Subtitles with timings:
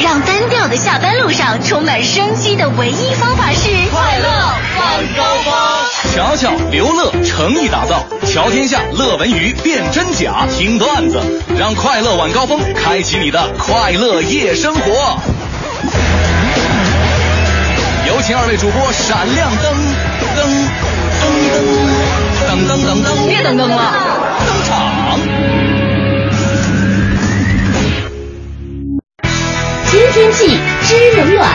[0.00, 4.28] 让单调的下班路上充满生机的唯一方法是快乐
[4.78, 5.52] 晚高峰。
[6.14, 11.20] 乔乔、刘乐诚意打造，瞧天下、乐文娱辨真假，听段子，
[11.58, 15.18] 让快乐晚高峰开启你的快乐夜生活。
[18.06, 19.74] 有请二位主播闪亮登
[20.36, 20.48] 登
[22.46, 23.76] 登登登登登，别登登了，
[24.46, 25.77] 登场。
[29.90, 30.46] 新天气，
[30.82, 31.48] 知冷暖。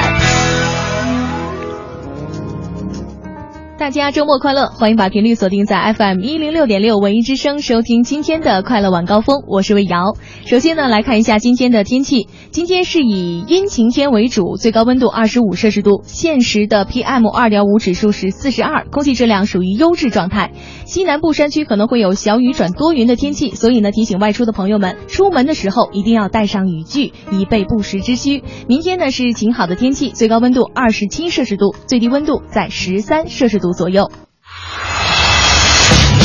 [3.78, 4.70] 大家周末快乐！
[4.70, 9.44] 欢迎把频率锁定在 FM 一零六点六文艺之声，收听今天的快乐晚高峰。
[9.46, 10.16] 我是魏瑶。
[10.48, 12.28] 首先呢，来看一下今天的天气。
[12.54, 20.52] 今天是以阴晴天为主，最高温度二十五摄氏度，现时的 PM 二点五指数是四十二，空气质量属于优质状态。
[20.86, 28.44] 西南部山区可能会有小雨转多云的天气，所以呢，提醒外出的朋友们，出门的时候一定要带上雨具，以备不时之需。
[28.68, 34.12] 明天呢是晴好的天气，最高温度二十七摄氏度，最低温度在十三摄氏度左右。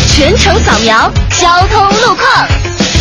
[0.09, 2.98] 全程扫描交通路况。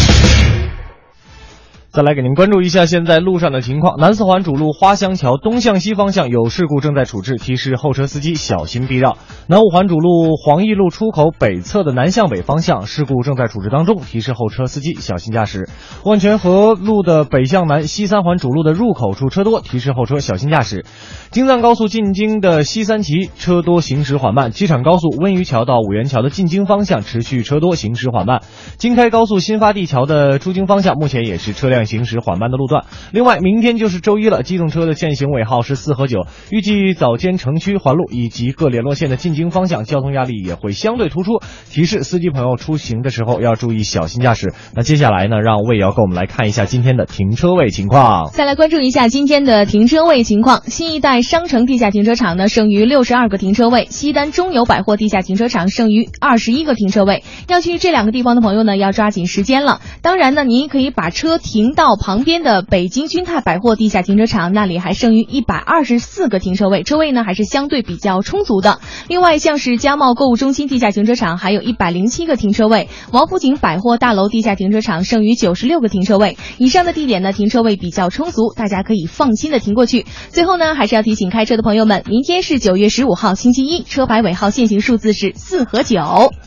[1.97, 3.97] 再来给您关注一下现在路上的情况。
[3.97, 9.17] 南四环主路花乡桥东向西方向有事故正在处置，提示后车司机小心避让。
[9.47, 15.67] 南五环主路黄义路出口北侧的南向北方向事故正在处置当中，提示后车司机小心驾驶。
[16.03, 20.85] 万泉河路的北向南西三环主路的入口处车多，提示后车小心驾驶。
[21.31, 28.43] 京藏高速进京的西三旗车多行驶缓慢，机场高速温榆桥到五元桥的进京方向持续车多行驶缓慢。
[28.77, 32.85] 京开高速新发地桥的出京方向目前也是车辆行驶缓慢的路段。
[33.11, 41.39] 另外，明天就是周一了，机动车的限行尾号是四和九，预计早间城区环路以及各联络线的进京方向交通压力也会相对突出，
[41.71, 44.53] 提示司机朋友出行的时候要注意小心驾驶。
[44.75, 48.29] 那接下来呢，让魏瑶跟我们来看一下今天的停车位情况。
[48.31, 50.61] 再来关注一下今天的停车位情况。
[50.67, 57.23] 新一代商城地下停车场呢，剩余六十二个停车位；西单中友百货地下停车场剩余二十一个停车位。
[57.47, 59.81] 要去这两个地方的朋友呢，要抓紧时间了。
[60.01, 68.79] 当然呢，您可以把车停到旁边的北京君泰百货地下停车场，那里还剩余一百二十四个停车位，车位呢还是相对比较充足的。
[69.07, 76.35] 另外，像是家茂购物中心地下停车场还有一百零七个停车位，王府井百货大楼地下停车场剩余九十六个停车位。
[76.57, 80.07] 以上的地点呢，停车位比较充足，大家可以放心的停过去。
[80.29, 85.99] 最后呢，还是要提醒开车的朋友们，明天是九月十五号星期一，车牌尾号限行数字是四和九。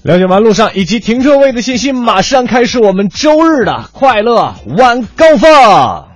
[0.03, 6.10] 了解完路上以及停车位的信息，马上开始我们周日的快乐晚高峰。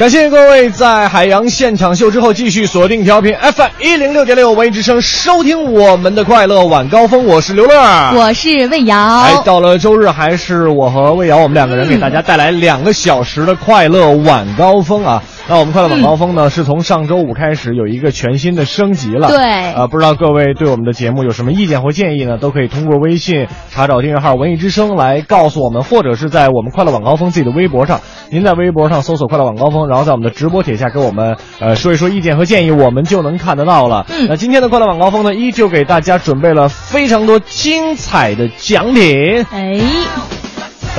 [0.00, 7.26] 感谢各位在海洋现场秀之后继续锁定调频 FM 一零六点六文艺之声，收听我们的快乐晚高峰。
[7.26, 7.74] 我是刘乐，
[8.16, 8.96] 我是魏瑶。
[9.18, 15.22] 哎，到了周日，还是我和魏瑶，我们两个人给大家带来两个小时的快乐晚高峰啊。
[15.50, 19.28] 那我们快乐晚高峰呢，是从上周五开始有一个全新的升级了。
[19.28, 22.38] 对，呃，不知道各位对我们的节目有什么意见或建议呢？
[22.38, 28.00] 都可以通过微信查找订阅号“文艺之声”来告诉我们，或者是在我们快乐晚高峰自己的微博上，
[28.30, 34.06] 您在微博上搜索“快乐晚高峰”，然后在我们的直播帖下给我们呃说一说意见和建议，我们就能看得到了。
[34.08, 39.44] 嗯那今天的快乐晚高峰呢，依旧给大家准备了非常多精彩的奖品。
[39.50, 39.80] 哎，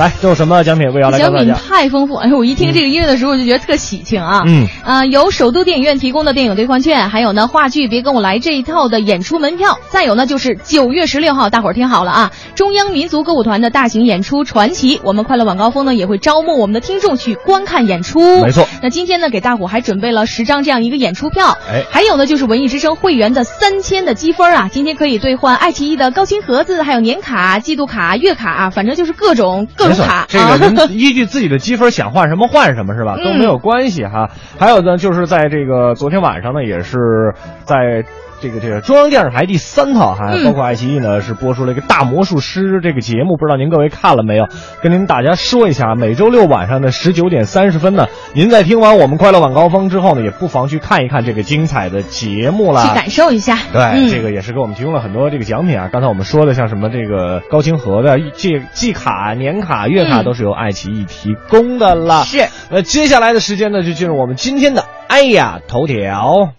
[0.02, 0.92] 来，都有什么奖品？
[0.92, 1.54] 魏瑶来告奖品。
[1.54, 4.42] 太丰富，哎呦，我一听这个音乐的时候，我就觉得特喜庆啊。
[4.46, 18.42] 嗯，啊，有首都电影院提供的电影兑换券，还有呢话剧《别跟我来》这一套的演出门票，再有呢就是九月十六号，大伙儿听好了啊，中央民族歌舞团的大型演出《传奇》，我们快乐晚高峰呢也会招募我们的听众去观看演出。
[18.42, 18.66] 没错。
[18.82, 33.16] 那今天呢给大伙还准备了十张这样一个演出票，哎还有呢就是文艺之声会员的三千的积分啊，今天可以兑换爱奇艺的高清盒子，还有年卡、季度卡、月卡啊，反正就是各种各没错，这啊个您依据自己的积分想换什么换什么是吧？
[33.18, 34.30] 嗯 都没有关系哈。
[34.58, 38.04] 还有呢，就是在这个昨天晚上呢，也是在。
[38.42, 44.48] 这个这个中央电视台第三套哈，嗯包括爱奇艺呢是播出了一个大魔术师这个节目，不知道您各位看了没有？
[44.82, 52.88] 跟您大家说一下，每周六晚上的十九点三十分呢，您在听完我们快乐晚高峰之后呢，也不妨去看一看这个精彩的节目啦。
[52.88, 53.56] 去感受一下。
[53.72, 55.88] 对，嗯这个也是给我们提供了很多这个奖品啊。
[55.92, 62.24] 刚才我们说的，像什么这个高清盒的季季卡、年卡、月卡，嗯都是由爱奇艺提供的啦。
[62.24, 62.48] 是。
[62.70, 66.52] 那，接下来的时间呢，就进入我们今天的哎呀头条。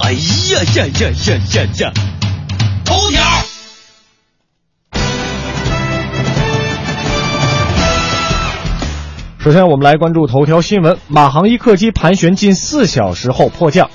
[0.00, 0.18] 哎呀
[0.74, 1.92] 呀呀呀呀呀！
[2.84, 3.22] 头条。
[9.38, 13.88] 首先，我们来关注头条新闻：马航一客机盘旋近四小时后迫降。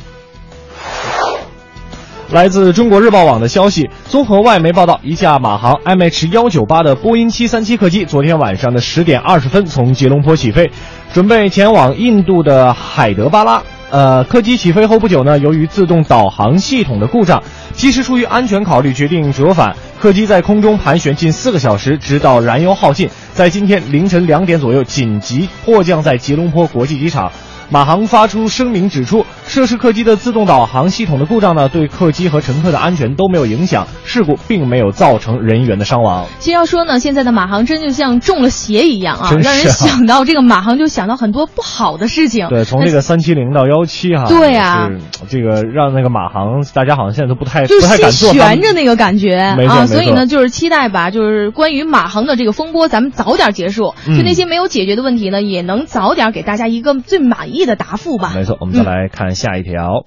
[2.31, 10.71] 来自中国日报网的消息，综合外媒报道，一架马航 MH 幺九八的波音七三七客机，昨天晚上的十点二十分从吉隆坡起飞，
[11.13, 13.61] 准备前往印度的海德巴拉。
[13.91, 17.41] 呃，客机起飞后不久呢，由于自动导航系统的故障，
[17.73, 19.75] 机师出于安全考虑决定折返。
[19.99, 27.31] 客机在空中盘旋近四个小时，直到燃油耗尽，在今天凌晨两点左右紧急迫降在吉隆坡国际机场。
[27.71, 36.25] 马航发出声明指出，涉事客机的自动导航系统的故障呢，对客机和乘客的安全都没有影响，事故并没有造成人员的伤亡。
[36.39, 39.31] 其实要说呢，现在的马航真就像中了邪一样啊，啊。
[39.39, 42.47] 让人想到这个马航就想到很多不好的事情。
[42.49, 44.89] 对，从这个三七零到幺七哈，对啊。
[45.29, 58.31] 这个让那个马航大家好像现在都不太不太敢坐悬着那个感觉啊，所以呢，就是期待吧，就是关于马航的这个风波，咱们早点结束，嗯就那些没有解决的问题呢，也能早点给大家一个最满意的答复吧。
[58.35, 60.05] 没错，我们再来看下一条。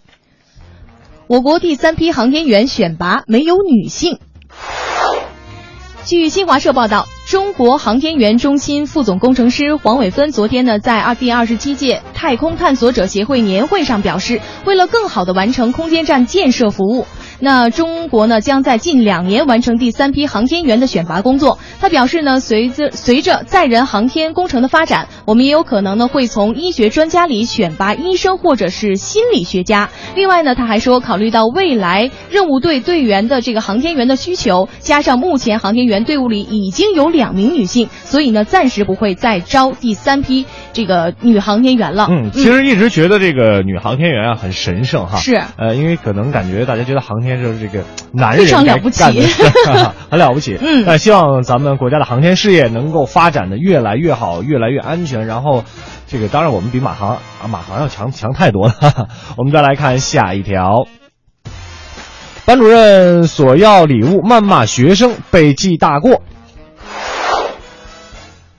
[1.26, 4.18] 我国第三批航天员选拔没有女性。
[6.04, 17.06] 据新华社报道，中国航天员中心副总工程师黄伟芬昨天呢，在二第二十七届太空探索者协会年会上表示，为了更好地完成空间站建设服务，
[17.44, 21.58] 那中国呢将在近两年完成第三批航天员的选拔工作。
[21.80, 29.90] 他表示呢，随着随着载人航天工程的发展，我们也有可能呢会从医学专家里选拔医生或者是心理学家。
[30.14, 42.06] 另外呢，他还说，考虑到未来任务队队员的这个航天员的需求，加上目前航天员队伍里已经有两名女性，所以呢，暂时不会再招第三批这个女航天员了。
[42.10, 45.18] 嗯，其实一直觉得这个女航天员啊很神圣哈。
[45.18, 49.02] 是呃，因为可能感觉大家觉得航天就是这个男人非常了不起
[50.10, 50.56] 很了不起。
[50.62, 55.26] 嗯那希望咱们国家的航天事业能够发展的越来越好，越来越安全。
[55.26, 55.64] 然后，
[56.08, 58.72] 这个当然我们比马航啊马航要强强太多了。
[58.72, 60.86] 哈 哈我们再来看下一条。
[62.44, 66.22] 班主任索要礼物谩骂学生被记大过。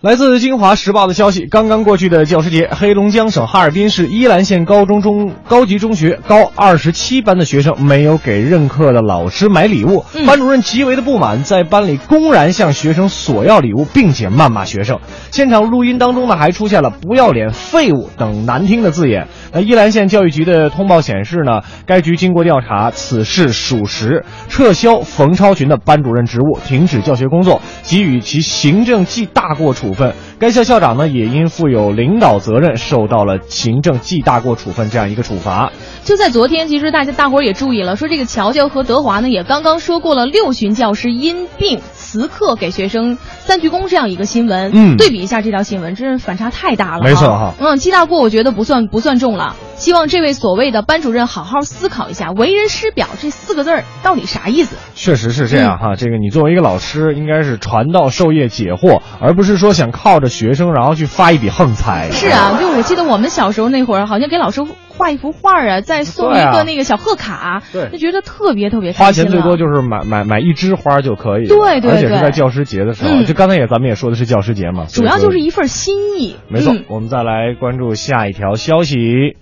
[0.04, 15.00] 来自《京华时报》的消息，刚刚过去的教师节，黑龙江省哈尔滨市依兰县高中中高级中学高二十七班的学生没有给任课的老师买礼物，嗯班主任极为的不满，在班里公然向学生索要礼物，并且谩骂学生。
[15.32, 19.30] 现场录音当中呢，还出现了“不要脸”“废物”等难听的字眼。
[19.54, 30.14] 那依兰县教育局的通报显示呢，该局经过调查，此事属实，撤销冯超群的班主任职务，停止教学工作，给予其行政记大过处分。
[30.40, 35.72] 该校校长呢，也因负有领导责任，受到了行政记大过处分这样一个处罚。
[36.04, 44.72] 就在昨天，其实大家大伙儿也注意了，说这个乔乔和德华呢，也刚刚说过了六旬教师因病辞课给学生三鞠躬这样一个新闻。
[44.74, 47.04] 嗯对比一下这条新闻，真是反差太大了。
[47.04, 49.56] 没错哈嗯，记大过我觉得不算不算重了。
[49.84, 54.78] 希望这位所谓的班主任好好思考一下，“为人师表”这四个字儿到底啥意思？
[54.96, 62.10] 确实是这样哈，这个你作为一个老师，应该是传道授业解惑，而不是说想靠着学生然后去发一笔横财。
[62.12, 76.38] 是啊，就我记得我们小时候那会儿，好像给老师画一幅画啊，再送一个那个小贺卡，对就觉得特别特别花钱最多就是买买买一枝花就可以了，对对而且是在教师节的时候，嗯就刚才也咱们也说的是教师节嘛，主要就是一一份心意。
[76.48, 79.36] 没错、嗯我们再来关注下一条消息。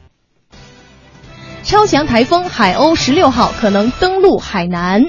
[1.71, 5.05] 超强台风海鸥十六号可能登陆海南。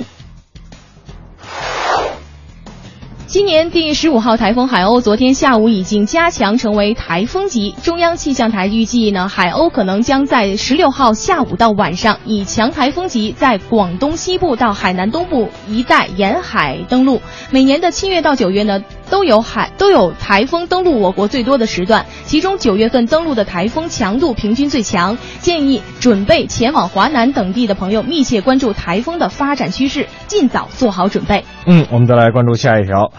[3.32, 17.22] 今年第十五号台风海鸥昨天下午已经加强成为台风级，中央气象台预计呢，海鸥可能将在十六号下午到晚上以强台风级在广东西部到海南东部一带沿海登陆。
[17.50, 25.16] 每年的七月到九月呢，都有海都有台风登陆我国最多的时段，其中九月份登陆的台风强度平均最强。
[25.40, 31.42] 建议准备前往华南等地的朋友密切关注台风的发展趋势，尽早做好准备。
[31.64, 33.10] 嗯，我们再来关注下一条，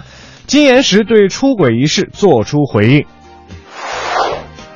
[0.45, 3.05] 金岩石对出轨一事作出回应。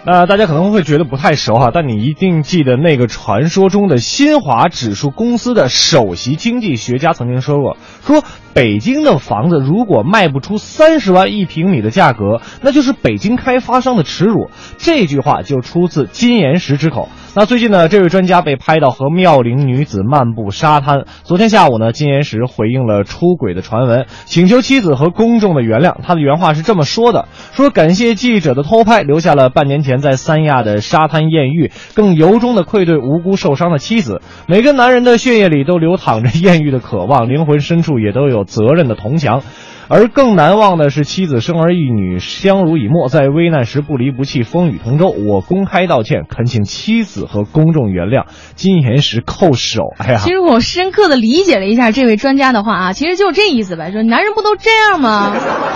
[0.06, 8.24] 那大家可能会觉得不太熟哈，但你一定记得那个传说中的新华指数公司的首席经济学家曾经说过，说
[8.58, 14.50] 北京的房子如果卖不出三十万一平米的价格，那就是北京开发商的耻辱。
[14.80, 17.08] 这句话就出自金岩石之口。
[17.36, 21.06] 那最近呢，这位专家被拍到和妙龄女子漫步沙滩。
[21.22, 25.98] 昨天下午呢，金岩石回应了出轨的传闻，请求妻子和公众的原谅。
[26.02, 34.24] 他的原话是这么说的：说感谢记者的偷拍，留下了半年前在三亚的沙滩艳遇，更由衷的愧对无辜受伤的妻子。
[34.48, 39.44] 每个男人的血液里都流淌着艳遇的渴望，灵魂深处也都有责任的铜墙。
[39.90, 45.08] 而更难忘的是妻子生儿育女相濡以沫，在危难时不离不弃，风雨同舟。
[45.08, 48.26] 我公开道歉，恳请妻子和公众原谅，
[48.56, 49.84] 金岩石叩首。
[49.98, 55.34] 哎呀，其实我深刻的理解了一下这位专家的话啊，其实就这意思呗，说男人不都这样吗？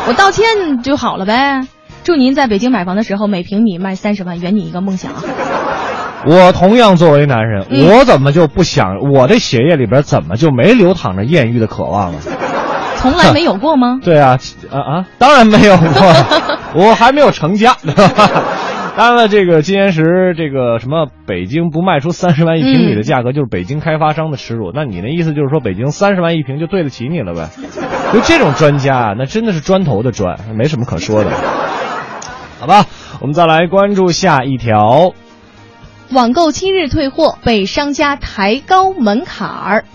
[0.10, 1.62] 我道歉就好了呗。
[2.04, 5.14] 祝您在北京买房的时候，每平米卖三十万，圆你一个梦想。
[6.26, 8.98] 我同样作为男人，嗯我怎么就不想？
[9.14, 12.20] 我的血液里边怎么就没流淌着艳遇的渴望呢？
[13.02, 14.00] 从来没有过吗？
[14.04, 14.38] 对啊，
[14.70, 16.14] 啊啊，当然没有过，
[16.76, 17.76] 我还没有成家？
[18.98, 24.72] 当然了，这个金岩石，这个什么北京不卖出三十万一平米的价格，就是北京开发商的耻辱。
[24.74, 27.50] 那你那意思就是说，北京三十万一平就对得起你了呗？
[28.14, 31.32] 就这种专家啊，那真的是砖头的砖，没什么可说的。
[32.60, 32.86] 好吧，
[33.22, 35.14] 我们再来关注下一条。
[36.12, 39.86] 网购七日退货被商家抬高门槛儿。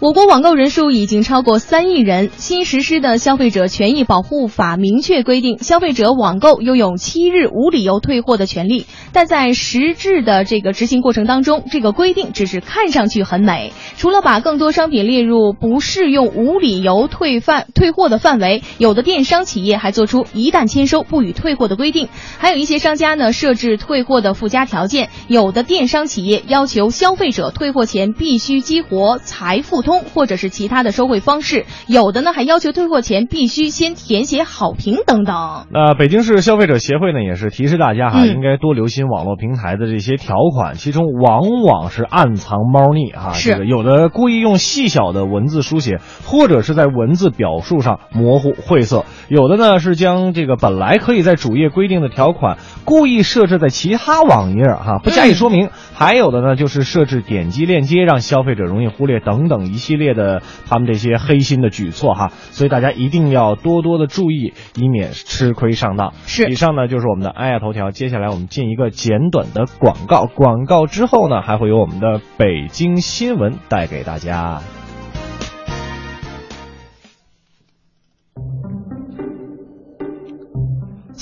[0.00, 2.30] 我国网购人数已经超过三亿人。
[2.38, 8.86] 新实施的消费者权益保护法明确规定，消费者网购拥有七日无理由退货的权利。
[9.12, 13.74] 但在实质的这个执行过程当中，这个规定只是看上去很美。
[13.98, 22.08] 除了把更多商品列入不适用无理由退范退货的范围，有的电商企业还做出一旦签收不予退货的规定。
[22.38, 35.66] 还有一些商家呢设置退货的附加条件，有的电商企业要求消费者退货前必须激活财富或者是其他的收费方式，有的呢还要求退货前必须先填写好评等等。
[35.70, 43.32] 那北京市消费者协会呢，也是提示大家哈，嗯应该多留心网络平台的这些条款，其中往往是暗藏猫腻哈。
[43.32, 62.28] 是这个有的故意用细小的文字书写，或者是在文字表述上模糊晦涩；有的呢是将这个本来可以在主页规定的条款，故意设置在其他网页哈，不加以说明；还有的呢就是设置点击链接，让消费者容易忽略等等一系列的他们这些黑心的举措哈。
[62.52, 66.12] 所以大家一定要多多的注意，以免吃亏上当。
[66.26, 74.60] 是以上呢就是我们的爱呀头条，接下来我们进一个简短的广告，广告之后呢还会有我们的北京新闻带给大家。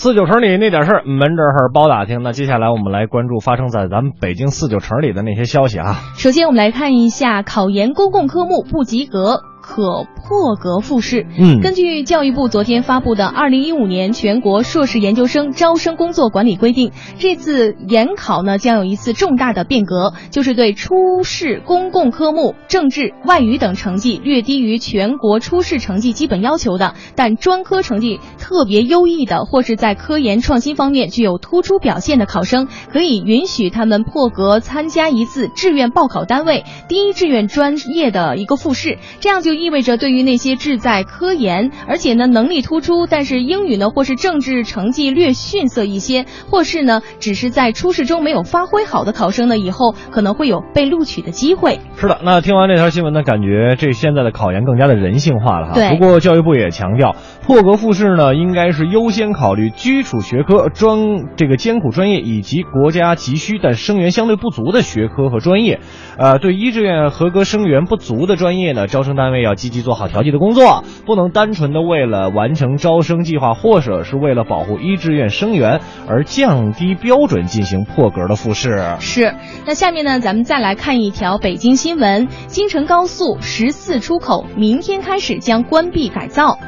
[0.01, 2.23] 四九城里那点事儿，门这事儿包打听。
[2.23, 5.97] 那接下来我们来关注发生在咱们北京四九城里的那些消息啊。
[6.15, 11.27] 首先，我们来看一下考研公共科目不及格可破格复试。
[11.39, 51.81] 嗯根据教育部昨天发布的《二零一五年全国硕士研究生招生工作管理规定》，这次研考呢将有一次重大的变革，就是对初试公共科目政治、外语等成绩略低于全国初试成绩基本要求的，但专科成绩特别优异的，或是在科研创新方面具有突出表现的考生，可以允许他们破格参加一次志愿报考单位第一志愿专业的一个复试，这样就意味着对于那些志在科研，而且呢能力突出，但是英语呢或是政治成绩略逊色一些，或是呢只是在初试中没有发挥好的考生呢，以后可能会有被录取的机会。
[51.97, 55.91] 是的，那听完这条新闻呢，感觉这现在的考研更加的人性化了哈。
[55.91, 60.99] 不过教育部也强调，破格复试呢，应该是优先考虑基础学科、专
[61.37, 65.81] 这个艰苦专业以及国家急需但生源相对不足的学科和专业。
[66.19, 78.97] 呃，对一志愿合格生源不足的专业呢，招生单位要要积极做好调剂的工作，不能单纯的为了完成招生计划，或者是为了保护一志愿生源而降低标准进行破格的复试。
[79.01, 79.35] 是，
[79.67, 86.59] 那下面呢，咱们再来看一条北京新闻：京承高速十四出口明天开始将关闭改造。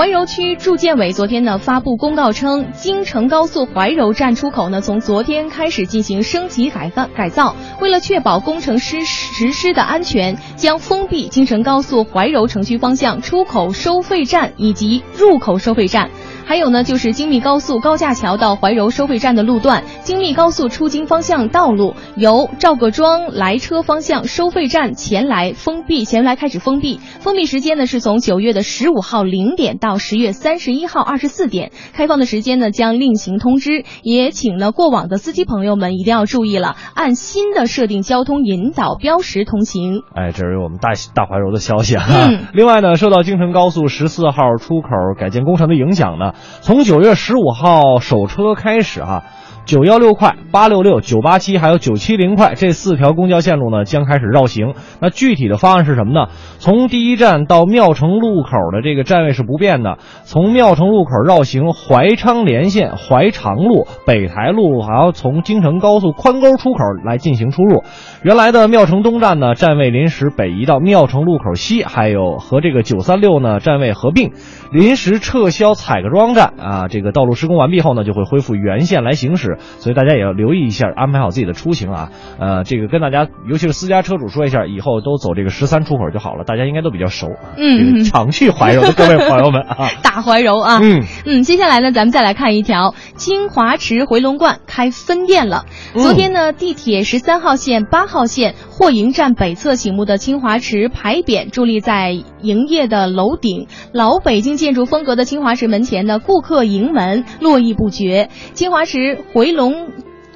[0.00, 16.10] 怀柔区住建委昨天呢发布公告称，京承高速怀柔站出口呢从昨天开始进行升级改造改造，为了确保工程师实施的安全，将封闭京承高速怀柔城区方向出口收费站以及入口收费站。
[16.50, 26.98] 还有呢，就是京密高速高架桥到怀柔收费站的路段，京密高速出京方向道路由赵各庄来车方向收费站前来封闭，前来开始封闭。
[27.20, 33.84] 封闭时间呢是从九月的十五号零点到十月三十一号二十四点，开放的时间呢将另行通知。
[34.02, 40.02] 也请呢过往的司机朋友们一定要注意了，按新的设定交通引导标识通行。
[40.16, 42.04] 哎，这是我们大大怀柔的消息啊。
[42.10, 49.24] 嗯另外呢，受到京承高速十四号出口改建工程的影响呢，从九月十五号首车开始哈、
[49.70, 54.74] 九幺六快、八六六、九八七还有九七零快这四条公交线路呢将开始绕行。
[55.00, 56.26] 那具体的方案是什么呢？
[56.58, 67.84] 从第一站到庙城路口的这个站位是不变的，从庙城路口绕行怀昌连线、怀长路、北台路，还要从京承高速宽沟出口来进行出入。
[68.24, 74.32] 原来的庙城东站呢，站位临时北移到庙城路口西，还有和这个九三六呢站位合并，
[74.72, 76.88] 临时撤销彩各庄站啊。
[76.88, 82.10] 这个道路施工完毕后呢，就会恢复原线来行驶，所以大家也要留意一下，安排好自己的出行啊。
[82.38, 87.28] 呃，这个跟大家，尤其是私家车主说一下，以后都走这个十三出口就好了，大家应该都比较熟。
[87.56, 95.64] 嗯这个常去怀柔的各位朋友们啊， 大怀柔啊，嗯嗯，接下来呢，咱们再来看一条，清华池回龙观开分店了。
[95.94, 108.28] 嗯昨天呢，地铁十三号线、八号线霍营站北侧醒目的清华池牌匾伫立在营业的楼顶，老北京建筑风格的清华池门前呢，顾客迎门络绎不绝。
[108.54, 109.90] 清华池回回笼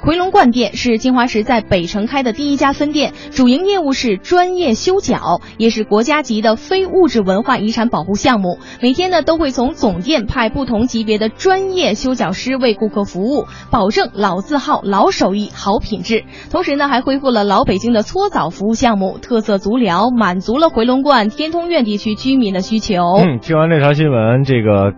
[0.05, 8.59] 回龙观店是金华石在北城开的第一家分店，主营业务是专业修脚，也是国家级的非物质文化遗产保护项目。
[8.83, 16.25] 每天呢都会从总店派不同级别的专业修脚师为顾客服务，保证老字号、老手艺、好品质。
[16.51, 23.15] 同时呢还恢复了老北京的搓澡服务项目，特色足疗，满足了回龙观、天通苑地区居民的需求。
[23.23, 24.93] 嗯，听完这条新闻，这个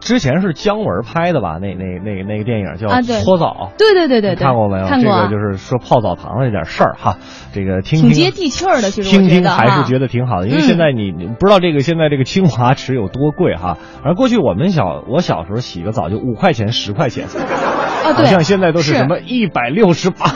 [0.00, 1.58] 之前是姜文拍的吧？
[1.60, 3.72] 那那那那个电影叫啊对《搓澡》。
[3.78, 4.86] 对对对对对，看过没有？
[4.86, 5.12] 看过。
[5.12, 7.16] 啊这个就是说泡澡堂的这点事儿哈，
[7.52, 10.62] 这个听听挺接地气儿的，其实听听还是觉得挺好的，因为嗯。
[10.62, 20.26] 现在你你不知道这个现在这个清华池有多贵哈，而过去我们小我小时候洗个澡就五块钱十块钱，啊，对，好像现在都是什么一百六十八，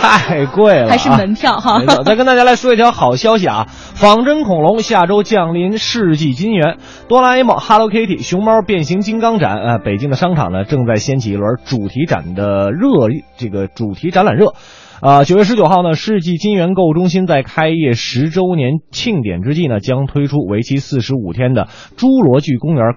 [0.00, 0.86] 太贵了。
[0.86, 1.78] 啊，还是门票哈。
[1.80, 14.54] 没错，再跟大家来说一条好消息啊，仿真恐龙下周降临世纪金源，哆啦 A 梦、Hello Kitty、熊猫变形金刚展，呃，北京的商场呢正在掀起一轮主题展的热，这个主题展览热。
[15.00, 22.94] 啊，九月十九号呢，世纪金源购物中心在开业十周年庆典之际呢，将推出为期四十五天的侏罗纪公园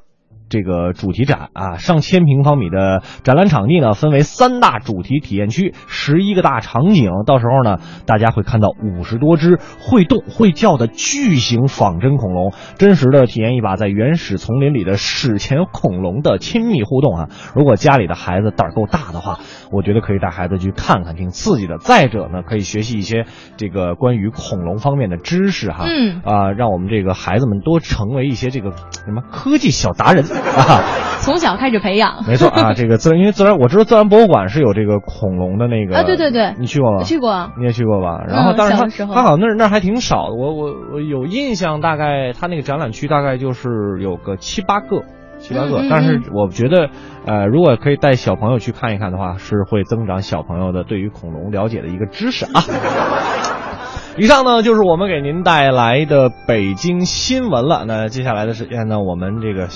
[0.50, 7.12] 这个主题展啊，上千平方米的展览场地呢，分为三大主题体验区，十一个大场景。
[7.26, 17.30] 到时候呢，大家会看到五十多只会动会叫的巨型仿真恐龙，真实的体验一把在原始丛林里的史前恐龙的亲密互动啊！
[17.56, 19.40] 如果家里的孩子胆儿够大的话，
[19.72, 21.78] 我觉得可以带孩子去看看，挺刺激的。
[21.78, 23.26] 再者呢，可以学习一些
[23.58, 28.72] 这个关于恐龙方面的知识哈，嗯啊，让我们这个孩子们多成为一些这个
[29.06, 30.84] 什么科技小达人啊。
[31.22, 32.24] 从小开始培养。
[32.28, 37.04] 没错啊， 这个自然，因为自然我知道自然博物馆是有这个恐龙的那个啊对对对你去过吗？
[37.04, 38.24] 去过啊你也去过吧？
[38.28, 45.04] 然后，嗯但是它小的时候它好像那儿那儿还挺少的，我我我有印象，大概他那个展览区大概就是有个七八个。
[45.40, 46.90] 七八个，但是嗯我觉得，
[47.26, 52.60] 呃，如果可以带小朋友去看一看的话，是会增长小朋友的对于恐龙了解的一个知识啊。
[54.18, 57.86] 以上呢就是我们给您带来的北京新闻了。
[57.88, 59.68] 那接下来的时间呢，我们这个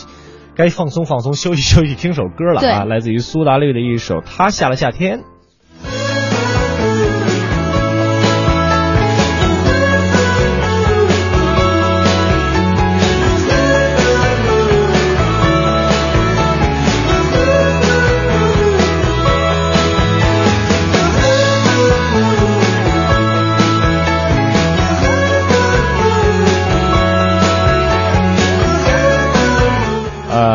[0.56, 5.20] 该放松放松，休息休息，听首歌了啊，来自于苏打绿的一首《他下了夏天》。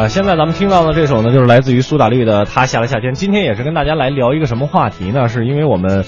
[0.09, 3.13] 现在咱们听到的这首呢，就是来自于苏打绿的《他下了夏天》。
[3.15, 5.29] 今天也是跟大家来聊一个什么话题呢？
[5.29, 6.03] 是因为我们，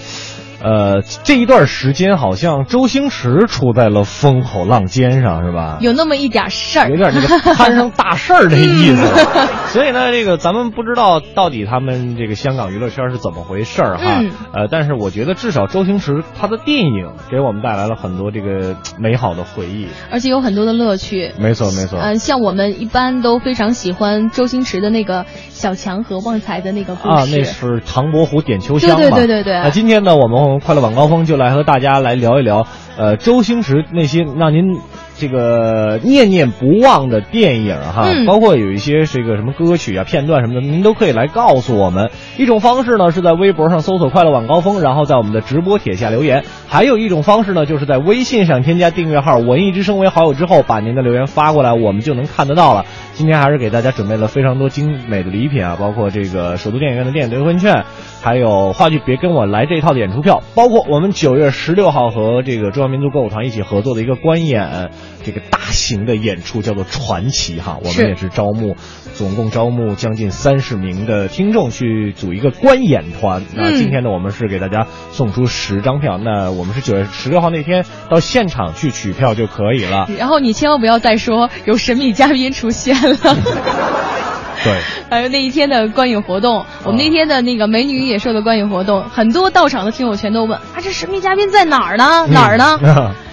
[0.63, 5.79] 呃，这一段时间好像周星驰出在了风口浪尖上，是吧？
[5.81, 9.03] 有那么一点事儿，有点这个摊上大事儿的意思。
[9.73, 14.19] 所以呢，这个咱们不知道到底他们这个香港娱乐圈是怎么回事儿哈。
[14.21, 19.87] 嗯呃，但是我觉得至少周星驰他的电影给我们带来了很多这个美好的回忆。
[20.11, 21.33] 而且有很多的乐趣。
[21.39, 21.99] 没错，没错。
[22.01, 25.25] 嗯、像我们一般都非常喜欢周星驰的那个
[25.61, 27.09] 小强和旺财的那个故事。
[27.09, 28.97] 啊，那是唐伯虎点秋香嘛。
[28.97, 34.79] 对对对对对那今天呢，我们快乐晚高峰就来和大家来聊一聊，呃，周星驰那些让您
[35.21, 42.11] 这个念念不忘的电影哈，嗯包括有一些这个什么歌曲啊、片段什么的，您都可以来告诉我们。
[42.39, 52.87] 一种方式呢是在微博上搜索“快乐晚高峰”，然后在我们的直播帖下留言；还有一种方式呢，就是在微信上添加订阅号“文艺之声”为好友之后，把您的留言发过来，我们就能看得到了。
[53.13, 57.85] 今天还是给大家准备了非常多精美的礼品啊，包括这个首都电影院的电影兑换券，
[58.23, 64.91] 还有话剧别跟我来这一套的演出票，包括我们九月十六号和这个中央民族歌舞团一起合作的一个观演
[65.25, 67.79] 这个大型的演出，叫做传奇哈。
[67.83, 68.77] 我们也是招募，
[69.15, 73.43] 总共招募将近三十名的听众去组一个观演团。
[73.55, 76.19] 那嗯今天呢，我们是给大家送出十张票。
[76.19, 80.09] 那我们是九月十六号那天到现场去取票就可以了。
[80.19, 83.17] 然后你千万不要再说有神秘嘉宾出现了。
[84.65, 84.79] 对。
[85.09, 92.27] 还有那一天的观影活动，我们那天的那个美女与野兽的观影活动，很多到场的听友全都问啊，这神秘嘉宾在哪儿呢？
[92.31, 92.79] 哪儿呢？
[92.83, 93.15] 嗯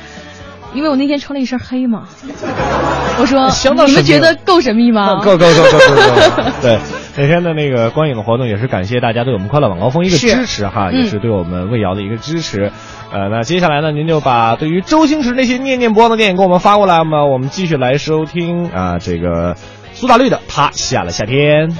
[0.77, 2.03] 因为我那天穿了一身黑嘛。
[3.19, 5.15] 我说，相当你们觉得够神秘吗？
[5.23, 6.51] 够够够够够够！
[6.61, 6.79] 对，
[7.17, 12.71] 那天的那个观影的活动也是感谢大家对我们快乐晚高峰一个支持哈，嗯也是对我们魏瑶的一个支持。
[13.11, 19.55] 呃，那接下来呢，您就把对于周星驰那些念念不忘的电影给我们发过来嘛，我们继续来收听啊，这个
[19.93, 21.71] 苏打绿的《他下了夏天》。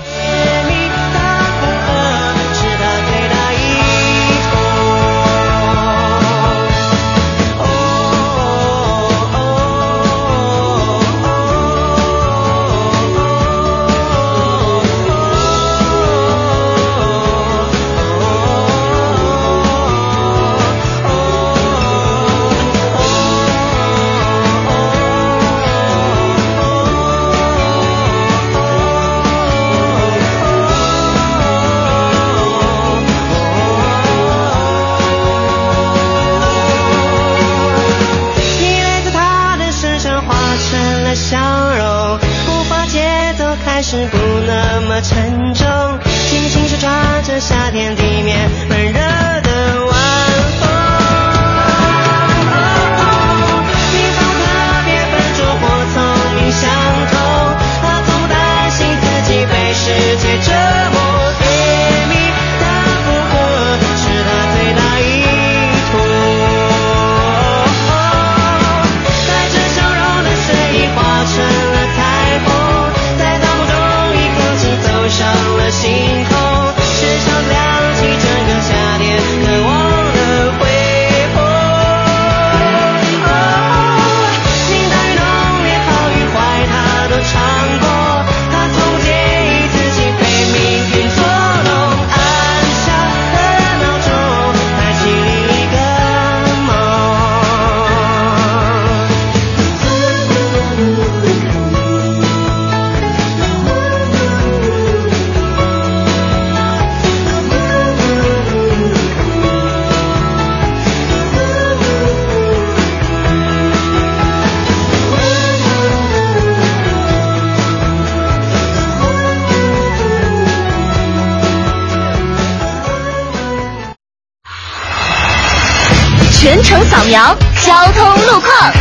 [126.40, 128.72] 全程扫描交通路况。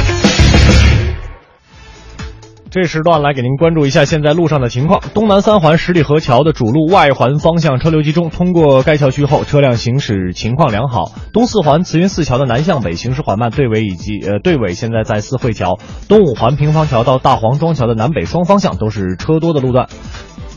[2.70, 5.00] 这时段来给您关注一下现在路上的情况。
[5.14, 11.10] 东南三环十里河桥的主路外环方向车流集中，通过该桥区后，车辆行驶情况良好。
[11.32, 15.78] 东四环慈云寺桥的南向北行驶缓慢，队尾以及呃队尾现在在四惠桥。
[16.08, 19.88] 东五环平房桥到大黄庄桥的南北双方向都是车多的路段。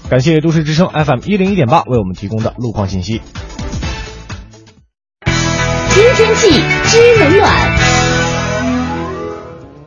[0.09, 3.21] 感谢都市之声 FM 一零一点八为我们提供的路况信息。
[5.89, 7.49] 听天气知冷暖。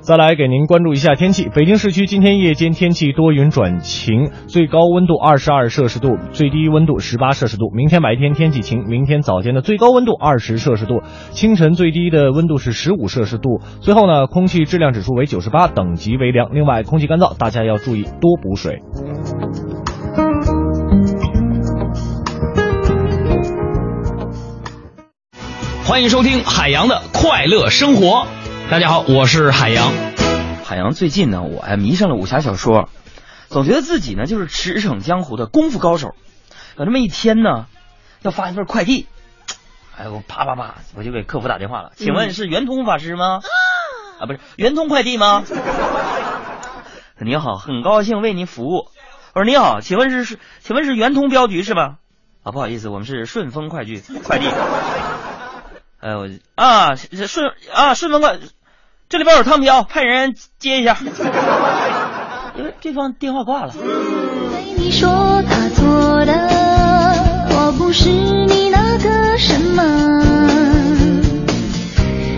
[0.00, 1.48] 再来给您关注一下天气。
[1.54, 7.70] 北京市区今天夜间天气多云转晴，最高温度二十二摄氏度，最低温度十八摄氏度。
[7.72, 13.60] 明天白天天气晴，明天早间的最高温度二十摄氏度，清晨最低的温度是十五摄氏度。
[13.80, 16.52] 最后呢，空气质量指数为九十八，等级为良。
[16.52, 18.82] 另外，空气干燥，大家要注意多补水。
[25.84, 28.26] 欢迎收听海洋的快乐生活。
[28.70, 29.92] 大家好，我是海洋。
[30.64, 32.88] 海洋最近呢，我还迷上了武侠小说，
[33.48, 36.14] 总觉得自己呢就是驰骋江湖的功夫高手。
[36.76, 37.66] 有这么一天呢，
[38.22, 39.06] 要发一份快递，
[39.98, 43.40] 哎我，啪啪啪，我就给客服打电话了，请问是圆通法师吗？
[44.20, 45.42] 啊，不是圆通快递吗？
[47.18, 48.86] 你好，很高兴为您服务。
[49.34, 51.96] 我说你好，请问是是，请问是圆通镖局是吧？
[52.44, 54.46] 啊，不好意思，我们是顺丰快递快递。
[56.02, 58.36] 哎，我啊顺啊顺丰快，
[59.08, 60.96] 这里边有汤瓢，派人接一下。
[62.58, 63.72] 因为对方电话挂了。
[63.72, 65.08] 对你说
[65.48, 66.32] 他错的，
[67.50, 69.82] 我不是你那个什么，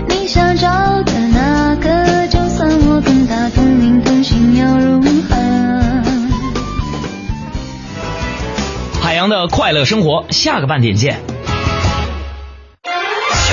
[0.08, 0.68] 你想找
[1.02, 5.36] 的那个，就算我跟他同名同姓又如何？
[9.00, 11.18] 海洋的快乐生活，下个半点见。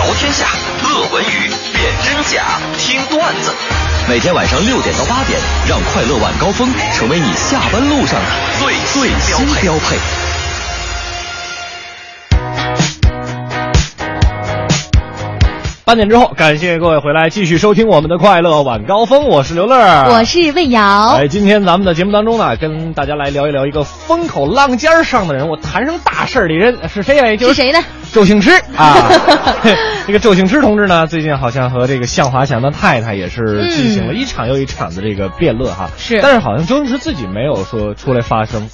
[0.03, 0.47] 聊天下，
[0.81, 3.53] 乐文娱，辨真假，听段子。
[4.09, 8.27] 每天晚上六点到八点，让快乐晚高峰成为你下班路上的
[8.59, 10.30] 最最新标配。
[15.83, 19.75] 八点之后，感谢各位回来继续收听我们的快乐晚高峰，我是刘乐，
[20.09, 21.15] 我是魏瑶。
[21.17, 27.35] 哎，今天咱们的节目当中呢，跟大家来聊一聊一个风口浪尖儿上的人我，谈上大事儿的人是谁嘞？
[27.35, 27.79] 就是谁呢？
[28.13, 28.95] 周星驰 啊。
[30.05, 35.89] 这个周星驰同志呢，最近好像和这个向华强的太太也是进行了一场又一场的这个辩论哈。
[35.97, 38.69] 是，但是好像周星驰自己没有说出来发声，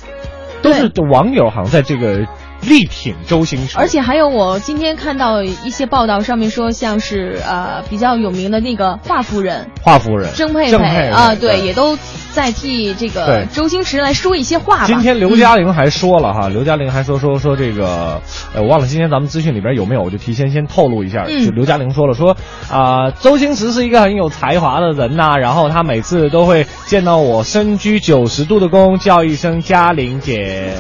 [0.62, 2.28] 都是网友好像在这个。
[2.62, 10.30] 力挺周星驰，而且还有我今天看到一些报道，上面说像是呃比较有名的那个华夫人，华夫人。
[10.36, 11.98] 郑佩佩啊，对，也都
[12.34, 14.86] 在替这个周星驰来说一些话。
[14.86, 18.22] 今天刘嘉玲还说了哈，刘嘉玲还说说说这个，
[18.54, 22.36] 呃，我忘了今天咱们资讯里边有没有，我就提前先透露一下，就刘嘉玲说了说
[22.70, 30.74] 啊，周星驰是一个很有才华的人呐，然后他每次都会见到我深居九十度的躬，叫一声嘉玲姐。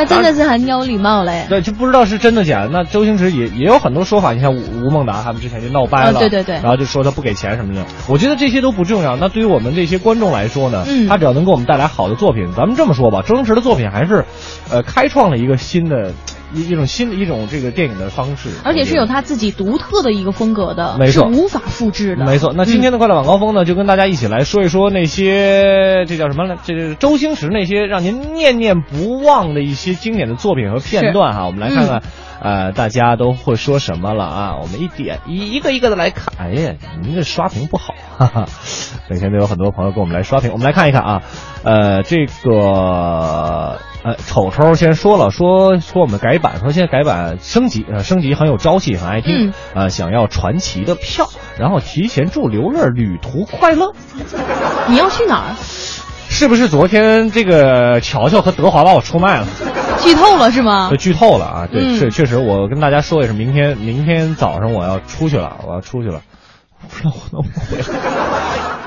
[0.00, 1.46] 那真的是很有礼貌嘞。
[1.48, 2.68] 对，就不知道是真的假的。
[2.72, 7.84] 那周星驰也也有很多说法，你像吴吴孟达他们之前就闹掰了，对对对，然后就说他不给钱什么的。
[8.08, 9.16] 我觉得这些都不重要。
[9.16, 14.24] 那对于我们这些观众来说呢，他只要能给我们带来好的作品，咱们这么说吧，周星驰的作品还是，
[14.70, 16.12] 呃，开创了一个新的。
[16.52, 22.24] 一一种新的一种这个电影的方式，而且是有他自己独特的一个风格的，没错，无法复制的。
[22.24, 26.56] 没错，那今天的快乐晚高峰呢，就跟大家一起来说一说那些这叫什么呢？
[26.64, 31.46] 这是周星驰那些让您念念不忘的一些经典的作品和片段哈。
[31.46, 32.02] 我们来看看，
[32.40, 34.56] 呃，大家都会说什么了啊？
[34.60, 36.32] 我们一点一一个一个的来看。
[36.38, 38.46] 哎呀，您这刷屏不好，哈哈。
[39.08, 41.22] 每天都有很多朋友跟我们来刷屏，我们来看一看啊，
[41.64, 43.80] 呃，这个。
[44.02, 51.26] 呃，丑丑先说了，说说我们改版，说现在改版升级，呃，升级很有朝气，很爱听，呃，想要传奇的票，
[51.58, 53.92] 然后提前祝刘乐旅途快乐。
[54.88, 55.54] 你要去哪儿？
[56.30, 59.46] 是不是昨天这个乔乔和德华把我出卖了？
[59.98, 60.90] 剧透了是吗？
[60.98, 61.68] 剧透了啊！
[61.70, 66.22] 对，是确实，我跟大家说一声，明天明天早上我要出去了，我要出去了，
[66.88, 67.84] 不知道我能不回来，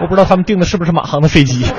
[0.01, 1.63] 我不知道他们订的是不是马航的飞机。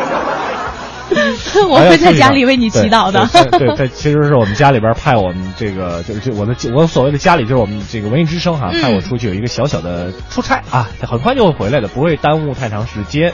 [1.68, 3.26] 我会在家里为你祈祷的。
[3.58, 13.32] 对，在其实是我们家里边派我们这个，就就我的我所谓的家里就是我们这个文艺之声哈，派我出去有一个小小的出差啊，很快就会回来的，不会耽误太长时间。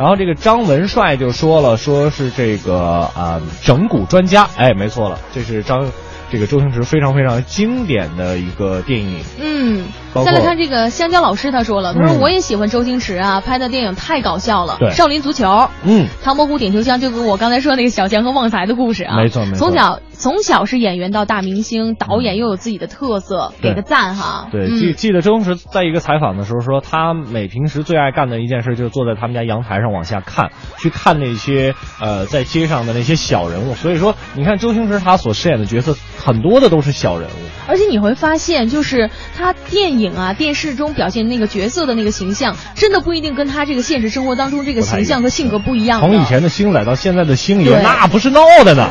[0.00, 5.86] 然后这个张文帅就说了，说是这个啊整蛊专家，哎，没错了，这是张。
[6.32, 9.82] 这个周星驰非常非常经典的一个电影，嗯，
[10.24, 24.48] 再来看这个香蕉老师，他说了，他说我也喜欢周星驰啊，拍的电影太搞笑了，对，少林足球，嗯，唐伯虎点秋香，就跟我刚才说那个小强和旺财的故事啊，没错没错，从小从小是演员到大明星，导演又有自己的特色，给个赞哈。
[24.52, 33.74] 对，记记得周星驰在一个采访的时候说，他每平时最爱干的一件事就是坐在他们家阳台上往下看，去看那些呃在街上的那些小人物。
[33.74, 35.96] 所以说，你看周星驰他所饰演的角色。
[36.22, 37.32] 很多的都是小人物，
[37.66, 45.98] 而且你会发现，就是他电影啊、电视中表现那个角色的那个形象，真的不一定跟他这个现实生活当中这个形象和性格不一样。
[45.98, 48.86] 从以前的星仔到现在的星爷，那不是闹的呢。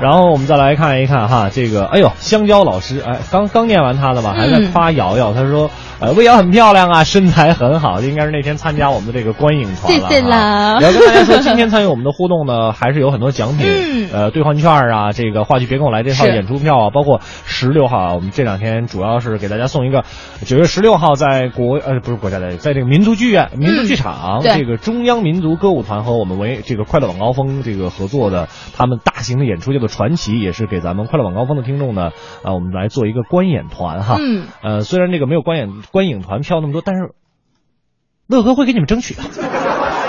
[0.00, 5.70] 然后我们再来看一看哈，这个，哎呦，香蕉老师，哎，刚刚念完他的吧，还在夸瑶瑶，他说。
[6.00, 10.08] 呃，魏瑶很漂亮啊，身材很好，应该是那天参加我们的这个观影团了。
[10.08, 10.78] 谢谢了。
[10.80, 20.04] 要跟大家说，今天参与我们的互动呢， 还是有很多奖品，呃，兑换券啊，这个话剧别跟我来这套演出票啊，包括十六号，我们这两天主要是给大家送一个
[20.46, 34.16] 九月十六号在国呃不是国家的，在这个民族剧院、民族剧场，这个中央民族歌舞团和我们为这个快乐晚高峰这个合作的他们大型的演出叫做传奇，也是给咱们快乐晚高峰的听众呢，啊，我们来做一个观演团哈。
[34.18, 34.44] 嗯。
[34.62, 35.68] 呃，虽然这个没有观演。
[35.90, 37.10] 观影团票那么多，但是
[38.28, 39.22] 乐哥会给你们争取的。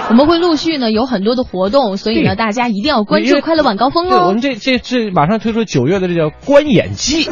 [0.10, 4.28] 我们会陆续呢有很多的活动，所以呢大家一定要关注快乐晚高峰哦。
[4.28, 7.30] 我们这这这马上推出九月的这叫观演季，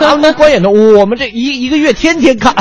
[0.00, 2.52] 他们观演的，我们这一一个月天天看，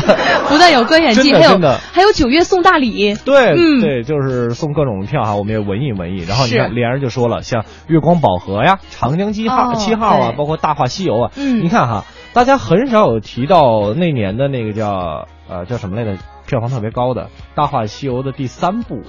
[0.47, 1.59] 不但有观演季，还有
[1.91, 3.15] 还有九月送大礼。
[3.15, 6.23] 对，对，就是送各种票哈，我们也文艺文艺。
[6.27, 12.05] 然后你看，连人就说了，像月光宝盒呀、长江七号七号啊，包括大话西游啊，嗯，你看哈。
[12.33, 16.17] 大家很少有提到那年的那个叫呃叫什么来着？
[16.47, 17.23] 票房特别高的
[17.55, 19.03] 《大话西游》的第三部，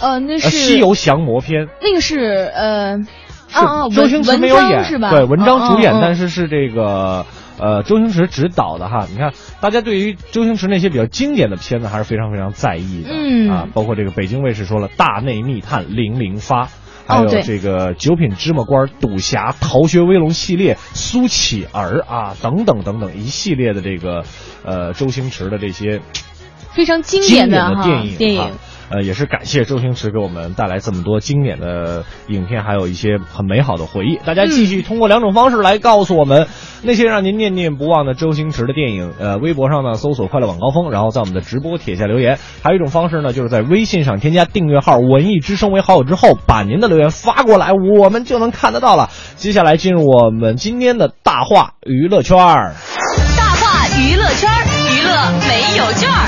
[0.00, 1.66] 呃，那是《西游降魔篇》。
[1.82, 2.20] 那个是
[2.54, 2.98] 呃
[3.52, 5.10] 啊，周星驰没有演是吧？
[5.10, 7.26] 对，文章主演，但是是这个
[7.58, 9.08] 呃周星驰执导的哈。
[9.10, 16.66] 你看，大家对于周星驰那些比较经典的片子还是非常非常在意的，嗯啊，包括这个北京卫视说了《大内密探零零发》。
[17.06, 24.24] 还有这个九品芝麻官、赌侠、逃学威龙系列、苏乞儿啊，等等等等一系列的这个，
[24.64, 26.00] 呃，周星驰的这些
[26.72, 28.50] 非常经经典的电影电影啊。
[28.88, 34.16] 呃，也是感谢周星驰给我们带来这么多经典的影片，还有一些很美好的回忆。
[34.24, 36.46] 大家继续通过两种方式来告诉我们
[36.82, 39.12] 那些让您念念不忘的周星驰的电影。
[39.18, 42.38] 呃，微博上呢搜索“快乐晚高峰”，然后在我们的直播帖下留言。
[42.62, 49.10] 还有一种方式呢，就是在微信上添加订阅号“文艺之声”为好友之后，把您的留言发过来，我们就能看得到了。
[49.36, 52.74] 接下来进入我们今天的大话娱乐圈儿。
[53.36, 54.48] 大话娱乐圈，
[54.94, 56.25] 娱乐没有券儿。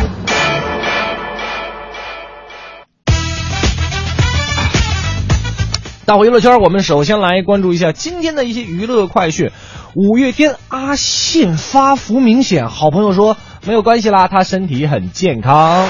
[6.08, 9.50] 大伙娱乐圈，我们首先来关注一下今天的一些娱乐快讯。
[9.94, 15.86] 五月天阿信发福明显，好朋友说没有关系啦，他身体很健康。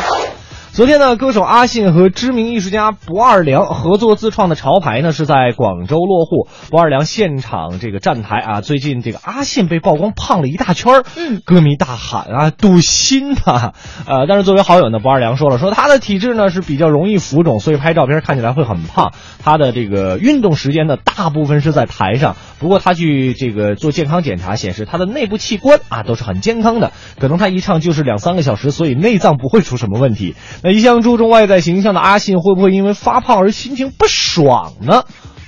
[0.79, 6.47] 昨天呢，歌手阿信和知名艺术家不二良合作自创的潮牌呢是在广州落户。
[6.71, 13.73] 不二良现场这个站台啊，最近这个阿信被曝光胖了一大圈儿，嗯，歌迷大喊啊堵心呐，
[14.07, 19.13] 呃，但是作为好友呢，不二良说了，说他的体质呢是比较容易浮肿，所以拍照片看起来会很胖。
[19.43, 30.37] 他的这个运动时间呢大部分是在台上，不过他去这个做健康检查显示他的内部器官啊都是很健康的，可能他一唱就是两三个小时，所以内脏不会出什么问题。
[30.63, 35.05] 那一向注重外在形象的阿信会不会因为发胖而心情不爽呢？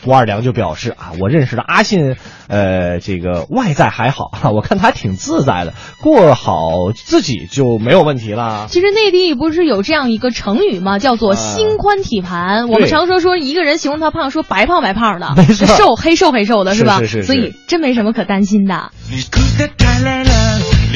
[0.06, 2.16] 吴二良就表示啊，我认识的阿信，
[2.48, 8.64] 呃，这个外在还好， 我看他挺自在的，过好自己就没有问题了。
[8.70, 10.98] 其实内地不是有这样一个成语吗？
[10.98, 12.70] 叫做“心宽体盘”。
[12.72, 17.00] 我们常说说一个人形容他胖，说白胖白胖的，没错瘦黑瘦黑瘦的，吧？
[17.00, 18.92] 是是是是所以真没什么可担心的。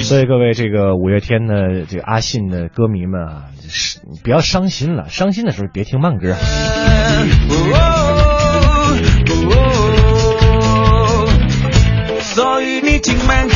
[0.02, 3.53] 所以各位，这个五月天的这个阿信的歌迷们啊，是
[4.10, 6.32] 你不要伤心了，伤心的时候别听慢歌。
[6.32, 6.38] 哦
[7.72, 7.78] 哦
[9.36, 9.60] 哦
[10.62, 11.28] 哦
[12.22, 13.54] 所以你听慢歌，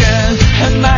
[0.61, 0.98] 很慢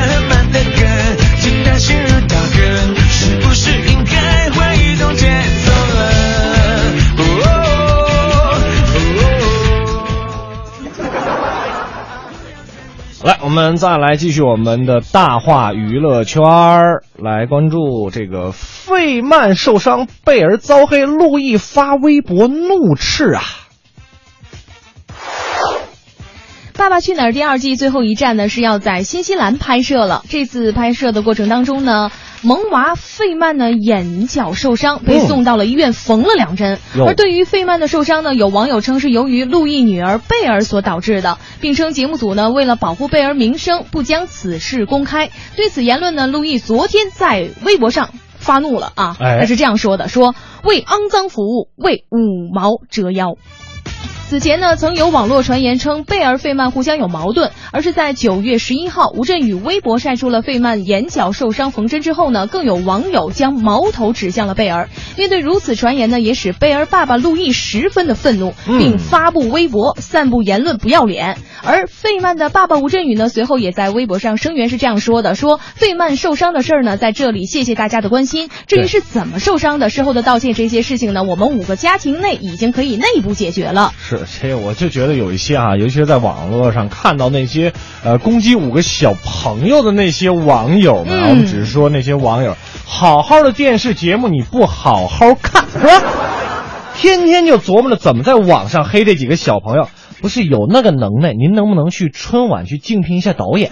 [13.22, 23.42] 来，我们再来继续我们的大话娱乐圈儿，来关注这个费曼受伤，贝尔遭黑，路易发微博怒斥啊。
[26.78, 30.24] 《爸爸去哪儿》第二季最后一站呢是要在新西兰拍摄了。
[30.30, 32.10] 这次拍摄的过程当中呢，
[32.42, 36.78] 萌娃费曼呢眼角受伤，被送到了医院缝了两针。
[36.96, 45.30] 哟而对于费曼的受伤呢，有网友称是由于陆毅女儿贝尔所导致的，并称节目组呢为了保护贝尔名声，不将此事公开。
[45.56, 48.10] 对此言论呢，陆毅昨天在微博上。
[48.42, 49.18] 发怒了啊！
[49.20, 53.34] 哎他是这样说的：“说为肮脏服务，为五毛折腰。”
[54.30, 64.88] 此前呢，曾有网络传言称贝尔费曼互相有矛盾，而是在九月十一号，吴镇宇微博晒出了费曼眼角受伤缝针之后呢，更有网友将矛头指向了贝尔。
[65.16, 71.36] 面对如此传言呢，也使贝尔爸爸陆毅十分的愤怒，嗯并发布微博散布言论不要脸。
[71.64, 78.48] 而费曼的爸爸吴镇宇呢，随后也在微博上声援是这样说的：说费曼受伤的事儿呢，在这里谢谢大家的关心。
[78.68, 83.92] 至于是怎么受伤的，事后的道歉这些事情呢，我们五个家庭内已经可以内部解决了。
[84.00, 87.72] 是，这我就觉得有一些啊，尤其是在网络上看到那些
[88.04, 96.02] 呃攻击五个小朋友的那些网友们啊，嗯我们只是说那些网友，好好的电视节目你不好好看是吧？
[96.96, 99.88] 天天就琢磨着怎么在网上黑这几个小朋友，
[100.20, 103.70] 不是有那个能耐，您能不能去春晚去竞聘一下导演？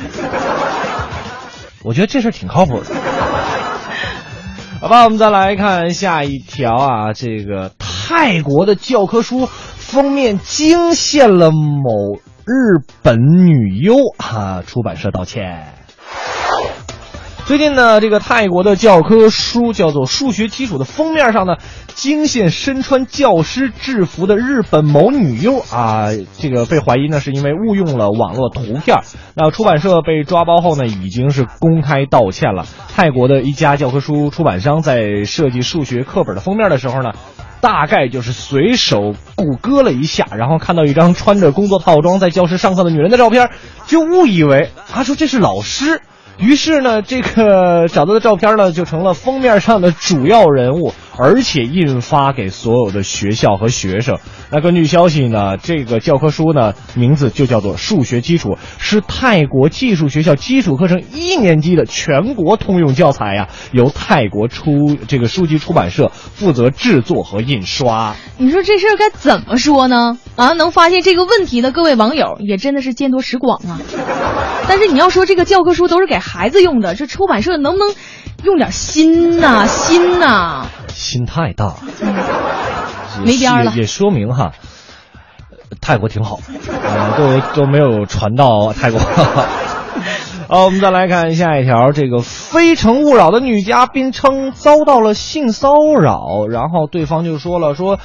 [1.84, 2.86] 我觉得这事儿挺靠谱的。
[4.80, 9.48] 好吧，我们再来看下一条啊，这个泰国的教科书
[9.88, 15.64] 封面惊现了某日本女优啊，出版社道歉。
[17.46, 21.54] 最近呢，这个泰国的教科书叫做《数学基础》的封面上呢，
[21.86, 28.98] 惊现身穿教师制服的日本某女优啊，这个被怀疑呢是因为误用了网络图片。
[29.34, 32.66] 那出版社被抓包后呢，已经是公开道歉了。
[32.94, 37.12] 泰国的一家教科书出版商在设计数学课本的封面的时候呢，
[37.60, 43.50] 大概就是随手谷歌了一下，然后看到一张穿着工作套装在教室上课的女人的照片，
[43.86, 46.00] 就误以为他说这是老师。
[46.38, 54.18] 于是呢，这个找到的照片呢，就成了封面上的主要人物，而且印发给所有的学校和学生。
[54.50, 68.14] 那根据消息呢，这个教科书呢，名字就叫做《数学基础》，是泰国技术学校基础课程一年级的全国通用教材呀，由泰国出这个书籍出版社负责制作和印刷。
[68.38, 70.18] 你说这事儿该怎么说呢？
[70.36, 73.78] 啊，能发现这个问题的各位网友也真的是见多识广啊。
[74.66, 77.94] 但是你要说这个教科书都是给孩子用的，这出版社能不能
[78.44, 81.74] 用点心呐、心呐、心太大，
[83.24, 84.52] 没边儿了也也说明哈，
[85.50, 86.40] 呃泰国挺好，
[86.82, 89.00] 呃，都都没有传到泰国。
[90.48, 98.00] 好，我们再来看下一条，这个《非诚勿扰》的女嘉宾称遭到了性骚扰，然后对方就说了，说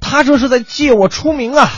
[0.00, 1.68] 他这是在借我出名啊。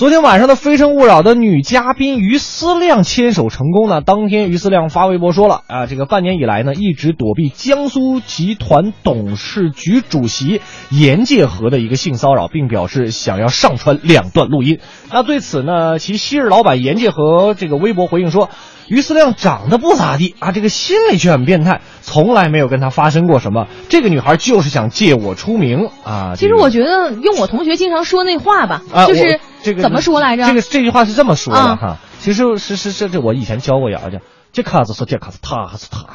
[0.00, 4.00] 昨天晚上的《非诚勿扰》的女嘉宾于思亮牵手成功呢。
[4.00, 14.78] 当天，于思亮发微博说了啊，这个半年以来呢，一直躲避江苏集团董事局主席严介和的一个性骚扰，并表示想要上传两段录音。
[15.12, 18.48] 那对此呢，其昔日老板严介和这个微博回应说。
[18.90, 23.68] 于思亮长得不咋地啊，这个心里却很变态，从来没有跟他发生过什么。
[23.88, 26.34] 这个女孩就是想借我出名啊。
[26.36, 30.44] 其实我觉得用我同学经常说那话吧，啊，就是这个怎么说来着？
[30.44, 31.96] 这个这句话是这么说的啊哈。
[32.18, 34.18] 其实是是是这我以前教过瑶瑶，
[34.52, 36.06] 这卡子说这卡子，他还是他，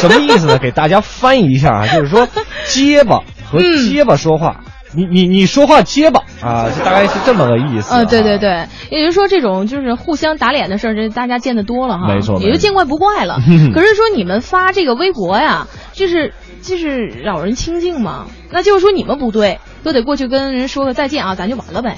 [0.00, 0.58] 什么意思呢？
[0.58, 2.28] 给大家翻译一下啊，就是说
[2.68, 3.18] 结巴
[3.50, 4.60] 和嗯结巴说话，
[4.96, 7.98] 你你你说话结巴啊，就大概是这么个意思、啊。
[7.98, 13.38] 呃，对对对，也就是说这种就是互相打脸的事儿，这大家见得多了哈，没错没错也就见怪不怪了。
[13.74, 16.32] 可是说你们发这个微博呀，就是
[16.62, 21.96] 就是扰人清静嘛，那就是说你们不对，都得过去跟人说个再见啊，咱就完了呗，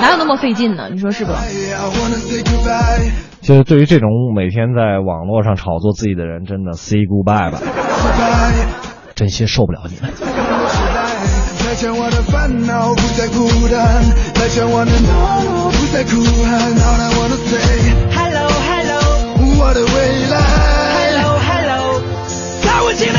[0.00, 0.88] 哪有那么费劲呢？
[0.90, 1.32] 你说是不？
[3.40, 7.58] 就是对于这种每天在网络上炒作自己的人，真的 say goodbye 吧，
[9.14, 10.12] 真心受不了你们。
[11.78, 14.02] 再见我的烦恼，不再孤单，
[14.34, 16.10] 再见我的懦弱，不再哭
[16.42, 16.74] 喊。
[16.74, 17.54] All I wanna say
[18.18, 18.98] Hello Hello
[19.60, 19.86] 我的未
[20.26, 20.42] 来。
[21.06, 22.02] Hello Hello，
[22.64, 23.18] 在无尽的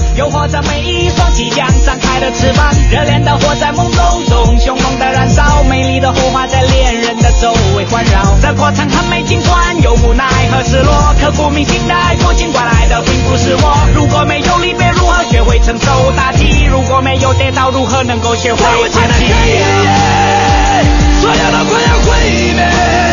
[0.15, 2.71] 诱惑着每一双即将张开的翅膀。
[2.89, 8.37] 热烈的火在梦中中凶猛的燃烧，美丽的火花在恋人的周围环绕。
[8.41, 13.87] 这过程很美，尽管有无奈和失落，刻骨铭心的爱过，尽管来的并不是我。
[13.95, 16.65] 如果没有离别，如何学会承受打击？
[16.69, 19.25] 如果没有跌倒，如何能够学会爬起？
[21.21, 23.10] 所有的快要毁灭。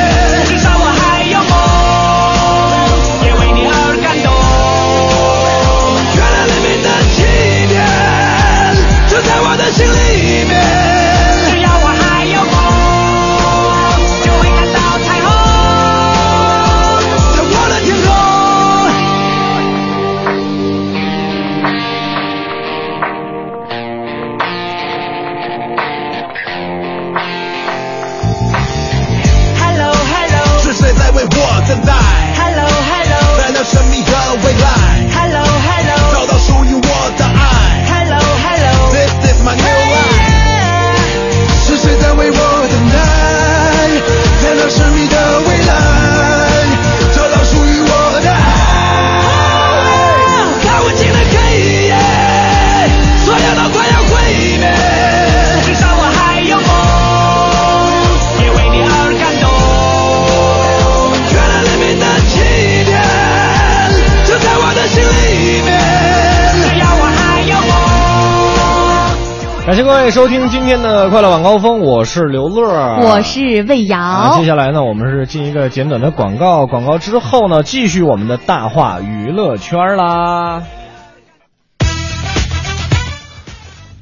[70.10, 74.30] 收听今天的快乐晚高峰，我是刘乐，我是魏啊。
[74.32, 74.46] 瑶接。
[74.46, 80.62] 下来呢，我们是进一个简短的广告，广告之后呢，继续我们的大话娱乐圈啦。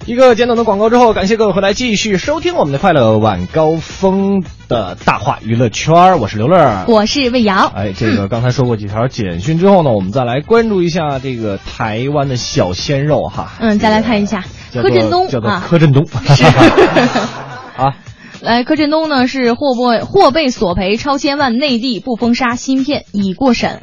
[0.04, 6.84] 一个简短的广告之后，感谢各位回来继续收听我们的快乐晚高峰的大话娱乐圈，我是刘乐。
[6.86, 7.72] 我是魏瑶。
[7.74, 13.54] 哎，这个刚才说过几条简讯之后呢，我们再来关注一下这个台湾的小鲜肉哈。
[13.58, 16.06] 嗯，再来看一下柯震东叫做啊，柯震东。
[16.34, 16.44] 是
[17.76, 17.94] 啊，
[18.42, 23.82] 来，柯震东呢是获被获被索赔超千万内地不封杀芯片已过审。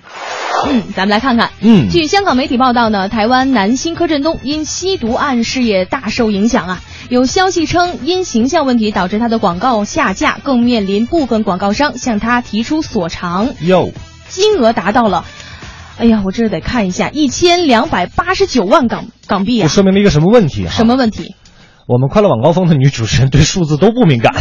[0.70, 1.50] 嗯，咱们来看看。
[1.62, 6.82] 嗯据香港媒体报道呢，台湾男星柯震东因吸毒案事业大受影响啊。
[7.10, 13.92] 有消息称，因形象问题导致他的广告下架，更面临部分广告商向他提出索偿，哟，
[14.30, 15.26] 金额达到了，
[15.98, 19.68] 哎呀，我这得看一下，一千两百八十九万港港币这啊！
[19.68, 20.72] 说明了一个什么问题啊？
[20.72, 21.36] 什么问题？
[21.88, 24.34] 我们快乐晚高峰的女主持人对数字都不敏感，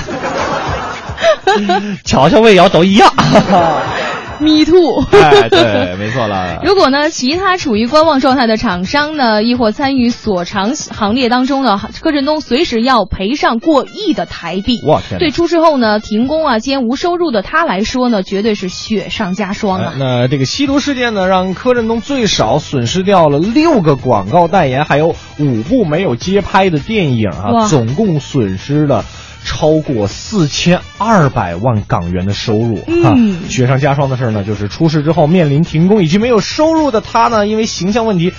[2.05, 3.12] 瞧瞧魏瑶都一样。
[4.43, 5.05] Me too。
[5.12, 6.61] 哎， 对，没错了。
[6.64, 14.80] 如果呢，其他处于观望状态的厂商呢，亦或参与所长行列当中呢，柯震东随时要赔上过亿的台币。
[14.84, 19.97] 哇天对出事后呢停工啊兼无收入的他来说呢，绝对是雪上加霜啊哎。
[19.99, 29.05] 那这个吸毒事件呢，让柯震东最少损失掉了六个广告代言，还有五部没有接拍的电影啊，总共损失了。
[29.45, 38.32] 超过四千二百万港元的收入，哈、嗯雪上加霜的事儿呢，就是出事之后面临停工以及没有收入的他呢，因为形象问题，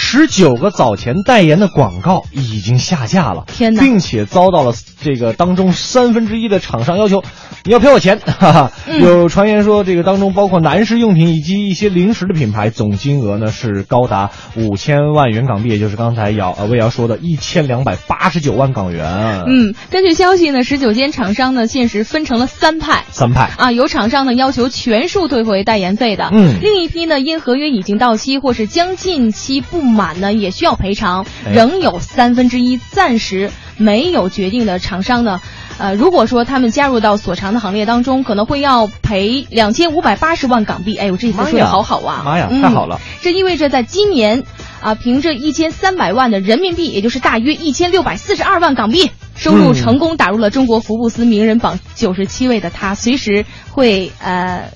[0.00, 4.72] 十九个早前代言的广告已经下架了，天哪并且遭到了
[5.02, 7.24] 这个当中三分之一的厂商要求
[7.64, 8.72] 你要赔我钱， 哈哈。
[8.86, 23.04] 嗯有传言说这个当中包括男士用品以及一些零食的品牌，总金额呢是高达五千万元港币，也就是刚才姚呃魏瑶说的一千两百八十九万港元。，嗯，根据消息呢，十九间厂商呢现时分成了三派。
[23.10, 23.50] 三派。
[23.58, 35.40] 啊，有厂商呢要求全数退回代言费的，嗯另一批呢因合约已经到期或是将近期不满呢，也需要赔偿，哎仍有三分之一暂时没有决定的厂商呢，
[35.78, 43.00] 呃，如果说他们加入到所偿的行列当中，可能会要赔两千五百八十万港币，哎呦，这次说的好好啊，妈呀，嗯太好了！
[43.22, 44.44] 这意味着在今年，
[44.80, 49.74] 啊，凭着一千三百万的人民币，也就是大约一千六百四十二万港币，收入嗯。
[49.74, 54.70] 成功打入了中国福布斯名人榜九十七位的他，随时会呃，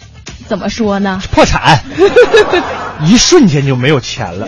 [0.52, 1.18] 怎么说呢？
[1.32, 1.78] 破产，
[3.08, 4.46] 一瞬间就没有钱了。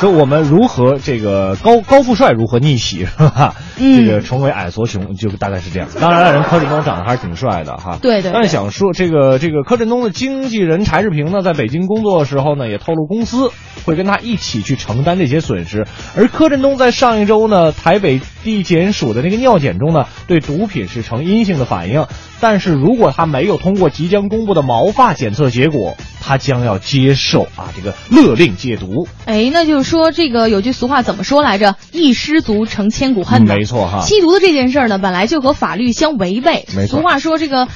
[0.00, 3.54] 说我们如何这个高高富帅如何逆袭是吧？
[3.76, 5.88] 嗯这个成为矮矬穷就大概是这样。
[6.00, 7.98] 当然了，人柯震东长得还是挺帅的哈。
[8.00, 13.52] 对对对但是想说这个这个柯震东的经纪人柴志平呢，在北京工作的时候呢，也透露公司
[13.84, 15.86] 会跟他一起去承担这些损失。
[16.16, 22.06] 而柯震东在上一周呢，台北地检署的那个尿检中呢，对毒品是呈阴性的反应。
[22.40, 29.08] 但是如果他没有通过即将公布的毛发检测结果，他将要接受啊这个勒令戒毒。
[29.26, 31.76] 哎，那就是说，这个有句俗话怎么说来着？
[31.90, 36.66] 一失足成千古恨没错哈吸毒的这件事儿呢，本来就和法律相违背。
[36.76, 37.66] 没错俗话说这个。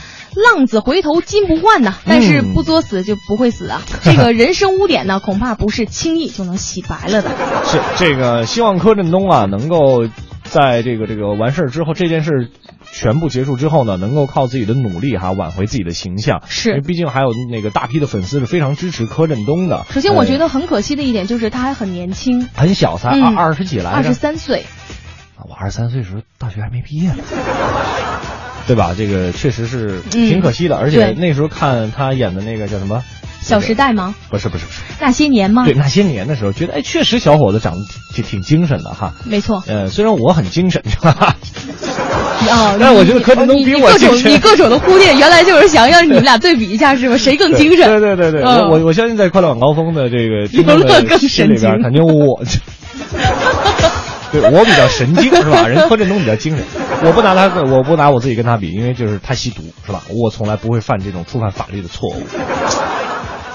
[0.53, 3.81] 浪子回头金不换呐，但是嗯不作死就不会死啊。
[4.05, 7.31] 这个人生污点呢，恐怕不是轻易就能洗白了的。
[7.65, 10.05] 是这个，希望柯震东啊能够
[10.51, 12.49] 在这个这个完事儿之后，这件事
[12.93, 16.43] 全部结束之后呢，能够靠自己的努力哈挽回自己的形象。
[16.49, 19.85] 是因为毕竟还有那个大批的粉丝是非常支持柯震东的。
[19.91, 23.91] 首先，我觉得得很可惜的一点就是他还很年轻，很小，才嗯二二十几来。
[23.91, 24.65] 二十三岁。
[25.49, 27.19] 我二十三岁时候大学还没毕业呢。
[28.67, 28.95] 对吧？
[28.97, 33.05] 这个确实是嗯挺可惜的，而且那时候看他演的那个叫什么
[33.47, 34.15] 《小时代吗？
[34.29, 35.65] 不是不是不是，那些年吗？
[35.65, 37.81] 对那些年的时候，觉得哎，确实小伙子长得
[38.13, 39.15] 挺挺精神的哈。
[39.25, 39.63] 没错。
[39.69, 41.37] 呃，虽然我很精神，哈哈。
[42.51, 47.17] 哦，但是我觉得柯震东比我你各种精神你各种的铺垫，原来就是想让你们俩对比一下，是吧？
[47.17, 47.89] 谁更精神？
[47.89, 52.43] 对对对对，嗯我我我相信在快乐晚高峰的这个听众刘乐更神心里边，经肯定我，
[54.33, 55.69] 对我比较神经是吧？
[55.69, 56.65] 人柯震东比较精神，
[57.05, 60.03] 我不拿他跟我不拿我自己跟他比，因为就是他吸毒是吧？
[60.11, 62.23] 我从来不会犯这种触犯法律的错误。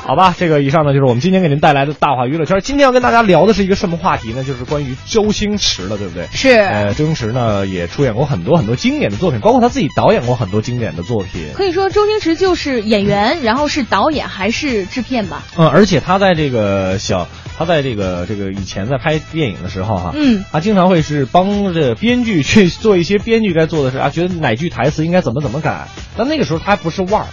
[0.03, 2.59] 好吧，这个以上呢就是我们今天给您带来的大话娱乐圈。
[2.61, 4.43] 今天要跟大家聊的是一个什么话题呢？
[4.43, 6.27] 就是关于周星驰的，对不对？
[6.33, 11.47] 是呃，周星驰呢也出演过很多很多经典的作品，包括他自己导演过很多经典的作品。
[11.53, 15.43] 可以说周星驰就是演员，然后是导演还是制片吧？
[15.55, 17.27] 嗯，而且他在这个小，
[17.57, 25.87] 他在这个这个以前在拍电影的时候哈，嗯，他经常会是帮着编剧去做一些编剧该做的事啊，觉得哪句台词应该怎么怎么改。
[26.17, 27.27] 但那个时候他还不是腕儿，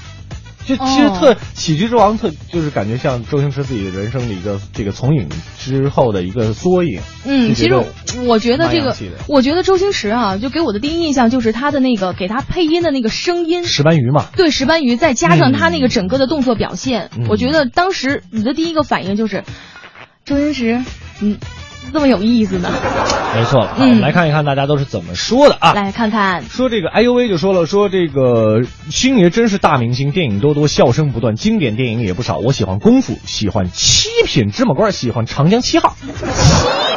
[0.68, 1.16] 就其实哦。
[1.18, 7.00] 特、喜剧之王特就是感觉像周星驰自己人生的一个这个从影之后的一个缩影。
[7.24, 7.74] 嗯，其实
[8.26, 8.94] 我觉得这个
[9.26, 17.26] 我觉得周星驰啊，就给我的第一印象就是他的那个给他配音的那个声音，石斑鱼嘛，对石斑鱼，再加上他那个整个的动作表现，嗯。
[17.28, 19.44] 我觉得当时你的第一个反应就是，
[20.24, 20.84] 周星驰，
[21.22, 21.38] 嗯，
[21.92, 22.70] 这么有意思呢。
[23.34, 23.68] 没错了。
[23.68, 25.72] 好，嗯我们来看一看大家都是怎么说的啊。
[25.72, 32.38] 来看看，说这个，哎呦喂，就说了，说这个星爷真是大明星，电影多多，笑声不断，经典电影也不少。
[32.38, 35.96] 我喜欢功夫，喜欢七品芝麻官，喜欢长江七号。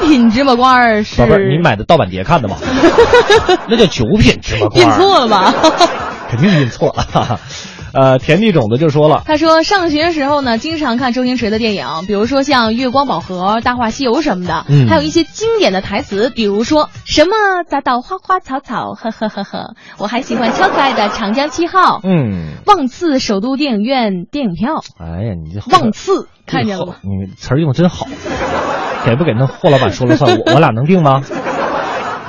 [0.01, 2.57] 七品芝麻官是宝贝儿，你买的盗版碟看的吗？
[3.69, 4.85] 那叫九品芝麻官。
[4.85, 5.53] 印错了吧？
[6.31, 7.39] 肯定印错了。
[7.93, 17.31] 呃，田地种子就说了，他说上学的时候呢，经常看周星驰的电影，比如说像《月光宝盒》《大话西游》什么的，嗯还有一些经典的台词，比如说什么
[17.67, 19.75] 砸到花花草草，呵呵呵呵。
[19.97, 26.95] 我还喜欢超可爱的《长江七号》，嗯，望赐首都电影院电影票，哎呀，你这望赐看见了吗？
[27.03, 28.07] 你词儿用真好，
[29.05, 31.21] 给不给那霍老板说了算，我我俩能定吗？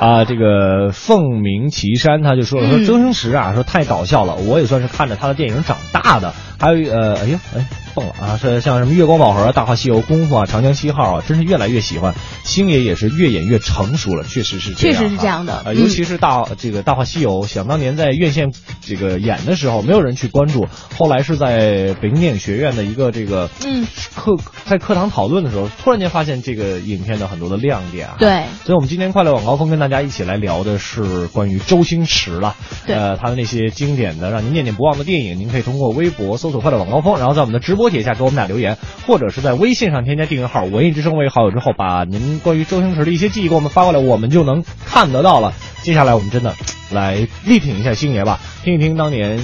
[0.02, 6.34] 啊，这个凤鸣岐山他就说了，说嗯周星驰啊，说太搞笑了，我也算是看着他的电影长大的。
[6.58, 12.14] 还有呃，哎呀，哎，蹦了啊，是像什么月光宝盒、大话西游、功夫啊、长江七号啊，真是越来越喜欢。
[12.44, 20.66] 星爷也是越演越成熟了，确实是这样啊，确实是这样的尤其是大这个大话西游，想当年在院线这个演的时候，没有人去关注，
[20.96, 24.36] 后来是在北京电影学院的一个这个嗯课
[24.66, 28.16] 在课堂讨论的时候，突然间发现这个影片的很多的亮点啊。
[28.18, 32.56] 对，所以，我们今天快乐晚高峰跟大家一起来聊的是关于周星驰了。
[32.86, 38.78] 对呃，他的那些经典的让您念念不忘的电影，您可以通过微博搜索“快乐晚高峰”，然后在我们的直播多铁一下给我们俩留言，
[39.08, 45.52] 或者是在微信上添加订阅号“文艺之声”为好友之后，把您关于周星驰的一些记忆给我们发过来，我们就能看得到了。
[45.82, 46.54] 接下来，我们真的
[46.92, 49.36] 来力挺一下星爷吧，听一听当年《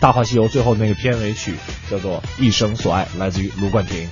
[0.00, 1.54] 大话西游》最后那个片尾曲，
[1.90, 4.08] 叫做《一生所爱》，来自于卢冠廷。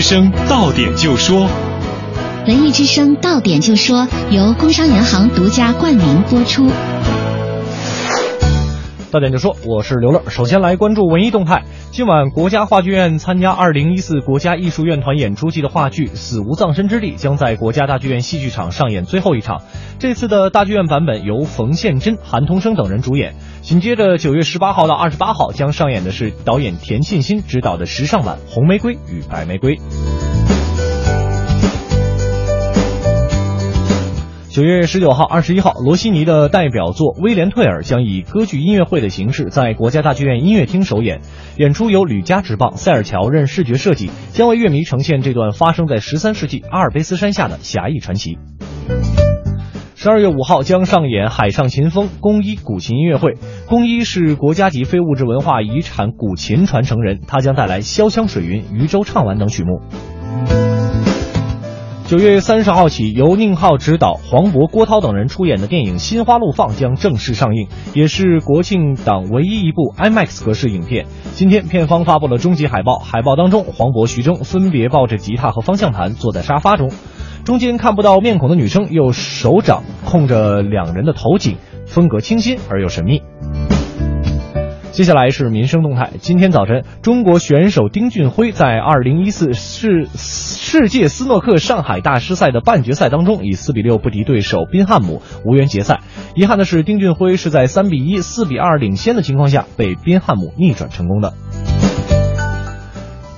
[0.00, 1.46] 之声到点就说，
[2.46, 6.66] 文艺之声到点就说由工商银行独家冠名播出。
[9.10, 10.22] 到点就说，我是刘乐。
[10.30, 11.64] 首先来关注文艺动态。
[11.92, 19.62] 今晚国家话剧院参加二零一四国家艺术院团演出季的话剧《死无葬身之地》将在国家大剧院戏剧场上演最后一场。
[19.98, 23.34] 这次的大剧院版本由冯宪珍、韩童生等人主演。
[23.62, 29.76] 紧接着九月十八号到二十八号将上演的是导演田沁鑫执导的时尚版《红玫瑰与白玫瑰》。
[34.50, 41.20] 九月十九号、二十一号，罗西尼的代表作《威廉退尔》将以歌剧音乐会的形式在国家大剧院音乐厅首演。
[41.56, 48.38] 演出由吕嘉执棒，塞尔乔任视觉设计，将为乐迷呈现这段发生在十三世纪阿尔卑斯山下的侠义传奇。
[49.94, 53.34] 十二月五号将上演海上秦风宫一古琴音乐会。
[53.68, 59.80] 宫一是国家级非物质文化遗产古琴传承人，他将带来《潇湘水云》《渔舟唱晚》等曲目。
[62.10, 71.06] 九月三十号起，由宁浩执导、黄渤、郭涛等人出演的电影《心花怒放》将正式上映，也是国庆档唯一一部 IMAX 格式影片。
[71.34, 76.90] 今天，片方发布了终极海报，海报当中，黄渤、徐峥分别抱着吉他和方向盘坐在沙发中。
[77.44, 83.22] 中间看不到面孔的女生用手掌控着两人的头颈，风格清新而又神秘。
[84.92, 86.10] 接下来是民生动态。
[86.18, 96.00] 今天早晨，中国选手丁俊晖在2014世世界斯诺克上海大师赛的半决赛当中，以4比6不敌对手宾汉姆，无缘决赛。
[96.34, 101.34] 遗憾的是，丁俊晖是在3比1、4比2领先的情况下，被宾汉姆逆转成功的。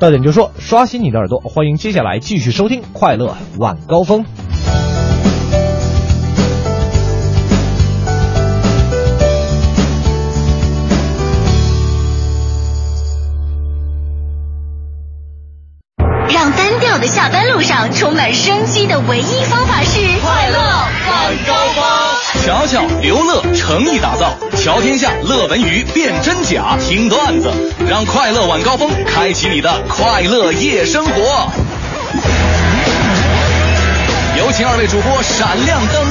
[0.00, 4.24] 到点就说，刷新你的耳朵，欢迎接下来继续收听《快乐晚高峰》。
[17.72, 20.58] 下班路上充满生机的唯一方法是快乐
[21.08, 21.82] 晚高峰。
[22.44, 27.50] 瞧瞧，刘乐诚意打造，瞧天下乐文娱辨真假，听段子，
[27.88, 31.50] 让快乐晚高峰开启你的快乐夜生活。
[34.36, 36.04] 有请二位主播闪亮登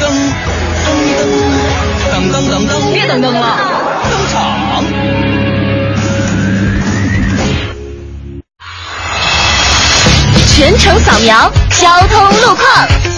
[0.00, 0.12] 登
[2.10, 3.75] 登登登登登，别登登了，
[10.78, 13.15] 全程扫描交通路况。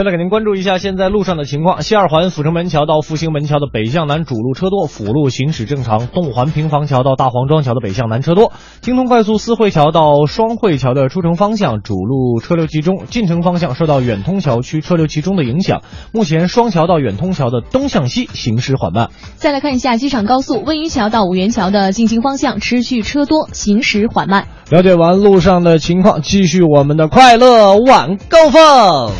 [0.00, 1.82] 先来给您关注一下现在路上的情况。
[1.82, 6.06] 西二环阜成门桥到复兴门桥的北向南主路车多，辅路行驶正常。
[6.06, 8.50] 东五环平房桥到大黄庄桥的北向南车多。
[8.80, 15.82] 京通快速四惠桥到双汇桥的出城方向主路车流集中，进城方向受到远通桥区车流集中的影响，
[16.14, 19.10] 目前双桥到远通桥的东向西行驶缓慢。
[19.34, 24.48] 再来看一下机场高速温榆桥到五元桥的进京方向持续车多，行驶缓慢。
[24.70, 29.12] 了解完路上的情况，继续我们的快乐晚高峰。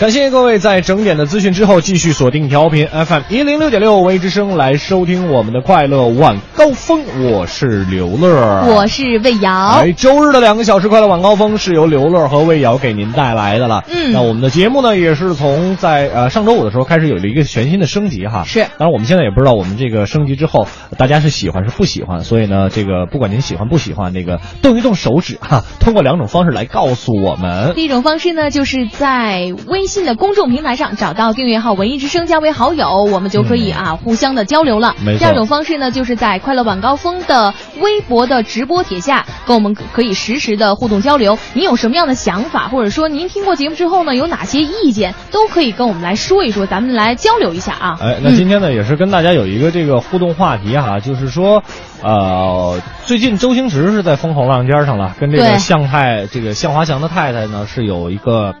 [0.00, 9.52] 感谢各位在整点的资讯之后继续锁定调频 FM 一零六点六微之声来收听我们的快乐晚高峰，我是刘乐，我是魏瑶。
[9.52, 13.84] 哎，周日的两个小时快乐晚高峰是由刘乐和魏瑶给您带来的了。
[13.88, 18.44] 嗯那我们的节目呢也是从在呃上周五的时候开始有了一个全新的升级哈。
[18.44, 27.74] 是当然我们现在也不知道我们这个升级之后大家是喜欢是不喜欢，所以呢这个不管您喜欢不喜欢，那个动一动手指哈，通过两种方式来告诉我们。
[27.74, 34.94] 第一种方式呢，就是在微信的公众平台上找到订阅号“文艺之声”，加为好友，我们就可以啊、互相的交流了。
[35.18, 41.36] 第二种方式呢，就是在快乐晚高峰的微博的直播帖下，跟我们可以实时的互动交流。
[41.54, 47.98] 您有什么样的想法，或者说您听过节目之后呢，有哪些意见，都可以跟我们来说一说，咱们来交流一下啊。
[48.00, 51.64] 哎，那今天呢，也是跟大家有一个这个互动话题哈，就是说，
[52.02, 58.54] 呃，最近周星驰是在风口浪尖上了，跟这个向太这个向华强的太太呢是有一个。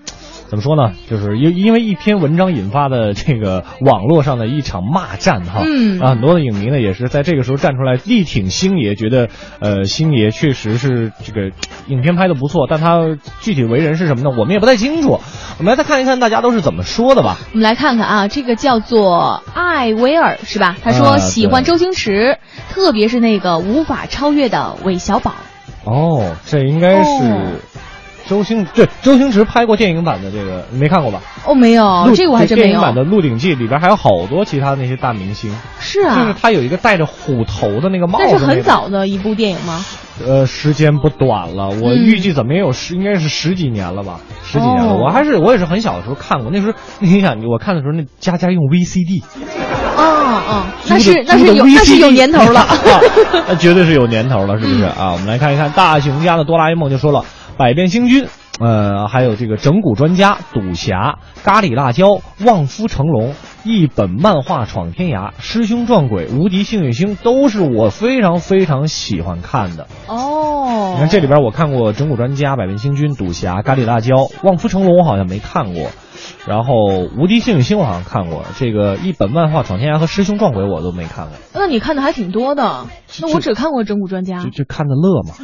[0.50, 0.94] 怎么说呢？
[1.08, 9.28] 就是因因为一篇文章引发的这个网络上的一场骂战哈，嗯啊，很多的影迷呢也是在这个时候站出来力挺星爷，觉得
[9.60, 11.52] 呃星爷确实是这个
[11.86, 14.36] 影片拍的不错，但他具体为人是什么呢？
[14.36, 15.20] 我们也不太清楚。
[15.58, 17.38] 我们来再看一看大家都是怎么说的吧。
[17.52, 20.74] 我们来看看啊，这个叫做艾薇儿是吧？
[20.82, 22.38] 他啊说喜欢周星驰，
[22.70, 25.32] 特别是那个无法超越的韦小宝。
[25.84, 27.52] 哦，这应该是哦
[28.30, 31.20] 周星对周星驰拍过电影版的这个，你没看过吧？
[31.44, 32.68] 哦，没有，鹿这个我还真没有。
[32.68, 39.84] 电影版的《鹿鼎记》里边还有好多其他那些大明星，是啊就是啊，他有一个戴着虎头的那个帽子、那个，是很早的一部电影吗？
[40.24, 44.92] 呃，时间不短了，我嗯预计怎么也有十，应该是十几年了吧，十几年了。
[44.92, 49.22] 哦我还是我也是很小的时候看过，那时候你想，我看的时候那家家用 VCD，
[49.96, 50.02] 哦
[50.48, 52.64] 哦，那是那是有那是有年头了。
[53.48, 55.10] 那绝对是有年头了，是不是啊？
[55.12, 57.24] 我们来看一看大熊家的哆啦 A 梦就说了，
[57.60, 58.26] 百变星君。
[58.58, 63.34] 呃，还有这个整蛊专家、赌侠、咖喱辣椒、望夫成龙、
[63.64, 69.86] 一本漫画闯天涯、师兄撞鬼、无敌幸运星，都是我非常非常喜欢看的。
[70.08, 70.16] 哦，
[70.70, 75.90] 哦你看这里边我看过《整蛊专家》《百变星君》《赌侠》《咖喱辣椒》《望夫成龙》，我好像没看过。
[76.46, 76.74] 然后
[77.18, 82.86] 《无敌幸运星》我好像看过，这个一本漫画闯天涯和师兄撞鬼我都没看过，那你看的还挺多的。
[83.22, 84.48] 那我只看过《整蛊专家就》。
[84.56, 85.34] 就看的乐嘛。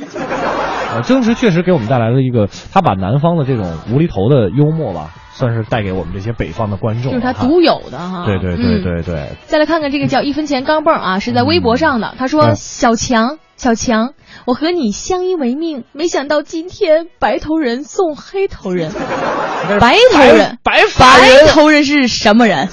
[0.94, 7.22] 呃，争执确实给我们带来了一个，他把南方的这种无厘头的幽默吧，算是带给我们这些北方的观众就是。
[7.24, 8.24] 他独有的哈。
[8.24, 12.14] 对对对嗯对对，再来看看这个叫一分钱钢镚儿啊，是在微博上的。
[12.18, 14.14] 他说：“嗯小强，小强，
[14.46, 18.92] 我和你相依为命，没想到今天白头人送黑头人。
[19.80, 22.68] 白头人，白发人白头人是什么人？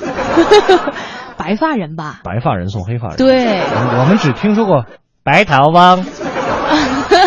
[1.36, 2.22] 白发人吧？
[2.24, 3.18] 白发人送黑发人。
[3.18, 3.60] 对。
[3.60, 4.86] 我我们只听说过
[5.24, 6.06] 白头翁。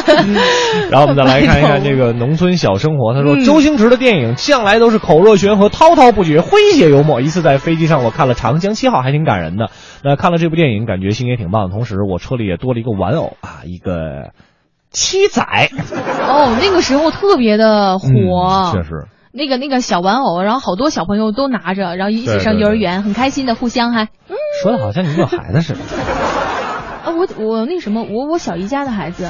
[0.91, 3.15] 然后我们再来看一看这个农村小生活。
[3.15, 7.21] 他说，嗯周星驰的电影向来都是口若悬河、滔滔不绝、诙谐幽默。
[7.21, 9.71] 一次在飞机上，我看了《长江七号》，还挺感人的。
[10.03, 11.71] 那看了这部电影，感觉心也挺棒的。
[11.71, 14.33] 同时，我车里也多了一个玩偶啊，一个
[14.91, 15.43] 七仔。
[15.43, 18.09] 哦，那个时候特别的火。
[18.09, 19.07] 嗯确实。
[19.33, 24.05] 那个那个小玩偶，然后好多小朋友都拿着，然后一起上幼儿园，很开心的互相还。
[24.05, 25.79] 嗯说的好像你们有孩子似的。
[27.07, 29.29] 啊，我我那什么，我我小姨家的孩子。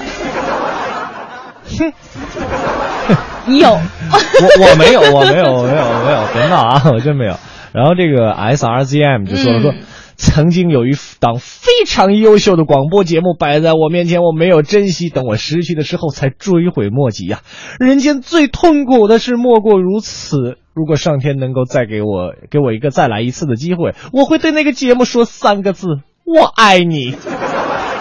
[3.46, 3.68] 你有？
[3.68, 7.36] 我我没有，我没有，我没有，我没有，别闹啊，我真没有。
[7.72, 9.72] 然后这个 S R Z M 就说了说。
[9.72, 9.82] 嗯
[10.18, 17.40] 曾经有一档非常优秀的广播节目摆在我面前，我没有珍惜，等我失去的时候才追悔莫及呀、
[17.78, 20.56] 人间最痛苦的事莫过如此。
[20.72, 25.86] 如果上天能够再给我给我一个再来一次的机会，我会对那个节目说三个字：
[26.24, 27.14] 我爱你。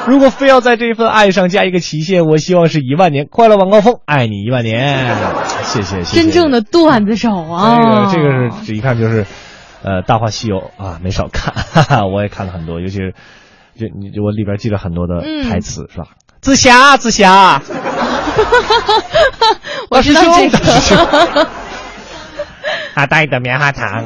[0.08, 3.28] 如果非要在这份爱上加一个期限，我希望是一万年。
[3.30, 5.16] 快乐晚高峰，爱你一万年。
[5.64, 6.22] 谢谢，谢谢。
[6.22, 8.12] 真正的段子手啊！
[8.12, 9.26] 这个这个是这一看就是，
[9.84, 13.14] 呃，《大话西游》啊，没少看，哈哈，我也看了很多，尤其是，
[13.80, 16.10] 就你我里边记了很多的嗯台词，是吧？
[16.40, 17.62] 紫霞，紫霞，
[19.90, 21.48] 我知道这大师兄个。
[22.94, 24.06] 他带的棉花糖，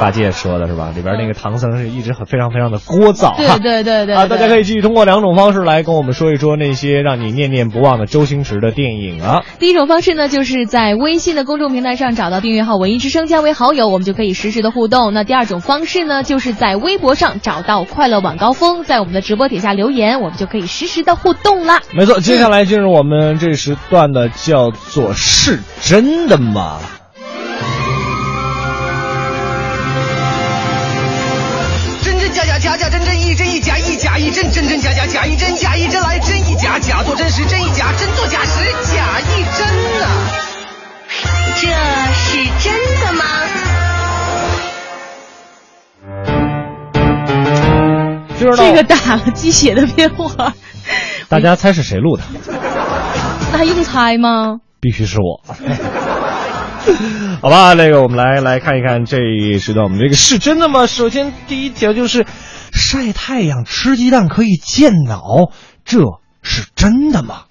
[0.00, 0.90] 八戒说的是吧？
[0.96, 3.58] 里边那个唐僧是一直很非常非常的聒噪哈。
[3.58, 4.64] 对对对对啊，大家可以。
[4.64, 9.42] 以继续通过两种方式来跟我们说一说那些让你念念不忘的周星驰的电影啊。
[9.58, 15.12] 第一种方式呢，就是在微信的公众平台上找到订阅号“文艺之声”，加为好友，我们就可以实时的互动。
[15.12, 21.82] 那第二种方式呢，就是在微博上找到“快乐晚高峰”，在我们的直播底下留言，我们就可以实时的互动啦。
[21.92, 26.78] 没错，接下来进入我们这时段的叫做“是真的吗”。
[32.64, 39.66] 假假真真一真一假一假一真真真假假假一真假一真来真一假假作真实真一假真作假实假一真
[40.02, 40.08] 啊！
[41.60, 41.68] 这
[42.14, 43.22] 是真的吗？
[48.38, 50.54] 知道这个打了鸡血的变化，
[51.28, 52.22] 大家猜是谁录的？
[53.52, 54.60] 那还用猜吗？
[54.80, 55.42] 必须是我。
[57.40, 60.86] 好吧，那个我们来来看一看这一时段我们这个是真的吗？
[60.86, 62.26] 首先第一条就是
[62.72, 65.50] 晒太阳吃鸡蛋可以健脑，
[65.84, 66.00] 这
[66.42, 67.42] 是真的吗？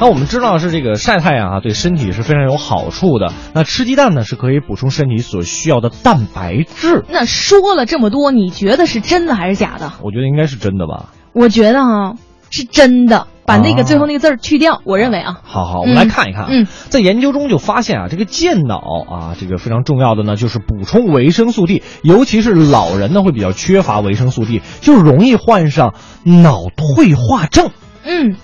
[0.00, 3.32] 那我们知道是这个晒太阳啊，对身体是非常有好处的。
[3.52, 7.04] 那吃鸡蛋呢，是可以补充身体所需要的蛋白质。
[7.08, 9.94] 那说了这么多，你觉得是真的还是假的？
[10.04, 11.06] 我觉得应该是真的吧。
[11.32, 12.14] 我觉得啊，
[12.50, 13.26] 是真的。
[13.48, 16.48] 把那个啊最后那个字儿去掉，我认为啊，好好，我们来看一看啊。
[16.50, 18.76] 嗯，在研究中就发现啊，这个健脑
[19.10, 25.94] 啊，这个非常重要的呢，就是补充维生素 D，尤其是老人呢会比较缺乏维生素 D，就容易患上
[26.24, 27.70] 脑退化症。
[28.04, 28.36] 嗯。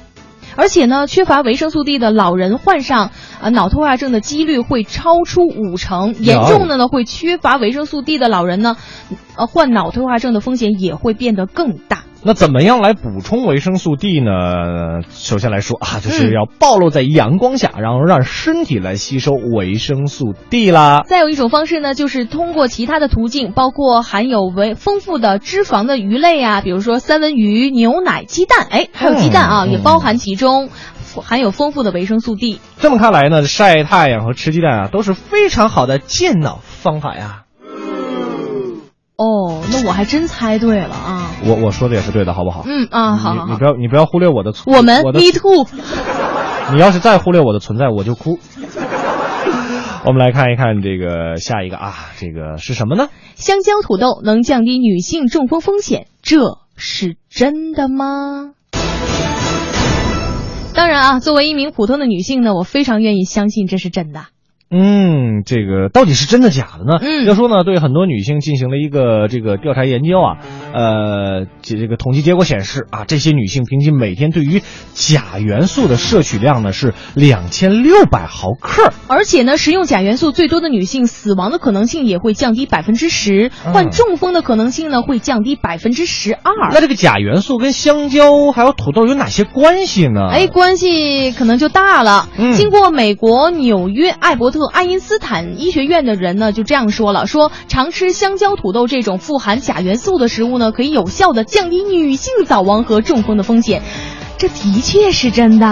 [0.57, 8.77] 而且呢，缺乏维生素 D 的老人患上呃脑退化症的几率会超出五成，严重的呢会缺乏维生素 D 的老人呢，
[9.37, 12.05] 呃患脑退化症的风险也会变得更大。
[12.27, 15.03] 那怎么样来补充维生素 D 呢？
[15.11, 21.03] 首先来说啊，就是要暴露在阳光下，然后让身体来吸收维生素 D 啦。
[21.07, 30.71] 再有一种方式呢，就是通过其他的途径，包括含有维丰富的脂肪的鱼类啊，比如说三文鱼、牛奶、鸡蛋，哎，还有鸡蛋啊，嗯也包含其中，
[31.23, 32.59] 含有丰富的维生素 D。
[32.79, 37.44] 这么看来呢，晒太阳和吃鸡蛋啊，都是非常好的健脑方法呀。
[39.17, 41.31] 哦，那我还真猜对了啊！
[41.47, 42.65] 我我说的也是对的，好不好？
[42.67, 43.65] 嗯啊，好好好你你不。
[43.65, 45.67] 要你不要忽略我的存我们我 Me Too。
[46.75, 48.39] 你要是再忽略我的存在，我就哭。
[50.07, 53.09] 我们来看一看这个下一个啊，这个是什么呢？
[53.37, 58.51] 香蕉土豆能降低女性中风风险，这是真的吗？
[60.75, 64.25] 当然啊，作为一名普通的女性呢，我非常愿意相信这是真的。
[64.75, 66.99] 嗯，这个到底是真的假的呢？
[67.01, 70.39] 嗯要说呢，对很多女性进行了一个这个调查研究啊，
[70.75, 74.63] 呃，这这个统计结果显示啊，这些女性平均每天对于
[74.93, 78.93] 钾元素的摄取量呢是两千六百毫克。
[79.07, 86.73] 而且呢，食用钾元素最多的女性，死亡的可能性也会降低百分之十，嗯患中风的可能性呢会降低百分之十二。
[86.73, 90.29] 那这个钾元素跟香蕉还有土豆有哪些关系呢？
[90.31, 92.29] 哎，关系可能就大了。
[92.37, 103.83] 嗯经过美国纽约艾伯特爱因斯坦医学院的人呢，就这样说了：说常吃香蕉、土豆这种富含钾元素的食物呢，可以有效的降低女性早亡和中风的风险。
[104.39, 105.67] 这的确是真的。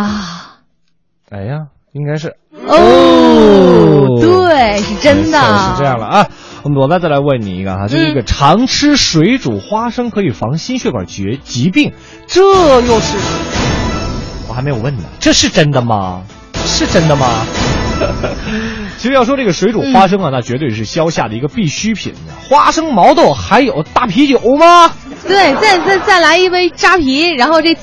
[1.31, 2.37] 哎呀，应该是
[2.67, 5.39] 哦，对，是真的。
[5.39, 6.29] 是这样了啊。
[6.65, 11.93] 我们罗再再来问你一个哈，就一个常吃水煮花生可以防心血管疾疾病，
[12.29, 13.17] 这又是
[14.49, 16.23] 我还没有问呢，这是真的吗？
[16.65, 17.27] 是真的吗？
[18.99, 22.15] 其实要说这个水煮花生啊，那绝对是消夏的一个必需品。
[22.49, 24.93] 花生、毛豆还有大啤酒吗？
[25.27, 27.77] 对，再再再来一杯扎啤，然后这，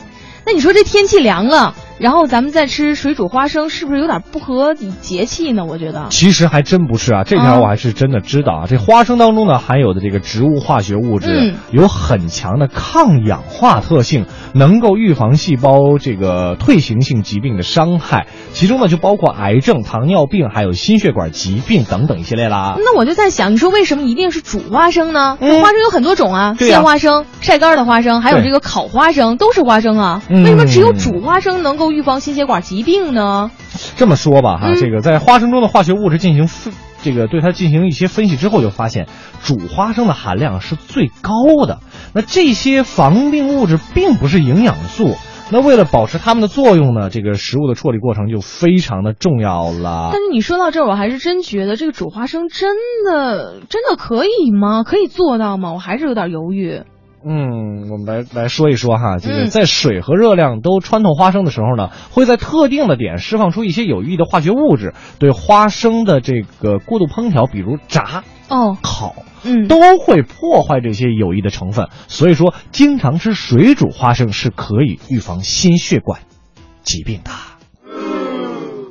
[0.46, 5.66] 那你说这天气凉了，然后咱们再吃水煮花生，是不是有点不合节气呢？
[5.66, 6.08] 我觉得。
[6.10, 8.66] 其实还真不是啊，这条我还是真的知道啊。
[8.68, 22.76] 这花生当中呢含有的这个植物化学物质嗯有很强的抗氧化特性，能够预防细胞这个退行性疾病的伤害，其中呢就包括癌症、糖尿病，还有心血管疾病等等一系列啦。
[22.78, 25.38] 那我就在想，你说为什么一定是煮花生呢？
[25.42, 30.22] 嗯花生有很多种啊，鲜花生、晒干的花生，还有这个烤花生，都是花生啊。
[30.30, 33.52] 嗯为什么只有煮花生能够预防心血管疾病呢？
[33.96, 39.08] 这么说吧，哈，嗯这个在花生中的化学物质进行分，这个对它进行一些分析之后，就发现
[39.42, 41.80] 煮花生的含量是最高的。
[42.14, 45.16] 那这些防病物质并不是营养素，
[45.52, 50.22] 那为了保持它们的作用呢，这个食物的处理过程就非常的重要了但。
[50.22, 52.76] 是你说到这儿，我还是真觉得这个煮花生真
[53.06, 54.84] 的真的可以吗？
[54.84, 55.74] 可以做到吗？
[55.74, 56.84] 我还是有点犹豫。
[57.26, 71.90] 嗯，我们来来说一说哈，这个嗯在水和热量都穿透花生的时候呢，会在特定的点释放出一些有益的化学物质，对花生的这个过度烹调，比如炸、哦，烤，嗯，都会破坏这些有益的成分。
[72.08, 76.22] 所以说，经常吃水煮花生是可以预防心血管
[76.84, 77.32] 疾病的。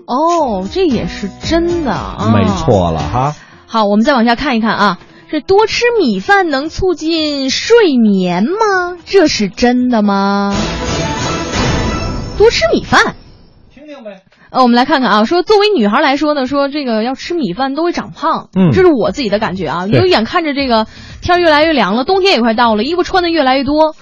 [0.07, 2.45] 哦，这也是真的啊，没。
[2.45, 3.35] 错了哈。
[3.67, 4.99] 好，我们再往下看一看啊，
[5.31, 8.97] 这多吃米饭能促进睡眠吗？
[9.05, 10.55] 这是真的吗？
[12.39, 13.15] 多吃米饭。
[13.75, 14.23] 听听呗。
[14.49, 19.87] 呃，我们来看看啊，说作为女孩来说呢，说这个要吃米饭都会长胖，嗯这是我自己的感觉啊。
[19.87, 20.87] 对因为眼看着这个
[21.21, 23.95] 天越来越凉了，冬天也快到了，衣服穿的越来越多，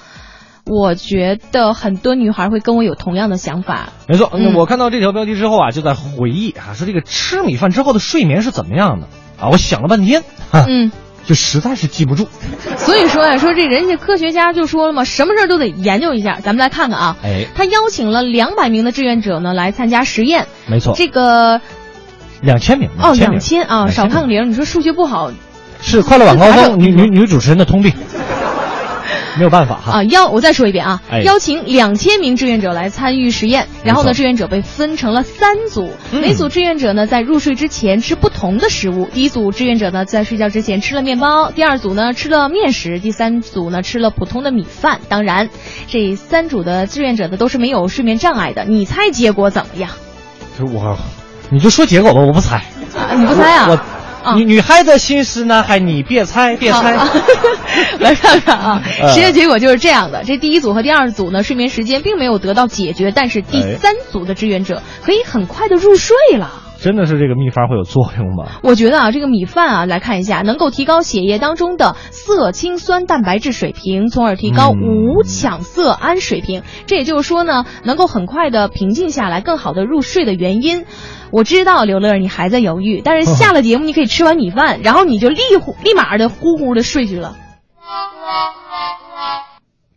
[0.65, 3.89] 我觉得很多女孩会跟我有同样的想法。
[4.07, 9.09] 没错，嗯我看到这条标题之后啊，就在回忆啊，说这个吃米饭之后的睡眠是怎么样的
[9.41, 9.49] 啊？
[9.51, 10.23] 我想了半天，
[10.53, 10.93] 嗯，
[11.27, 12.29] 就实在是记不住。
[12.77, 16.39] 所以说呀，说这人家科学家就说了嘛，什么事儿都得研究一下。
[16.43, 20.47] 咱们来看看啊，哎，他邀请了两百名的志愿者呢来参加实验。
[20.67, 21.61] 没错，这个
[22.41, 24.49] 两千名哦，名两千啊，2000少看个零。
[24.49, 25.33] 你说数学不好
[25.81, 27.93] 是快乐晚高峰女女女主持人的通病，
[29.39, 29.93] 没有办法哈。
[29.99, 30.03] 啊？
[30.05, 39.07] 邀我再说一遍啊，哎邀请两千名志愿者来参与实验，然后呢，志愿者被分成了三组，嗯每组志愿者呢在入睡之前吃不同的食物。
[39.13, 45.01] 第一组志愿者呢在睡觉之前吃了面包，第二组呢吃了面食，第三组呢吃了普通的米饭。
[45.09, 45.49] 当然，
[45.89, 48.65] 这三组的志愿者呢都是没有睡眠障碍的。
[48.65, 49.91] 你猜结果怎么样？
[50.59, 50.97] 就是我，
[51.51, 52.57] 你就说结果吧，我不猜。
[52.97, 53.67] 啊，你不猜啊？
[53.69, 53.79] 我
[54.35, 55.63] 女女孩的心思呢？
[55.63, 56.97] 还，你别猜，别猜。
[56.97, 57.15] 好
[58.01, 66.66] 来看看啊，呃 实验结果就是这样的：这第一组和第二组呢，睡眠时间并没有得到解决，但是第哎三组的志愿者可以很快的入睡了。
[66.79, 68.61] 真的是这个秘方会有作用吗？
[68.63, 76.63] 我觉得啊，这个米饭啊，来看一下，能够提高血液当中的色氢酸蛋白质水平，从而提高嗯五羟色胺水平。
[76.87, 80.85] 这也就是说呢，能够很快的平静下来，更好的入睡的原因。
[81.33, 85.39] 我知道刘乐你还在犹豫，但是下了节目你可以吃完米饭，然后你就立
[85.83, 87.37] 立马的呼呼的睡去了。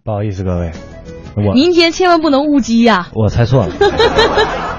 [0.09, 0.71] 不好意思各位，
[1.35, 3.75] 我明天千万不能误机呀、我猜错了，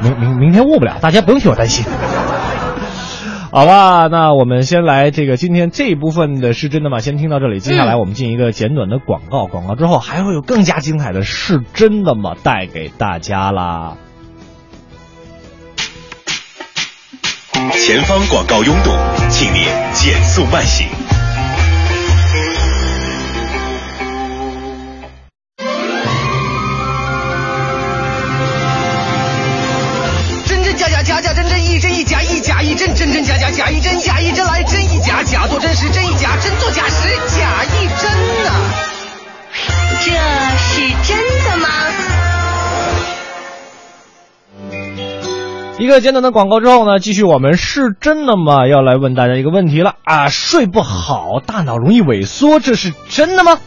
[0.03, 1.85] 明明明天误不了，大家不用替我担心。
[3.53, 6.99] 好吧，那我们先来这个今天这一部分的是真的吗？
[6.99, 13.99] 先听到这里，接下来我们进一个简短的广告，广告之后还会有更加精彩的是真的吗带给大家啦。
[17.53, 18.91] 前方广告拥堵，
[19.28, 19.62] 请您
[19.93, 20.89] 减速慢行。
[33.53, 38.11] 假亦真假亦真来真亦假假作真时真亦假真作假时假亦真
[38.44, 38.51] 呐。
[40.05, 40.11] 这
[40.57, 41.68] 是真的吗？
[45.78, 48.66] 一个简短的广告之后呢继续我们是真的吗？
[48.68, 49.96] 要来问大家一个问题了。
[50.05, 53.59] 啊睡不好大脑容易萎缩这是真的吗？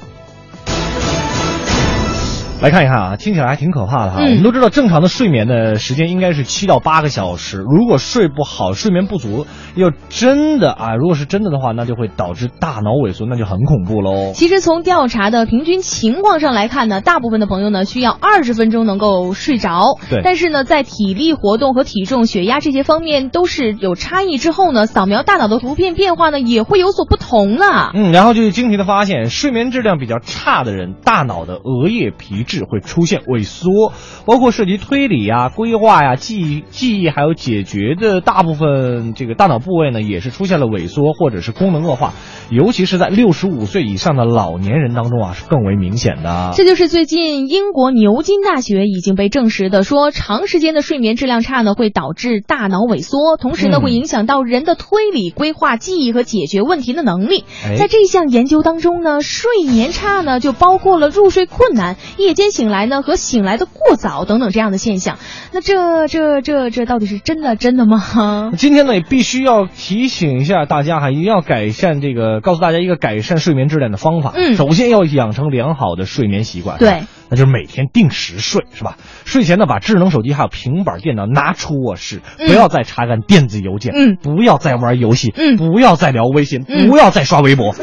[2.63, 4.19] 来看一看啊，听起来还挺可怕的哈。
[4.21, 7.57] 嗯我们都知道，正常的睡眠的时间应该是七到八个小时。
[7.57, 9.45] 如果睡不好，睡眠不足，
[9.75, 14.31] 要真的啊，如果是真的的话，那就会导致大脑萎缩，那就很恐怖喽。
[14.33, 19.97] 其实从调查的平均情况上来看呢，大部分的朋友呢需要二十分钟能够睡着。
[20.09, 27.91] 对但是呢，在体力活动和体重、血压这些方面都是有差异之后呢，扫描大脑的图片变化呢也会有所不同了。
[27.93, 33.91] 嗯，然后就是惊奇的发现，睡眠质量比较差的人，大脑的额叶皮质会出现萎缩，
[34.25, 42.13] 包括涉及推理呀、规划呀、记忆、记忆还有解决的大部分这个大脑部位呢，也是出现了萎缩或者是功能恶化，
[42.51, 46.53] 尤其是在六十五岁以上的老年人当中啊，是更为明显的。
[46.55, 57.43] 这就是最近英国牛津大学已经被证实的，说长时间的睡眠质量差呢，会导致大脑萎缩，同时呢，嗯会影响到人的推理、规划、记忆和解决问题的能力。
[57.65, 65.17] 哎在这项研究当中呢，睡眠差呢，就包括了入睡困难、夜间醒来呢和醒来的过早等等这样的现象。
[65.51, 68.51] 那这这这这到底是真的真的吗？
[68.57, 74.33] 今天呢，也必须要提醒一下大家哈，一定要改善这个，告诉大家一个改善睡眠质量的方法。
[74.35, 76.77] 嗯首先要养成良好的睡眠习惯。
[76.77, 78.97] 对，那就是每天定时睡，是吧？
[79.25, 87.73] 睡前呢，把智能手机还有平板电脑拿出卧室，嗯不要再查看电子邮件，嗯不要再玩游戏，嗯不要再聊微信，嗯不要再刷微博。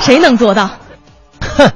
[0.00, 0.70] 谁能做到？
[1.40, 1.70] 哼，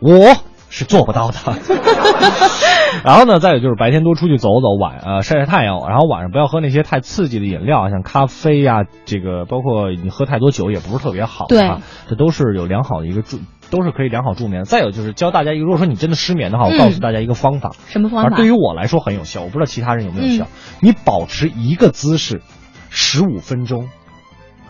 [0.00, 0.36] 我
[0.76, 1.38] 是做不到的。
[3.02, 11.46] 然后呢，再有就是白天多出去走走，晚呃晒晒太阳，然后晚上不要喝那些太刺激的饮料，像咖啡呀、这个包括你喝太多酒也不是特别好。
[11.46, 13.38] 对啊，这都是有良好的一个助，
[13.70, 14.64] 都是可以良好助眠。
[14.64, 18.28] 再有就是教大家一个，如果说你真的失眠的话，我嗯告诉大家一个方法，什么方法？
[18.28, 20.46] 而对于我来说很有效，我不知道其他人有没有效。
[20.80, 22.42] 你保持一个姿势
[22.90, 23.88] 十五分钟，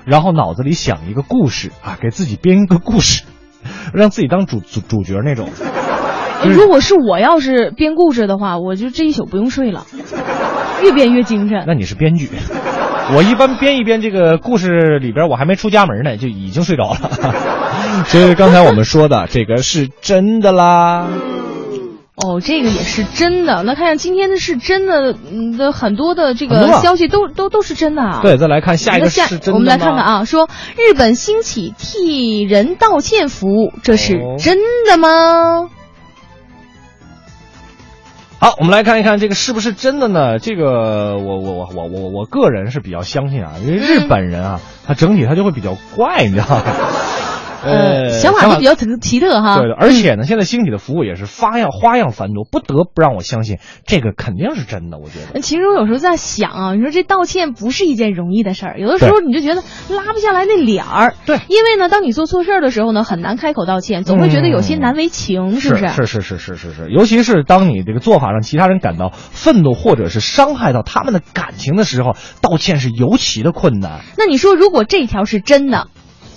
[0.05, 3.25] 然后脑子里想一个故事啊，给自己编一个故事，
[3.93, 5.49] 让自己当主主主角那种。
[6.43, 9.87] 就是如果是我要是编故事的话，我就这一宿不用睡了，
[10.83, 11.65] 越编越精神。
[11.67, 12.29] 那你是编剧，
[13.15, 17.11] 我一般编一编这个故事里边，我还没出家门呢，就已经睡着了。
[18.07, 21.07] 所以刚才我们说的这个是真的啦。
[22.17, 23.63] 哦，这个也是真的。
[23.63, 28.21] 那看看今天的是真的，嗯的很多的这个消息都都都是真的啊。
[28.23, 30.03] 对，再来看下一个下是真的我们来看看。
[30.05, 34.59] 啊，说日本兴起替人道歉服务，这是哦真
[34.89, 35.69] 的吗？
[38.47, 40.39] 好，我们来看一看这个是不是真的呢？
[40.39, 46.63] 这个我我我我我我个人是比较相信啊，因为日本人啊，他整体他就会比较怪，你知道吗？
[47.65, 49.59] 呃，想法都比较奇奇特哈。
[49.59, 54.99] 对的，而且呢，现在兴起的服务也是花样花样繁多，不得不让我相信这个肯定是真的。
[54.99, 61.15] 我觉得，呃其实我有时候在想啊，你说这道歉不是一件容易的事儿，有的时候你就觉得拉不下来那脸儿。
[61.25, 65.89] 对因为呢，当你做错事儿的时候呢，很难开口道歉，总会觉得有些难为情，是不是？
[65.89, 74.01] 是是是是是是，尤其是当你这个做法让其他人感到愤怒或者是伤害到他们的感情的时候，道歉是尤其的困难。
[74.19, 75.89] 那你说，如果这条是真的，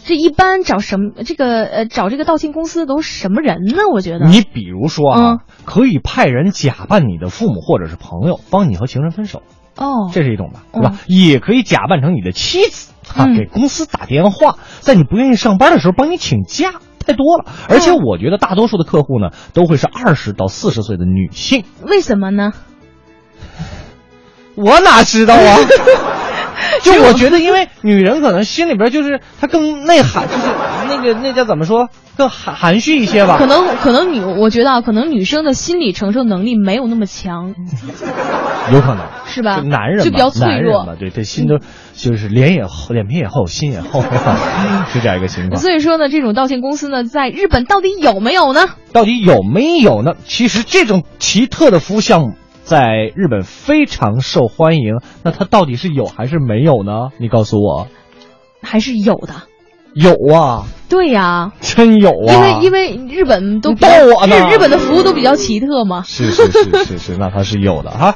[0.10, 3.84] 这一般找什么这个呃找这个道歉公司都是什么人呢？
[3.93, 9.43] 我觉得你比如说啊，嗯可以派人假扮你的父母或者是朋友，帮你和情人分手，
[9.78, 10.95] 哦，这是一种吧，对吧？
[10.95, 16.74] 哦也可以假扮成你的妻子啊，嗯给公司打电话，在你不愿意上班的时候帮你请假。
[17.05, 21.64] 太多了，而且我觉得大多数的客户呢，都会是二十到四十岁的女性。
[21.84, 22.51] 为什么呢？
[24.55, 25.57] 我哪知道啊？
[26.84, 30.47] 就我觉得，因为女人可能心里边就是她更内涵，就是
[30.89, 33.38] 那个那叫怎么说，更含含蓄一些吧。
[33.38, 37.55] 可能可能女，我觉得啊，可能女生的心理承受能力没有那么强，
[38.74, 39.57] 有可能是吧？
[39.62, 40.95] 就男人嘛就比较脆弱嘛，。
[40.99, 41.60] 对，这心都
[41.93, 44.01] 就是脸也厚，脸皮也厚，心也厚，
[44.91, 45.60] 是这样一个情况。
[45.60, 48.62] 所以说呢，这种道歉公司呢，在日本到底有没有呢？
[48.91, 50.14] 到底有没有呢？
[50.26, 52.34] 其实这种奇特的服务项目
[52.70, 57.10] 在日本非常受欢迎，那它到底是有还是没有呢？
[57.18, 57.88] 你告诉我。
[58.62, 59.34] 还是有的。
[59.96, 62.62] 有啊，对呀、真有啊！
[62.62, 66.04] 因为因为日本都逗我呢日日本的服务都比较奇特嘛。
[66.04, 68.16] 是是是是是，那它是有的哈。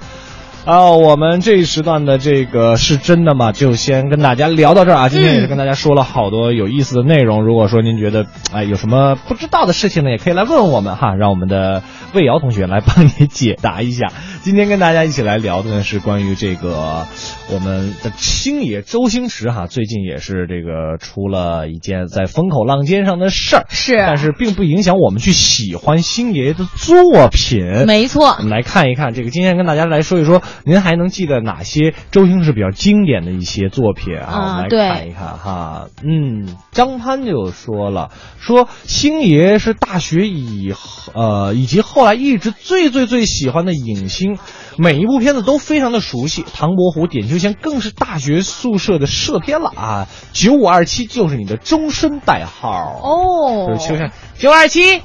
[0.65, 3.51] 啊，我们这一时段的这个是真的吗？
[3.51, 5.09] 就先跟大家聊到这儿啊。
[5.09, 7.43] 今天也是跟大家说了好多有意思的内容。
[7.43, 11.83] 如果说您觉得哎有什么不知道的事情呢，也可以来问问我们哈，让我们的
[12.13, 14.07] 魏瑶同学来帮你解答一下。
[14.41, 17.07] 今天跟大家一起来聊的呢是关于这个
[17.51, 27.85] 我们的星爷周星驰哈，最近也是这个出了一件在风口浪尖上的事儿，是但是并不影响我们去喜欢星爷的作品。
[27.85, 34.25] 没错我们来看一看这个，今天跟大家来说一说，您还能记得哪些周星驰比较经典的一些作品啊？
[34.25, 35.87] 啊我们来看一看哈。
[36.03, 38.09] 嗯，张潘就说了，
[38.39, 44.37] 说星爷是大学以后呃以及后来一直最最最喜欢的影星，
[44.77, 46.45] 每一部片子都非常的熟悉。
[46.53, 50.07] 唐伯虎点秋香更是大学宿舍的社片了啊！
[50.31, 52.69] 九五二七就是你的终身代号
[53.01, 55.01] 哦就是秋香九二七，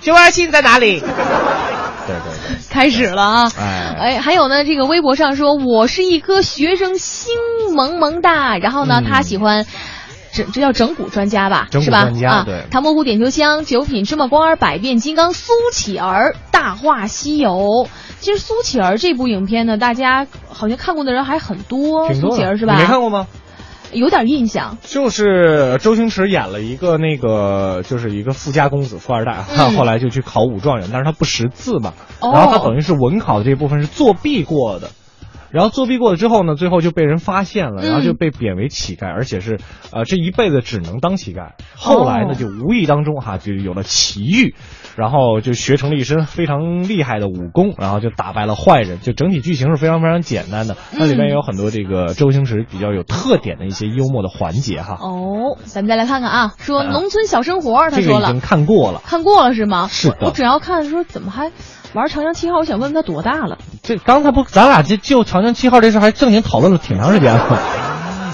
[0.00, 1.00] 九二七在哪里？
[1.00, 2.16] 对对
[2.48, 2.58] 对。
[2.70, 3.52] 开始了啊！
[3.58, 7.34] 哎哎，还有呢，这个微博上说我是一颗学生，心
[7.74, 8.56] 萌萌哒。
[8.58, 9.66] 然后呢，嗯他喜欢。
[10.32, 11.98] 这这叫整蛊专家吧，是吧？
[11.98, 17.88] 啊，专家对唐伯虎点秋香、九品芝麻官儿、百变金刚、苏乞儿、大话西游。
[18.20, 22.08] 其实苏乞儿这部影片呢，大家好像看过的人还很多。
[22.08, 22.74] 多苏乞儿是吧？
[22.74, 23.26] 你没看过吗？
[23.92, 24.78] 有点印象。
[24.82, 34.90] 就是周星驰演了一个那个，就是一个富家公子、富二代，他嗯后来就去考武状元，但是他不识字嘛，哦然后他等于是文考的这部分是作弊过的。
[35.50, 39.58] 然后作弊过了之后呢，最后就被人发现了，嗯然后就被贬为乞丐，而且是
[39.92, 41.52] 呃这一辈子只能当乞丐。
[41.76, 44.54] 后来呢，哦就无意当中哈就有了奇遇，
[44.96, 49.00] 然后就学成了一身非常厉害的武功，然后就打败了坏人。
[49.00, 54.98] 就整体剧情是非常非常简单的，那里面也有很多这个周星驰比较有特点的一些幽默的环节哈。
[55.00, 59.00] 哦，咱们再来看看啊，说啊农村小生活，他说了这个已经，看过了。
[59.04, 59.88] 看过了是吗？
[59.90, 61.50] 是的我只要看说怎么还
[61.92, 63.58] 玩长江七号，我想问问他多大了？
[63.82, 67.58] 这刚才不，咱俩就就长江七号这事还正经讨论了挺长时间了。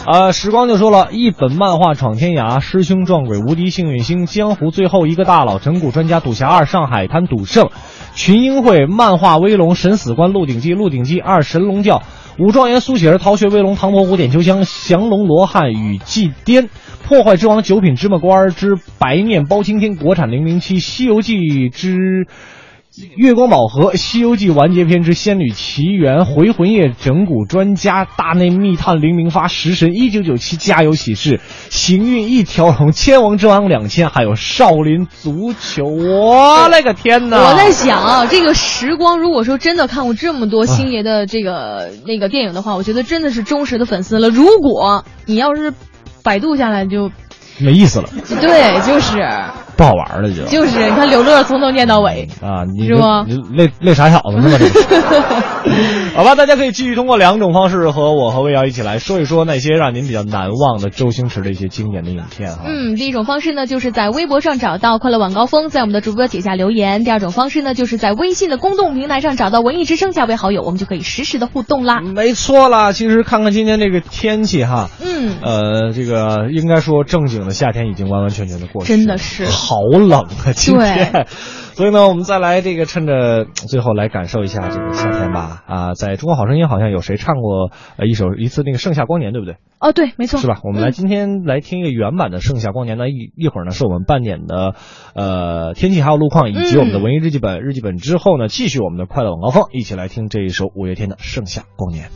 [0.06, 7.70] 呃，时光就说了，一本漫画闯天涯，师兄撞鬼，无敌幸运星，江湖最后一个大佬，整蛊专家，赌侠二，上海滩赌圣，
[8.14, 12.02] 群英会，漫画威龙，神死关，鹿鼎记，鹿鼎记二，神龙教，
[12.38, 16.68] 武状元苏乞儿，逃学威龙，唐伯虎点秋香，降龙罗汉与祭颠，
[17.08, 22.26] 破坏之王，九品芝麻官之白面包青天，国产零零七，西游记之。
[23.16, 35.84] 月光宝盒、《西游记》完结篇之《仙女奇缘》、回魂夜整蛊专家、大内密探零零发、食神一九九七、家有喜事、行运一条龙、千王之王两千，还有少林足球。
[35.84, 37.50] 我勒个天哪！
[37.50, 44.30] 我在想啊，这个时光，如果说真的看过这么多星爷的这个、那个电影的话，我觉得真的是忠实的粉丝了。
[44.30, 45.74] 如果你要是
[46.22, 47.10] 百度下来就，
[47.58, 48.08] 没意思了，
[48.40, 49.18] 对，就是
[49.76, 50.44] 不好玩了就。
[50.44, 54.58] 就是，你看刘乐从头念到尾，啊，你是吗你累累傻小子呢吗？
[56.14, 62.60] 好吧，大家可以继续通过两种方式和我和魏瑶一起来说一说那些让您比较难忘的周星驰的一些经典的影片哈。
[62.64, 72.00] 嗯，第一种方式呢，就是在微博上找到“快乐晚高峰”，在我们的主播底下留言；第二种方式呢，就是在微信的公众平台上找到“文艺之声”，加为好友，我们就可以实时的互动啦。
[72.00, 81.26] 没错啦，其实看看今天这个天气哈，嗯，呃，这个应该说正经的夏天已经完完全全的过去了，真的是好冷啊，今天。
[81.76, 85.62] 所以呢，我们再来这个趁着最后来感受一下这个夏天吧。
[85.66, 89.56] 啊，在中国好声音好像有谁唱过呃一首一次那个《盛夏光年》，对不对？
[89.78, 90.58] 哦，对，没错，是吧？
[90.64, 94.74] 我们来嗯今天来听一个原版的《盛夏光年》呢，一一会儿呢是我们半点的
[95.14, 102.08] 呃天气还有路况，以及我们的文艺日记本、日记本之后呢，继续我们的快乐晚高峰，一起来听这一首五月天的《盛夏光年》。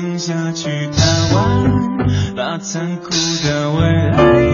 [0.00, 2.06] 等下去贪玩，
[2.36, 3.10] 把残酷
[3.42, 4.47] 的未来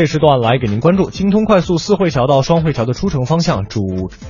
[0.00, 3.82] 这时段来给您关注：京通快速四惠桥到双汇桥的出城方向主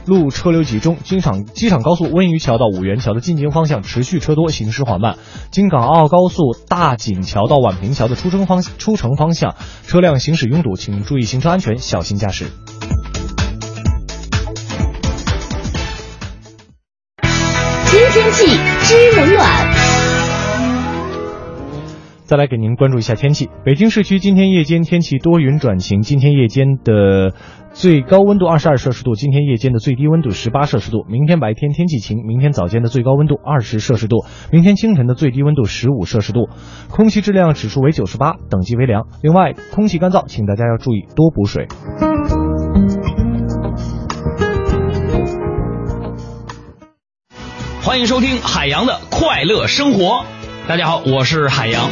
[0.05, 5.15] 路车流集中；机场机场高速温榆桥到五元桥的进京方向持续车多，行驶缓慢；
[5.53, 9.55] 京港澳高速大井桥到宛平桥的出城方出城方向
[9.87, 12.47] 车辆行驶拥堵，请注意行车安全，小心驾驶。
[17.85, 19.70] 新天气知冷暖。
[22.31, 23.51] 再来给您关注一下天气。
[23.65, 27.35] 北京市区今天夜间天气多云转晴，今天夜间的
[27.73, 31.05] 最高温度二十二摄氏度，今天夜间的最低温度十八摄氏度。
[31.09, 36.49] 明天白天天气晴，明天早间的最高温度二十摄氏度，明天清晨的最低温度十五摄氏度。
[36.89, 39.09] 空气质量指数为九十八，等级为良。
[39.25, 41.67] 另外，空气干燥，请大家要注意多补水。
[47.83, 50.25] 欢迎收听海洋的快乐生活。
[50.69, 51.91] 大家好，我是海洋。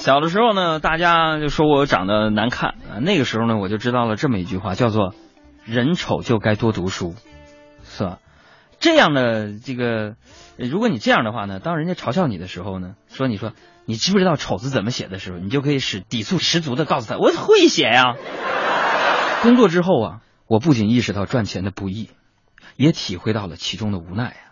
[0.00, 2.96] 小的时候呢，大家就说我长得难看啊。
[3.02, 5.14] 那个时候呢，我就知道了这么一句话，叫做
[5.66, 7.14] “人丑就该多读书”，
[7.84, 8.18] 是吧？
[8.78, 10.14] 这样的这个，
[10.56, 13.52] 如果你这样的话呢，当人家嘲笑你的时候呢，说你说
[13.84, 18.16] 你知不知道丑字怎么写的时候，你就可以使抵触十足的告诉他，我会写呀。
[19.42, 22.08] 工作之后啊，我不仅意识到赚钱的不易，
[22.76, 24.48] 也体会到了其中的无奈啊。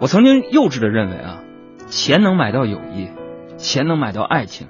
[0.00, 1.40] 我曾经幼稚的认为啊，
[1.88, 3.10] 钱能买到友谊，
[3.62, 4.66] 钱能买到爱情，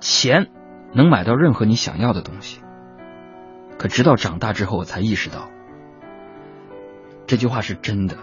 [0.00, 0.48] 钱
[0.94, 2.60] 能买到任何你想要的东西。
[3.78, 5.50] 可直到长大之后，我才意识到，
[7.26, 8.16] 这句话是真的，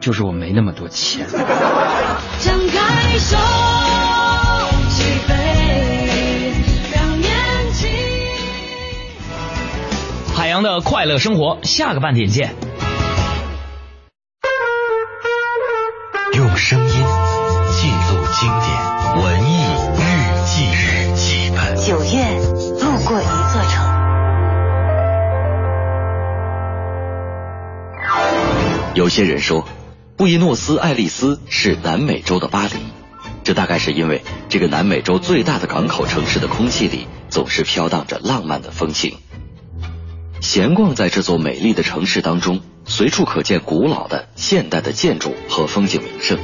[0.00, 1.26] 就是我没那么多钱。
[1.28, 3.36] 张开手。
[10.34, 12.54] 海洋的快乐生活，下个半点见。
[16.34, 17.04] 用声音
[18.40, 18.68] 经典
[19.20, 19.64] 文艺
[19.96, 20.00] 日
[20.46, 21.76] 记日记本。
[21.76, 22.38] 九月，
[22.78, 23.84] 路过一座城。
[28.94, 29.66] 有些人说，
[30.16, 32.74] 布宜诺斯艾利斯是南美洲的巴黎，
[33.42, 39.16] 这大概是因为这个南美洲最大的港口城市的空气里总是飘荡着浪漫的风情。
[40.40, 46.38] 闲逛在这座美丽的城市当中，随处可见古老的、现代的建筑和风景名胜，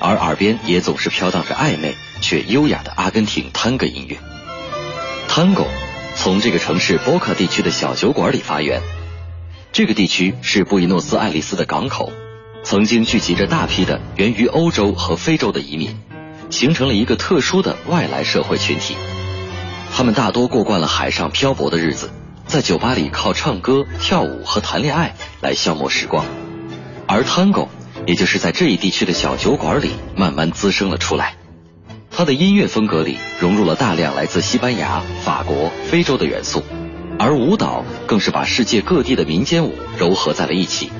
[0.00, 4.18] 而耳边也总是飘荡着暧昧却优雅的阿根廷探戈音乐。
[5.28, 5.66] Tango
[6.16, 8.80] 从这个城市波卡地区的小酒馆里发源。
[9.72, 12.12] 这个地区是布宜诺斯艾利斯的港口，
[12.64, 15.96] 曾经聚集着大批的源于欧洲和非洲的移民，
[16.50, 18.96] 形成了一个特殊的外来社会群体。
[19.94, 22.10] 他们大多过惯了海上漂泊的日子，
[22.46, 26.26] 在酒吧里靠唱歌、跳舞和谈恋爱来消磨时光，
[27.06, 27.68] 而 Tango
[28.06, 31.34] 也就是在这一地区的小酒馆里慢慢滋生了出来。
[32.10, 36.62] 它的音乐风格里融入了大量来自西班牙、法国、非洲的元素。
[37.18, 40.90] 而舞蹈更是把世界各地的民间舞糅合在了一起。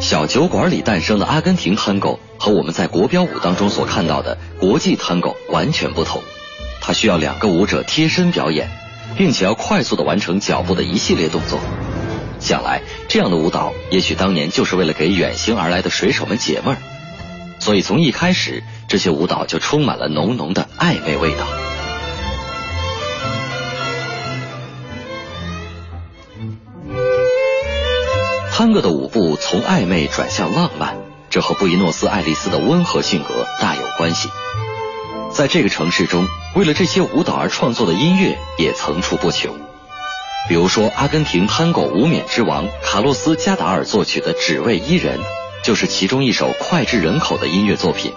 [0.00, 6.22] 小酒馆里诞生的阿根廷探戈和我们在国标舞当中所看到的国际探戈完全不同，
[6.80, 8.70] 它需要两个舞者贴身表演，
[9.14, 11.60] 并且要快速的完成脚步的一系列动作。
[12.40, 16.78] 想来这样的舞蹈，也许当年就是为了给远行而来的水手们解闷儿，
[17.60, 21.46] 所以从一开始，这些舞蹈就充满了浓浓的暧昧味道。
[28.52, 30.98] 探戈的舞步从暧昧转向浪漫，
[31.30, 34.28] 这和布宜诺斯艾利斯的温和性格大有关系。
[35.30, 39.69] 在这个城市中，为了这些舞蹈而创作的音乐也层出不穷。
[40.48, 45.18] 比如说，阿根廷探戈无冕之王卡洛斯·加达尔作曲的《只为伊人》，
[45.62, 48.12] 就是其中一首脍炙人口的音乐作品。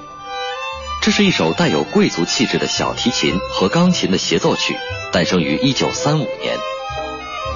[1.02, 4.76] 这是一首带有贵族气质的小提琴和钢琴的协奏曲，
[5.12, 6.58] 诞生于1935年。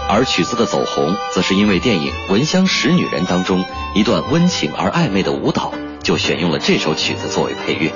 [0.10, 3.64] 而曲子的走红，则是因为电影《闻香识女人》当中
[3.95, 5.73] 一段温情而暧昧的舞蹈，
[6.03, 7.91] 就选用了这首曲子作为配乐。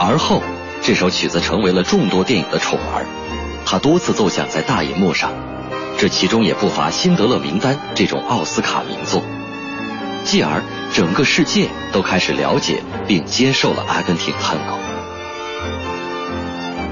[0.00, 0.42] 而后，
[0.82, 3.06] 这首曲子成为了众多电影的宠儿，
[3.64, 5.51] 它多次奏响在大银幕上。
[6.02, 9.22] 这其中也不乏《辛德勒名单》这种奥斯卡名作。
[10.24, 10.60] 继而，
[10.92, 14.76] 整个世界都开始了解并接受了阿根廷探戈。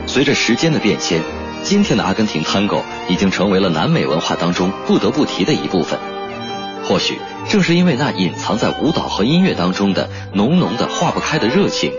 [0.06, 1.20] 随着时间的变迁，
[1.64, 5.98] 今天的阿根廷探戈已经成为了南美文化当中不得不提的一部分。
[6.84, 7.18] 或许
[7.48, 11.92] 正是因为那隐藏在舞蹈和音乐当中的浓浓的化不开的热情，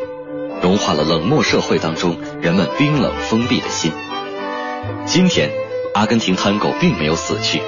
[0.61, 3.91] 融化了冷漠社会当中人们冰冷封闭的心。
[5.05, 5.51] 今天。
[5.93, 7.61] 阿根廷探戈并没有死去，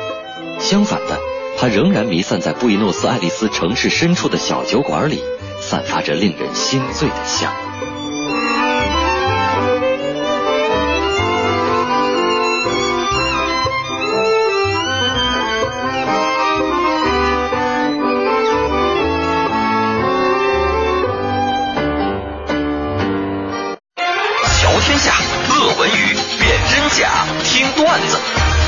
[0.60, 1.20] 相反的，
[1.58, 5.22] 它仍然弥散在布宜诺斯艾利斯城市深处的小酒馆里，
[5.60, 7.52] 散发着令人心醉的香。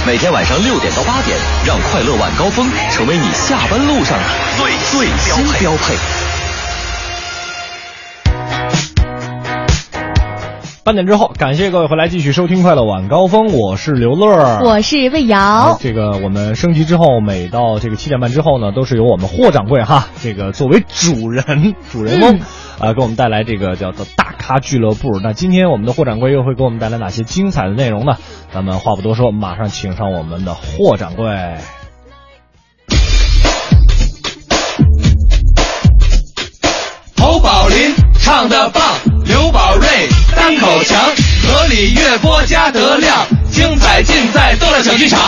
[0.05, 4.23] 每天晚上六点到八点，让快乐晚高峰成为你下班路上的
[4.55, 5.95] 最最新标配。
[10.85, 15.79] 半点之后，感谢各位回来继续收听快乐晚高峰，我是刘乐，我是魏瑶。
[15.81, 22.39] 这个我们升级之后，每到这个七点半之后呢，都是由我们霍掌柜哈，这个作为主人主人翁，
[22.79, 25.19] 呃，给我们带来这个叫做大咖俱乐部。
[25.23, 28.17] 那今天我们的霍掌柜又会给我们带来哪些精彩的内容呢？
[28.53, 31.25] 咱们话不多说，马上请上我们的霍掌柜。
[37.17, 37.75] 侯宝林
[38.19, 38.83] 唱的棒，
[39.25, 39.87] 刘宝瑞
[40.35, 41.01] 单口强，
[41.47, 45.19] 河里月波加德亮，精彩尽在逗乐小剧场。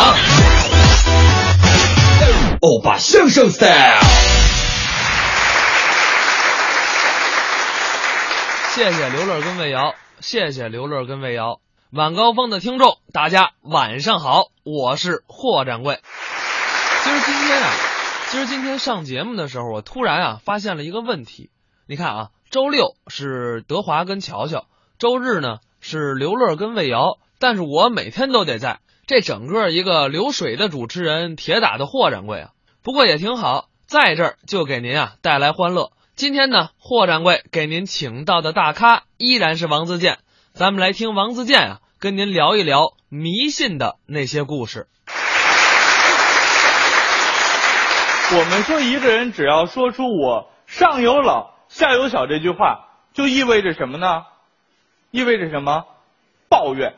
[2.62, 4.00] 欧巴相声 style。
[8.76, 11.60] 谢谢刘乐跟魏瑶，谢谢刘乐跟魏瑶。
[11.92, 16.00] 晚高峰的听众，大家晚上好，我是霍掌柜。
[17.04, 17.70] 其实今天啊，
[18.30, 21.50] 其实今天上节目的时候，我突然啊发现了一个问题。
[21.88, 24.66] 你看啊，周六是德华跟乔乔，
[25.00, 28.80] 周日呢是刘乐跟魏瑶，但是我每天都得在。
[29.06, 32.50] 这整个一个流水的主持人，铁打的霍掌柜啊。
[32.84, 35.92] 不过也挺好，在这儿就给您啊带来欢乐。
[36.16, 40.18] 今天呢，霍掌柜给您请到的大咖依然是王自健。
[40.54, 44.88] 咱们来听王自健啊，跟您聊一聊迷信的那些故事。
[48.32, 54.24] 我们说一个人只要说出“我上有老下有小”这句话，就意味着什么呢？
[55.12, 55.86] 意味着什么？
[56.50, 56.94] 抱怨，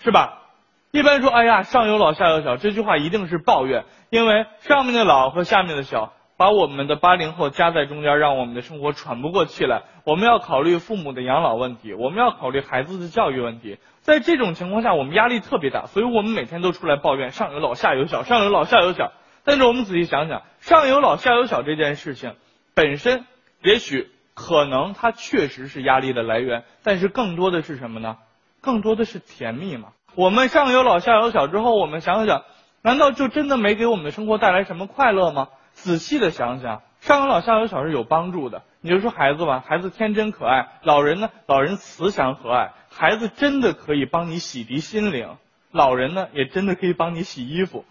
[0.00, 0.42] 是吧？
[0.90, 6.12] 一般说“哎呀，上有老下有小”这句话一定是抱怨，因为上面的老和下面的小。
[6.38, 9.82] 把我们的八零后夹在中间，让我们的生活喘不过气来。
[10.04, 13.78] 我们要考虑父母的养老问题，我们要考虑孩子的教育问题。
[14.02, 19.10] 在这种情况下，我们压力特别大，所以我们每天都出来抱怨上有老下有小，上有老下有小。
[19.42, 22.36] 但是我们仔细想想，上有老下有小这件事情
[22.72, 23.26] 本身，
[23.60, 24.08] 也许
[24.38, 28.18] 可能它确实是压力的来源，但是更多的是什么呢？
[28.60, 29.88] 更多的是甜蜜嘛。
[30.14, 32.44] 我们上有老下有小之后，我们想想，
[32.80, 35.48] 难道就真的没给我们的生活带来什么快乐吗？
[35.72, 38.62] 仔细的想想，上有老下有小是有帮助的。
[38.80, 42.70] 你就说孩子吧，孩子天真可爱；老人呢，老人慈祥和蔼。
[42.90, 45.36] 孩子真的可以帮你洗涤心灵，
[45.72, 47.84] 老人呢，也真的可以帮你洗衣服。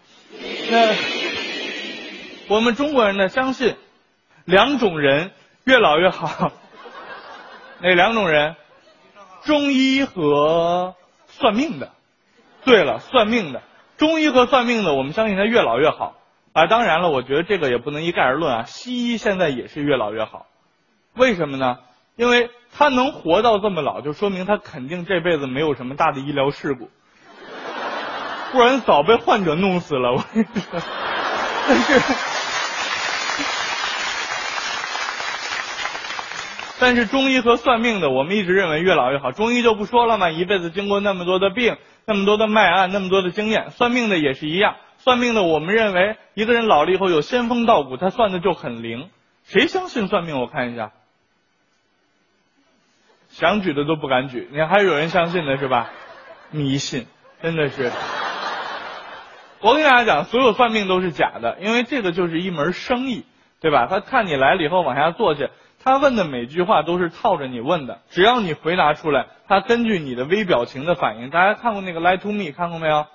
[0.70, 0.94] 那
[2.48, 3.76] 我们中国人呢，相信
[4.46, 5.30] 两种人
[5.68, 6.50] 越老越好。
[7.80, 8.56] 哪两种人？
[9.44, 10.94] 中医和
[11.26, 11.90] 算命的。
[12.64, 13.60] 对了，算命的，
[13.98, 16.14] 中医和算命的，我们相信他越老越好。
[16.54, 18.64] 啊，当然了，我觉得这个也不能一概而论啊。
[18.64, 20.46] 西医现在也是越老越好，
[21.12, 21.80] 为什么呢？
[22.16, 26.88] 因为他能活到这么老，就说明他肯定这辈子没有什么大的医疗事故，
[28.52, 30.12] 不然早被患者弄死了。
[30.12, 30.80] 我跟你说，
[31.68, 32.00] 但是，
[36.80, 39.32] 但是中医和算命的，我们一直认为越老越好。
[39.32, 44.76] 中医就不说了嘛，一辈子经过那么多的病，那么多的脉案，那么多的经验，算命的也是一样。
[44.98, 49.10] 算命的，我们认为一个人老了以后有仙风道骨，他算的就很灵。
[49.44, 50.40] 谁相信算命？
[50.40, 50.92] 我看一下，
[53.28, 54.48] 想举的都不敢举。
[54.50, 55.90] 你看还有人相信的是吧？
[56.50, 57.06] 迷信，
[57.42, 57.90] 真的是。
[59.60, 63.24] 我跟大家讲，所有算命都是假的，因为这个就是一门生意，
[63.60, 63.86] 对吧？
[63.90, 65.48] 他看你来了以后往下做去，
[65.82, 73.06] 他问的每句话都是套着你问的，只要你回答出来，他根据你的微表情的反应，大家看过那个《Lie to Me》看过没有？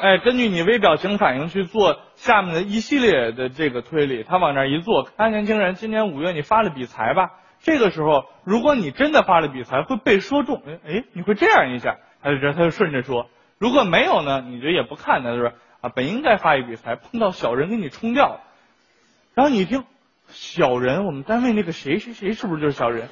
[0.00, 7.32] 哎，根据你微表情反应去做下面的一系列的这个推理，他往那儿一坐，哎，年轻人，今年五月你发了笔财吧？
[7.60, 13.28] 这个时候，如果你真的发了笔财，会被说中，哎哎，你会这样一下，他就他就顺着说。
[13.58, 15.52] 如果没有呢，你就也不看他，就是
[15.82, 18.40] 啊，本应该发一笔财，碰到小人给你冲掉了。
[19.34, 19.84] 然后你一听，
[20.32, 23.08] 小人，我们单位那个谁谁谁是不是就是小人？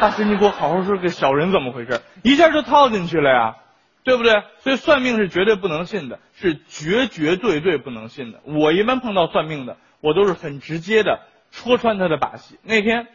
[0.00, 2.00] 大师，你给我好好说，个小人怎么回事？
[2.22, 3.56] 一下就套进去了呀，
[4.02, 4.42] 对不对？
[4.58, 8.40] 所以算命是绝对不能信的，是绝绝对对不能信的。
[8.44, 11.20] 我一般碰到算命的，我都是很直接的
[11.50, 12.58] 戳穿他的把戏。
[12.62, 13.06] 那天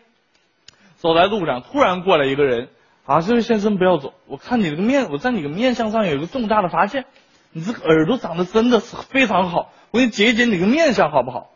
[0.96, 2.70] 走在路上，突然过来一个人。
[3.06, 7.06] 啊，这位先生不要走，我看你这个面，我在你的面相上有一个重大的发现，
[7.52, 11.50] 你这个耳朵长得真的是非常好，我给你解一解你个面相好不好？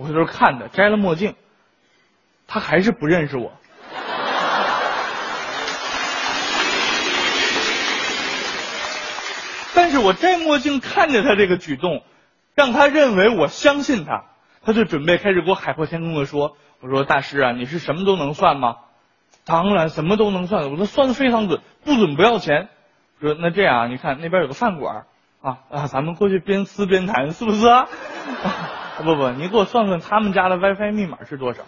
[0.00, 1.34] 我回头看着，摘了墨镜，
[2.46, 3.52] 他还是不认识我。
[9.74, 12.02] 但是我摘墨镜看着他这个举动，
[12.54, 14.24] 让他认为我相信他，
[14.62, 18.76] 他就准备开始给我海阔天空的说，我说大师啊，你是什么都能算吗？
[19.44, 22.70] 当然什么都能算，我说算的非常准，不准不要钱。
[23.20, 25.04] 说那这样，你看那边有个饭馆
[25.42, 27.86] 啊啊，咱们过去边吃边谈，是不是啊？
[29.02, 31.62] 不不，你给我算算他们家的 WiFi 密码是多少？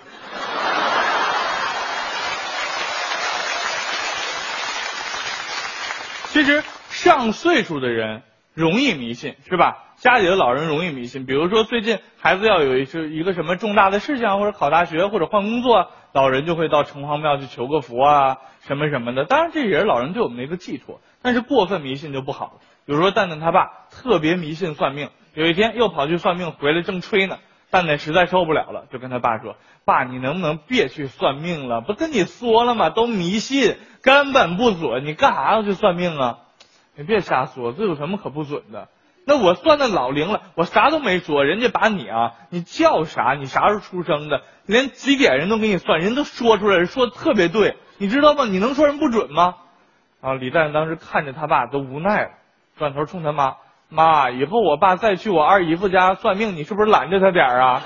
[6.26, 8.22] 其实上岁数的人
[8.54, 9.94] 容易迷信，是吧？
[9.96, 12.82] 家里的老人容易迷信，比如说最近孩子要有一
[13.16, 19.24] 一个什么重大的事项，或者考大学，或者换工作，老人就会到城隍庙去求个福啊，什么什么的。
[19.26, 22.52] 当然这也是老人对我们的一个寄托，但是过分迷信就不好了。
[22.84, 27.38] 比如说蛋蛋他爸特别迷信算命，有一天又跑去算命，回来正吹呢，
[27.70, 31.80] 蛋蛋实在受不了了，就跟他爸说：“爸，你能不能别去算命了？
[31.80, 32.90] 不跟你说了吗？
[32.90, 36.38] 都迷信，根本不准，你干啥要去算命啊？
[36.96, 38.88] 你别瞎说，这有什么可不准的？”
[39.24, 43.34] 那我算的老灵了，我啥都没说，人家把你啊，你叫啥？
[43.34, 44.42] 你啥时候出生的？
[44.66, 48.44] 连几点人都给你算，人都说出来，说的特别对，你知道吗？
[48.44, 49.54] 你能说人不准吗？
[50.20, 52.30] 啊，李诞当时看着他爸都无奈了，
[52.76, 53.54] 转头冲他妈
[53.94, 57.82] 妈，以后我爸再去我二姨夫家算命，你是不是拦着他点儿啊？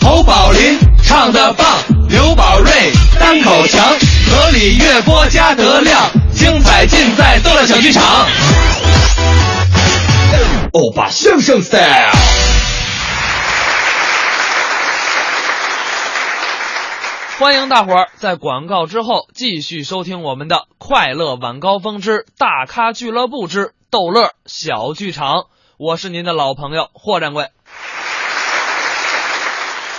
[0.00, 1.66] 侯宝林唱的棒，
[2.08, 2.70] 刘宝瑞
[3.18, 3.84] 单口强，
[4.30, 8.04] 河里月波加德亮，精彩尽在逗乐小剧场。
[10.72, 12.67] 欧巴相声 style。
[17.38, 25.42] 欢迎大伙儿在广告之后继续收听我们的《快乐晚高峰之大咖俱乐部之逗乐小剧场》，
[25.76, 27.50] 我是您的老朋友霍掌柜。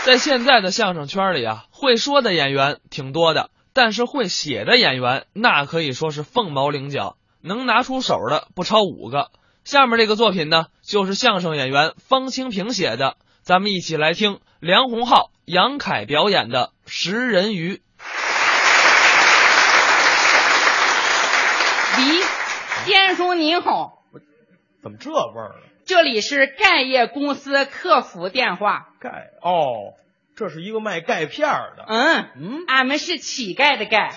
[0.04, 9.32] 在现在的相声圈里啊，会说的演员挺多的，但是会写的演员那可以说是凤毛麟角，能拿出手的不超五个。
[9.64, 13.16] 下面这个作品呢，就是相声演员方清平写的，
[13.50, 17.78] 咱们一起来听梁鸿浩、杨凯表演的《食人鱼》。
[21.98, 22.22] 李
[22.86, 24.04] 先生您好，
[24.84, 25.68] 怎么这味儿呢？
[25.84, 28.90] 这里是钙业公司客服电话。
[29.00, 29.98] 钙哦，
[30.36, 31.86] 这是一个卖钙片儿的。
[31.88, 34.12] 嗯嗯，俺们是乞丐的丐。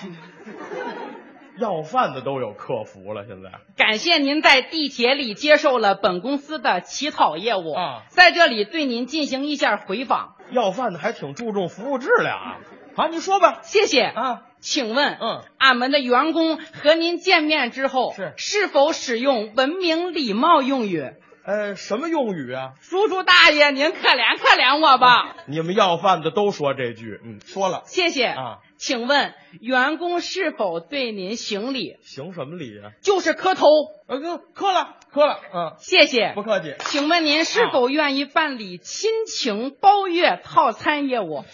[1.62, 3.50] 要饭的都有客服了，现在。
[3.76, 10.34] 感谢您在地铁里接受了本公司的乞讨业务啊，在这里对您进行一下回访。
[10.50, 12.58] 要饭的还挺注重服务质量啊。
[12.96, 13.60] 好，你说吧。
[13.62, 14.42] 谢谢啊。
[14.60, 21.04] 请问，嗯，俺们的员工和您见面之后是是否使用文明礼貌用语？
[21.44, 22.74] 呃，什么用语啊？
[22.80, 25.34] 叔叔大爷，您可怜可怜我吧。
[25.46, 27.82] 你们要饭的都说这句，嗯，说了。
[27.86, 28.58] 谢谢啊。
[28.82, 31.98] 请问员工是否对您行礼？
[32.02, 32.90] 行什么礼啊？
[33.00, 33.68] 就是磕头。
[34.08, 35.38] 呃，磕磕了，磕了。
[35.54, 36.32] 嗯，谢谢。
[36.34, 36.74] 不客气。
[36.86, 41.44] 请问您是否愿意办理亲情包月套餐业务？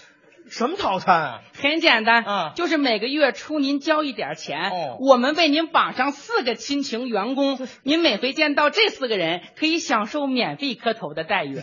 [0.49, 1.41] 什么套餐啊？
[1.61, 11.61] 很简单，啊，就是每个月出您交一点钱，哦，我们为您绑上四个亲情员工， 您每回见到这四个人，可以享受免费磕头的待遇。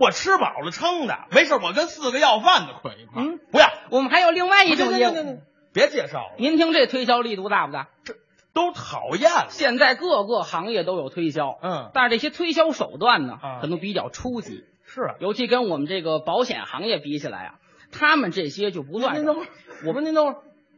[0.00, 3.22] 我吃饱了撑的，没事，我跟四个要饭的捆一块。
[3.22, 5.42] 嗯，不要，我们还有另外一种业务，
[5.74, 6.34] 别介绍了。
[6.38, 7.88] 您听这推销力度大不大？
[8.02, 8.14] 这
[8.54, 9.48] 都讨厌了。
[9.50, 14.64] 现在各个行业都有推销，嗯，但是这些推销手段呢，啊可能比较初级。
[14.86, 17.54] 是啊，尤其跟我们这个保险行业比起来啊，
[17.92, 19.48] 他们这些就不算您等会儿，
[19.86, 20.36] 我说您等会儿，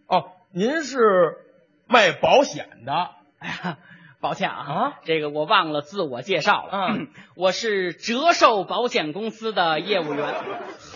[0.08, 0.98] 哦，您是
[1.86, 2.92] 卖保险的？
[3.38, 3.78] 哎呀，
[4.22, 6.70] 抱歉啊，啊这个我忘了自我介绍了。
[6.72, 10.34] 嗯， 我是折寿保险公司的业务员。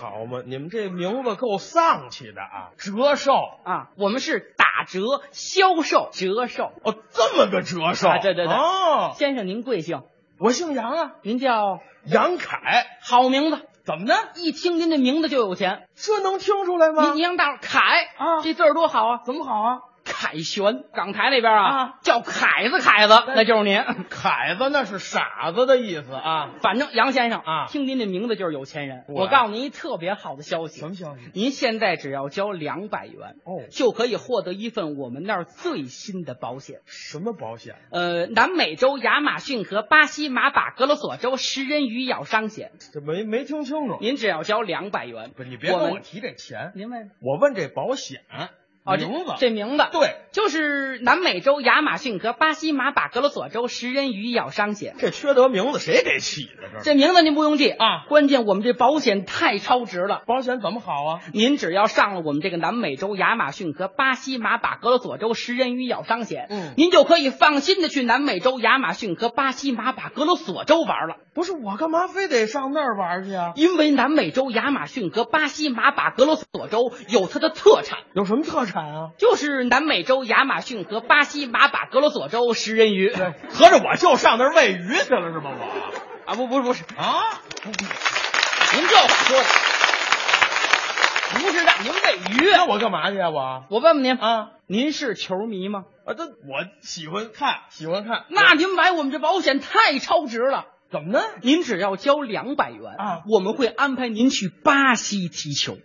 [0.01, 2.70] 好嘛，你们这名字够丧气的啊！
[2.78, 3.32] 折寿
[3.65, 5.01] 啊，我们是打折
[5.32, 6.70] 销售折寿。
[6.85, 8.09] 哦，这么个折寿？
[8.09, 8.55] 啊，对对对。
[8.55, 10.03] 哦，先生您贵姓？
[10.39, 13.66] 我姓杨啊，您叫杨凯，好名字。
[13.85, 14.15] 怎么呢？
[14.36, 17.11] 一听您这名字就有钱，这能听出来吗？
[17.11, 17.81] 你你让大伙凯
[18.19, 19.20] 啊，这字儿多好啊！
[19.24, 19.78] 怎么好啊？
[20.18, 23.78] 凯旋，港台那边啊，叫凯子，凯子，那就是您。
[24.09, 26.55] 凯子那是傻子的意思啊。
[26.62, 29.05] 反正杨先生啊，听您这名字就是有钱人。
[29.09, 30.80] 我告诉您一特别好的消息。
[30.80, 31.30] 什么消息？
[31.34, 36.80] 您现在只要交两百元哦，就可以获得一份我们那儿最新的保险。
[36.86, 37.74] 什么保险？
[37.90, 42.72] 呃，南美洲亚马逊和巴西马巴格罗索州食人鱼咬伤险。
[42.94, 43.98] 这没没听清楚。
[44.01, 45.32] 您只要交两百元。
[45.36, 46.72] 不是你别跟我提这钱。
[46.74, 47.10] 您问。
[47.20, 48.22] 我问这保险。
[48.86, 54.94] 哦，名字这名字对，就是南美洲亚马逊河巴西马巴格罗索州食人鱼咬伤险。
[54.98, 56.80] 这缺德名字谁给起的？
[56.84, 60.22] 这这名字您不用记啊，关键我们这保险太超值了。
[60.26, 61.20] 保险怎么好啊？
[61.32, 71.16] 您只要上了我们这个南美洲亚马逊河巴西马巴格罗索州食人鱼咬伤险，嗯，您就可以放心的去南美洲亚马逊河巴西马巴格罗索州玩了。
[71.34, 73.52] 不是我干嘛非得上那儿玩去啊？
[73.56, 77.98] 因为南美洲亚马逊河巴西马巴格罗索州有它的特产。
[78.14, 79.11] 有什么特产啊？
[79.19, 83.11] 就是南美洲亚马逊和巴西马巴格罗索州食人鱼。
[83.11, 85.51] 合着我就上那儿喂鱼去了是吗？
[85.59, 87.23] 我啊不不是不是啊，
[87.65, 89.44] 您这话说的。
[91.39, 93.31] 不是让您喂鱼，那我干嘛去啊？
[93.31, 95.85] 我我问问您啊，您是球迷吗？
[96.07, 98.24] 啊，这我喜欢看，喜欢看。
[98.31, 100.66] 那您买我们这保险太超值了。
[100.90, 101.20] 怎么呢？
[101.43, 105.77] 您只要交两百元啊，我们会安排您去巴西踢球。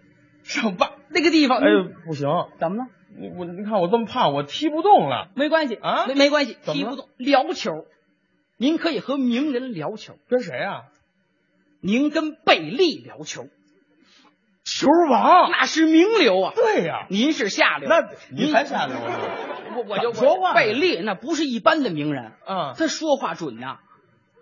[0.51, 1.67] 上巴那个地方，哎，
[2.05, 2.27] 不行，
[2.59, 2.89] 怎么了？
[3.17, 5.29] 你我你看我这么胖，我踢不动了。
[5.35, 7.07] 没关系啊，没没关系，踢不动。
[7.17, 7.85] 聊球，
[8.57, 10.15] 您可以和名人聊球。
[10.27, 10.81] 跟谁啊？
[11.81, 13.47] 您跟贝利聊球。
[14.63, 16.53] 球王那是名流啊！
[16.55, 19.19] 对呀，您是下流，那您才下流啊。
[19.75, 23.79] 我我就说话，贝利那不是一般的名人，嗯，他说话准呐。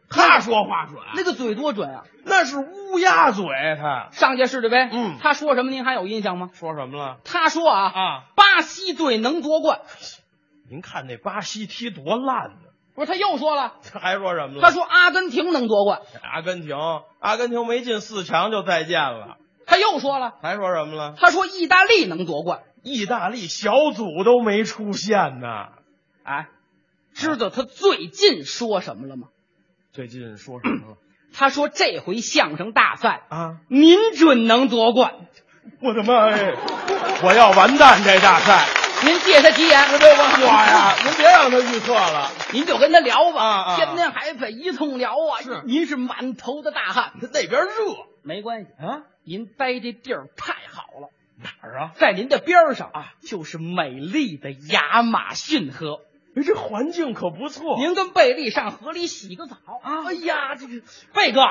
[0.10, 2.04] 他说话准，那个嘴多准啊！
[2.26, 3.46] 那是乌鸦嘴，
[3.78, 6.50] 他上届世界杯，嗯，他说什么您还有印象吗？
[6.54, 7.18] 说什么了？
[7.24, 9.82] 他说啊啊，巴西队能夺冠。
[10.70, 12.70] 您看那巴西踢多烂呢！
[12.96, 14.62] 不是，他又说了，他还说什么了？
[14.62, 16.02] 他说阿根廷能夺冠。
[16.22, 16.76] 阿根廷，
[17.20, 19.38] 阿根廷没进四强就再见了。
[19.66, 21.14] 他又说了，还说什么了？
[21.18, 22.62] 他说意大利能夺冠。
[22.84, 25.68] 意大利小组都没出现呢。
[26.24, 26.48] 哎，
[27.14, 29.28] 知道他最近说什么了吗？
[29.92, 30.98] 最近说什么了？
[31.34, 35.14] 他说这回相声大赛啊，您准能夺冠。
[35.82, 36.54] 我的妈呀！
[37.24, 38.66] 我要完蛋这大赛。
[39.02, 40.94] 您借他吉言，别我呀！
[41.06, 45.42] 您别让他预测了， 您就跟他聊吧，啊啊、天天海北一通聊啊。
[45.42, 47.70] 是，您是满头的大汗，他那边热，
[48.24, 49.04] 没关系啊。
[49.24, 51.10] 您待这地儿太好了，
[51.42, 51.92] 哪儿啊？
[51.96, 56.02] 在您的边上啊，就是美丽的亚马逊河。
[56.36, 57.78] 哎，这环境可不错。
[57.78, 60.06] 您跟贝利上河里洗个澡啊！
[60.08, 60.82] 哎呀，这个
[61.14, 61.42] 贝哥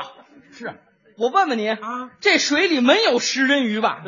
[0.53, 0.75] 是
[1.17, 4.05] 我问问您啊，这水里没有食人鱼吧？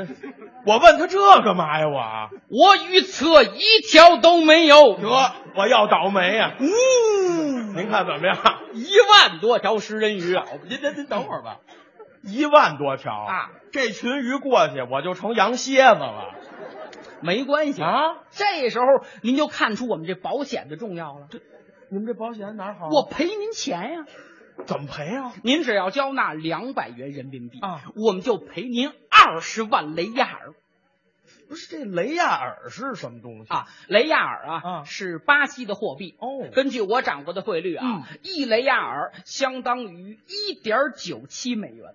[0.64, 1.88] 我问他这干嘛呀？
[1.88, 4.94] 我我预测一条都没有。
[4.94, 6.54] 得，我要倒霉呀！
[6.60, 8.36] 嗯，您看怎么样？
[8.72, 10.44] 一万多条食人鱼啊！
[10.68, 11.56] 您您您等会儿吧，
[12.22, 13.50] 一万多条啊！
[13.72, 16.34] 这群鱼过去，我就成羊蝎子了。
[17.22, 18.86] 没关系啊，这时候
[19.22, 21.26] 您就看出我们这保险的重要了。
[21.30, 21.40] 这
[21.90, 22.88] 你们这保险哪儿好？
[22.88, 24.06] 我赔您钱呀！
[24.66, 25.32] 怎么赔啊？
[25.42, 30.54] 您只要交纳两百元人民币啊，我们就赔您二十万雷亚尔。
[31.48, 33.66] 不是这雷亚尔是什么东西啊？
[33.88, 36.48] 雷亚尔啊，啊是巴西的货币哦。
[36.54, 41.94] 根据我掌握的汇率啊，嗯、一雷亚尔相当于一点九七美元。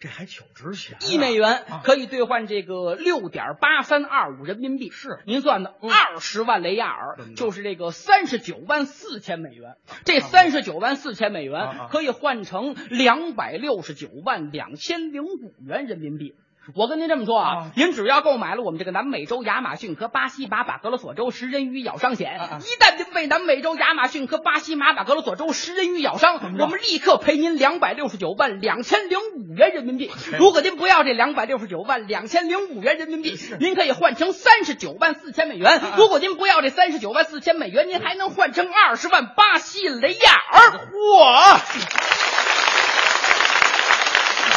[0.00, 4.90] 这还挺值钱、啊，一美元可以兑换这个六点八三二五人民币。
[4.90, 9.74] 是，您算的二十万雷亚尔、嗯、就是这个三十九万四千美元。
[10.04, 16.36] 这三十九万四千美元啊可以换成两百六十九万两千零五元人民币。
[16.74, 30.10] 我跟您这么说啊，啊您只要购买了我们这个南美洲亚马逊和巴西马巴格罗索州食人鱼咬伤险，啊、一旦您被南美洲亚马逊和巴西马巴格罗索州食人鱼咬伤，我们立刻赔您两百六十九万两千零五元人民币。
[30.38, 35.78] 如果您不要这两百六十九万两千零五元人民币，您可以换成三十九万四千美元。
[35.78, 40.88] 啊、如果您不要这三十九万四千美元，您还能换成二十万巴西雷亚尔。
[40.92, 42.17] 嚯！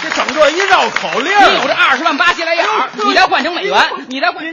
[0.02, 3.78] 这整这一绕口令，你有这二十万巴西莱雅，你再换成美元，
[4.10, 4.44] 你再换，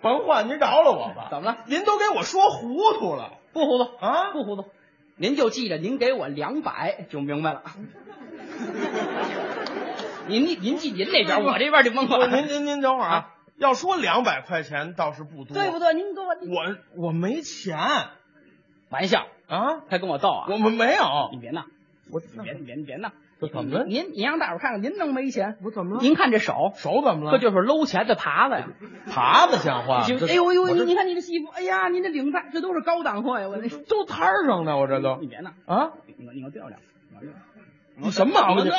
[0.00, 1.28] 甭换，您饶了我吧。
[1.30, 1.58] 怎么了？
[1.66, 4.32] 您都给我说糊涂了，不糊涂啊？
[4.32, 4.64] 不糊涂，
[5.16, 7.62] 您就记着，您给我两百就明白了。
[10.26, 12.28] 您您您记您那边，我这边就甭管。
[12.30, 15.94] 您您您等会儿啊，要说两百块钱倒是不多，对不对？
[15.94, 16.76] 您给我我
[17.06, 17.78] 我没钱，
[18.90, 20.48] 玩笑啊，还跟我斗啊？
[20.50, 21.66] 我们没有，你别闹，
[22.10, 23.12] 我你别你别你别闹。
[23.38, 23.84] 这怎么了？
[23.84, 25.56] 您您让大伙看看，您能没钱？
[25.62, 26.00] 我怎么了？
[26.00, 27.32] 您看这手，手怎么了？
[27.32, 28.68] 这就是搂钱的耙子呀，
[29.08, 30.06] 耙子像话。
[30.26, 33.48] 哎呦呦，你你看你这西服，哎呀，您这领带，这都是高档货呀！
[33.48, 35.18] 我这都摊上的，我这都。
[35.20, 35.90] 你别闹啊！
[36.06, 36.78] 你给我你给我调调，
[37.96, 38.72] 你什么毛病？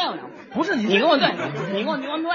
[0.53, 1.29] 不是你，你给我对，
[1.73, 2.29] 你给我你给我对，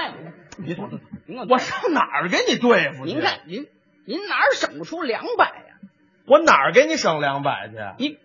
[0.57, 0.89] 你说
[1.25, 3.13] 您给我我上哪儿给你对付去？
[3.13, 3.67] 您看您
[4.05, 5.89] 您哪儿省出两百呀？
[6.25, 7.75] 我哪儿给你省两百去？
[7.97, 8.17] 您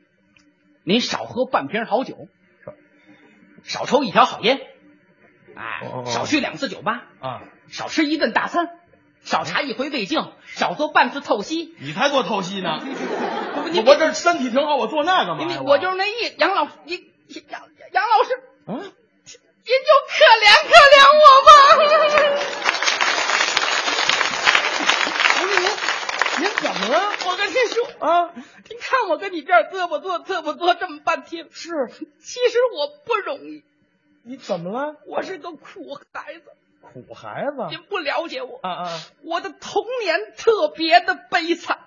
[0.84, 2.28] 您少喝半瓶好酒，
[3.64, 4.60] 少抽一条好烟，
[5.56, 7.40] 哎，少去两次酒吧啊，
[7.70, 8.68] 少吃一顿大餐，
[9.24, 11.74] 少查一回胃镜，少做半次透析。
[11.78, 12.80] 你才做透析呢！
[13.70, 15.60] 你我这身体挺好，我做那干嘛呀？
[15.64, 16.94] 我就是那意，杨老师，你
[17.50, 17.60] 杨
[17.92, 18.34] 杨老师，
[18.66, 21.50] 啊，您就可怜可怜我吧。
[21.76, 21.80] 不
[25.46, 25.68] 是您，
[26.38, 27.10] 您怎么了？
[27.26, 28.30] 我跟您说啊，
[28.68, 31.70] 您看我跟你这儿嘚啵嘚嘚啵嘚这么半天，是，
[32.20, 33.64] 其实我不容易。
[34.24, 34.96] 你怎么了？
[35.06, 36.50] 我是个苦孩子，
[36.92, 37.66] 苦孩子。
[37.70, 39.00] 您不了解我啊啊！
[39.22, 41.78] 我的童年特别的悲惨。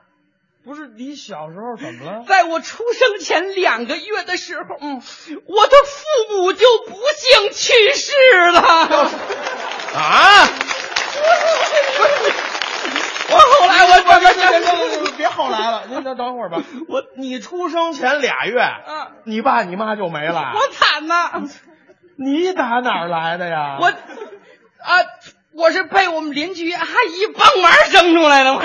[0.64, 2.24] 不是你小时候怎么了？
[2.28, 5.02] 在我出生前两个月的时候，嗯，
[5.46, 8.12] 我的父母就不幸去世
[8.52, 8.60] 了。
[9.94, 10.48] 啊！
[13.34, 16.62] 我后来我别别别别别后来了，您等等会儿吧。
[16.88, 20.54] 我你出生前俩月，嗯，你爸你妈就没了。
[20.56, 21.42] 我惨呐！
[22.18, 23.78] 你打哪儿来的呀？
[23.80, 23.96] 我啊，
[25.54, 28.54] 我是被我们邻居阿姨帮忙生出来的。
[28.54, 28.62] 我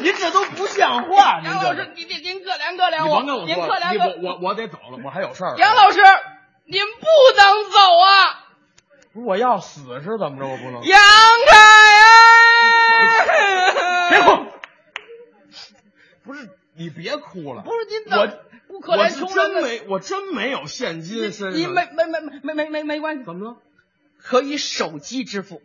[0.00, 1.40] 您这都不像话！
[1.44, 5.56] 杨老师，您您您可怜可怜我，您可怜可我我我得走了，我还有事儿。
[5.58, 6.00] 杨老师，
[6.66, 7.06] 您不
[7.36, 8.44] 能走啊！
[9.12, 10.46] 不是我要死是怎么着？
[10.46, 10.82] 我不能。
[10.84, 11.00] 杨
[11.50, 12.37] 凯呀！
[14.08, 14.46] 别哭！
[16.24, 17.62] 不是你别哭了。
[17.62, 18.26] 不是您怎我
[18.68, 21.52] 不可怜穷真没我真没有现金身上。
[21.52, 23.24] 你没没没没没没没关系。
[23.24, 23.56] 怎么了？
[24.18, 25.62] 可以手机支付。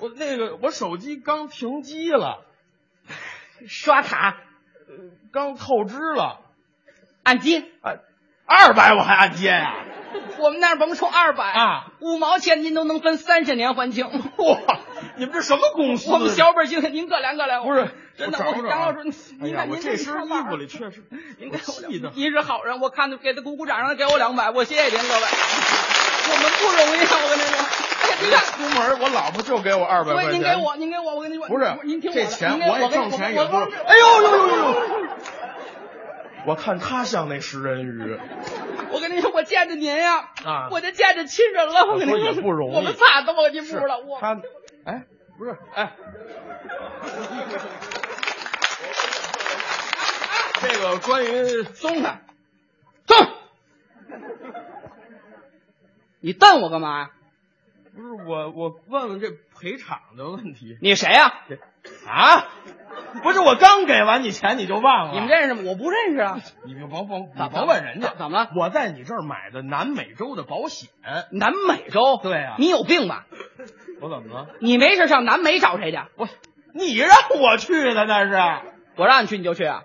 [0.00, 2.44] 我那个我手机刚停机了。
[3.68, 4.36] 刷卡，
[5.32, 6.40] 刚透支了，
[7.22, 7.94] 按揭，啊，
[8.44, 9.84] 二百我还按揭呀、啊？
[10.38, 14.04] 我们那儿甭说二百啊，五毛钱您都能分三十年还清。
[14.36, 14.60] 哇，
[15.16, 16.10] 你们这什么公司？
[16.10, 17.66] 我们小本经营，您可怜可怜我。
[17.66, 19.10] 不是，真的，我杨老师，
[19.40, 21.04] 您看您这身衣服里确实，
[21.38, 22.10] 您给我。
[22.14, 25.22] 您是好人，我看着给他鼓鼓掌，让他给我两百，我谢谢您各位。
[26.28, 27.56] 我们不容易啊，我跟您说。
[28.18, 30.34] 你看，出门我老婆就给我二百块钱。
[30.34, 33.64] 您给我，您给我，我跟您说，不是，您听我这钱我也挣钱也不是。
[33.86, 34.74] 哎呦呦呦呦！
[36.46, 38.18] 我看他像那食人鱼。
[38.92, 41.86] 我跟您说，我见着您呀，啊，我就见着亲人了。
[41.86, 42.76] 我跟您说也不容易。
[42.76, 44.40] 我们仨都我您不知道，我他，
[44.86, 45.04] 哎，
[45.36, 45.92] 不是，哎，
[50.62, 52.20] 这个关于松开，
[53.06, 53.16] 松。
[56.20, 57.10] 你瞪我干嘛呀？
[57.96, 60.78] 不是我，我问问这赔偿的问题。
[60.80, 61.32] 你谁呀？
[62.06, 62.46] 啊？
[63.22, 65.14] 不是我刚给完你钱你就忘了？
[65.14, 65.62] 你们认识吗？
[65.66, 66.38] 我不认识啊。
[66.64, 68.50] 你甭甭你甭问人家怎么了？
[68.54, 70.90] 我在你这儿买的南美洲的保险。
[71.32, 72.20] 南美洲？
[72.22, 72.54] 对、啊。
[72.58, 73.26] 你有病吧？
[74.00, 74.46] 我怎么了？
[74.60, 75.98] 你没事上南美找谁去？
[76.16, 76.28] 我
[76.74, 77.10] 你让
[77.40, 78.36] 我去的那是？
[78.96, 79.82] 我让你去你就去啊？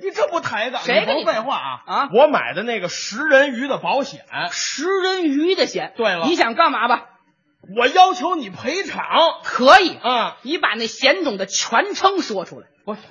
[0.00, 0.82] 你这不抬杠？
[0.82, 1.80] 谁甭废话啊！
[1.86, 2.08] 啊！
[2.12, 5.94] 我买的那个食人鱼的保险，食人鱼的险。
[5.96, 7.06] 对了，你想干嘛吧？
[7.76, 9.06] 我要求你赔偿，
[9.42, 10.36] 可以啊！
[10.42, 12.66] 你把那险种的全称说出来。
[12.84, 12.96] 我，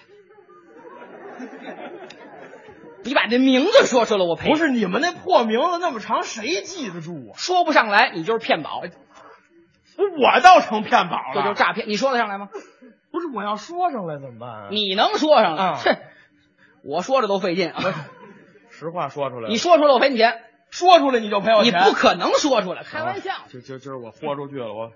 [3.04, 4.50] 你把这名字说出来，我赔。
[4.50, 7.34] 不是你们那破名字那么长，谁记得住啊？
[7.36, 8.84] 说不上来，你就是骗保。
[9.98, 11.88] 我倒成骗保了，这就是诈骗。
[11.88, 12.50] 你说得上来吗？
[13.12, 14.68] 不是，我要说上来怎么办啊？
[14.72, 15.64] 你能说上来？
[15.64, 15.98] 啊哼，
[16.84, 17.82] 我说着都费劲啊。
[18.70, 20.42] 实话说出来，你说出来我赔你钱。
[20.70, 23.32] 说出来你就赔我钱你，不可能说出来，开玩笑。
[23.48, 24.92] 就就今儿我豁出去了，我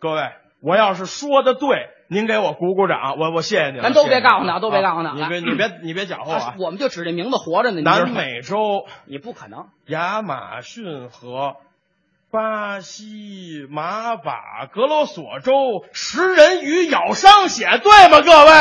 [0.00, 0.22] 各位，
[0.60, 3.82] 我要是说的对，您给我鼓鼓掌，我我谢谢您了。
[3.84, 5.12] 咱都别告诉他，他，都别告诉他。
[5.12, 6.54] 你别你别你别搅和啊！
[6.58, 7.82] 我们就指这名字活着呢。
[7.82, 9.68] 南美洲，你不可能。
[9.86, 11.54] 亚马逊河、
[12.34, 18.20] 巴西、马法、格罗索州食人鱼咬伤险，对吗？
[18.22, 18.52] 各位，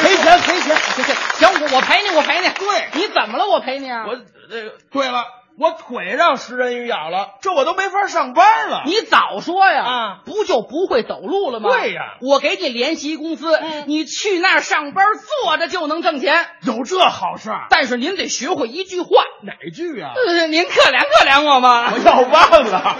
[0.00, 0.76] 赔钱赔钱。
[0.76, 2.48] 行行行，我我赔你，我赔你。
[2.50, 3.46] 对，你怎么了？
[3.46, 4.04] 我赔你啊！
[4.06, 4.14] 我
[4.48, 5.24] 这个对了，
[5.60, 8.82] 我腿让食人鱼咬了，这我都没法上班了。
[8.86, 9.84] 你早说呀！
[9.84, 11.68] 啊，不就不会走路了吗？
[11.68, 15.04] 对呀，我给你联系一公司，你去那儿上班，
[15.42, 16.46] 坐着就能挣钱。
[16.62, 17.50] 有这好事？
[17.68, 19.08] 但是您得学会一句话，
[19.42, 20.12] 哪句啊？
[20.16, 21.92] 呃，您可怜可怜我吗？
[21.92, 22.96] 我要忘了。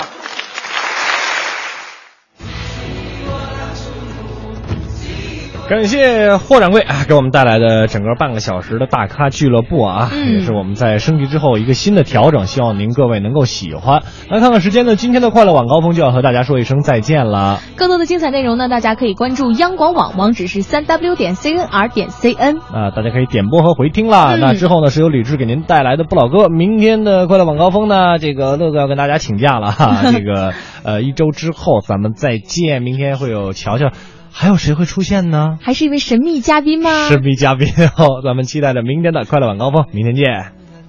[5.71, 14.03] 感谢霍掌柜啊，给我们带来的整个半个小时的大咖俱乐部啊，嗯也是我们在升级之后一个新的调整，希望您各位能够喜欢。
[14.29, 17.61] 来看看时间呢，今天的快乐晚高峰就要和大家说一声再见了。
[17.77, 22.59] 更多的精彩内容呢，大家可以关注央广网，网址是三 w 点 cnr 点 cn。
[22.59, 24.35] 啊，大家可以点播和回听啦。
[24.35, 26.49] 嗯那之后呢，是由李志给您带来的不老歌。
[26.49, 30.03] 明天的快乐晚高峰呢，这个乐哥要跟大家请假了哈。
[30.11, 30.53] 这个
[30.83, 32.83] 呃，一周之后咱们再见。
[32.83, 33.91] 明天会有乔乔，
[34.33, 35.59] 还有谁会出现呢？
[35.61, 37.09] 还是一位神秘嘉宾吗？
[37.09, 40.25] 神秘嘉宾哦， 咱们期待着明天的快乐晚高峰，明天见。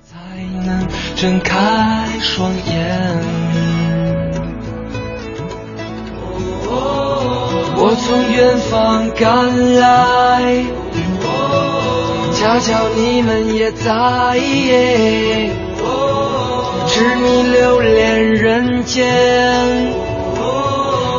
[0.04, 0.18] 才
[0.66, 3.22] 能睁开双眼。
[7.84, 10.64] 我从远方赶来，
[12.34, 14.40] 恰巧你们也在，
[16.86, 19.04] 知你留恋人间，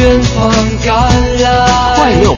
[0.00, 0.50] 远方
[0.84, 2.24] 赶来，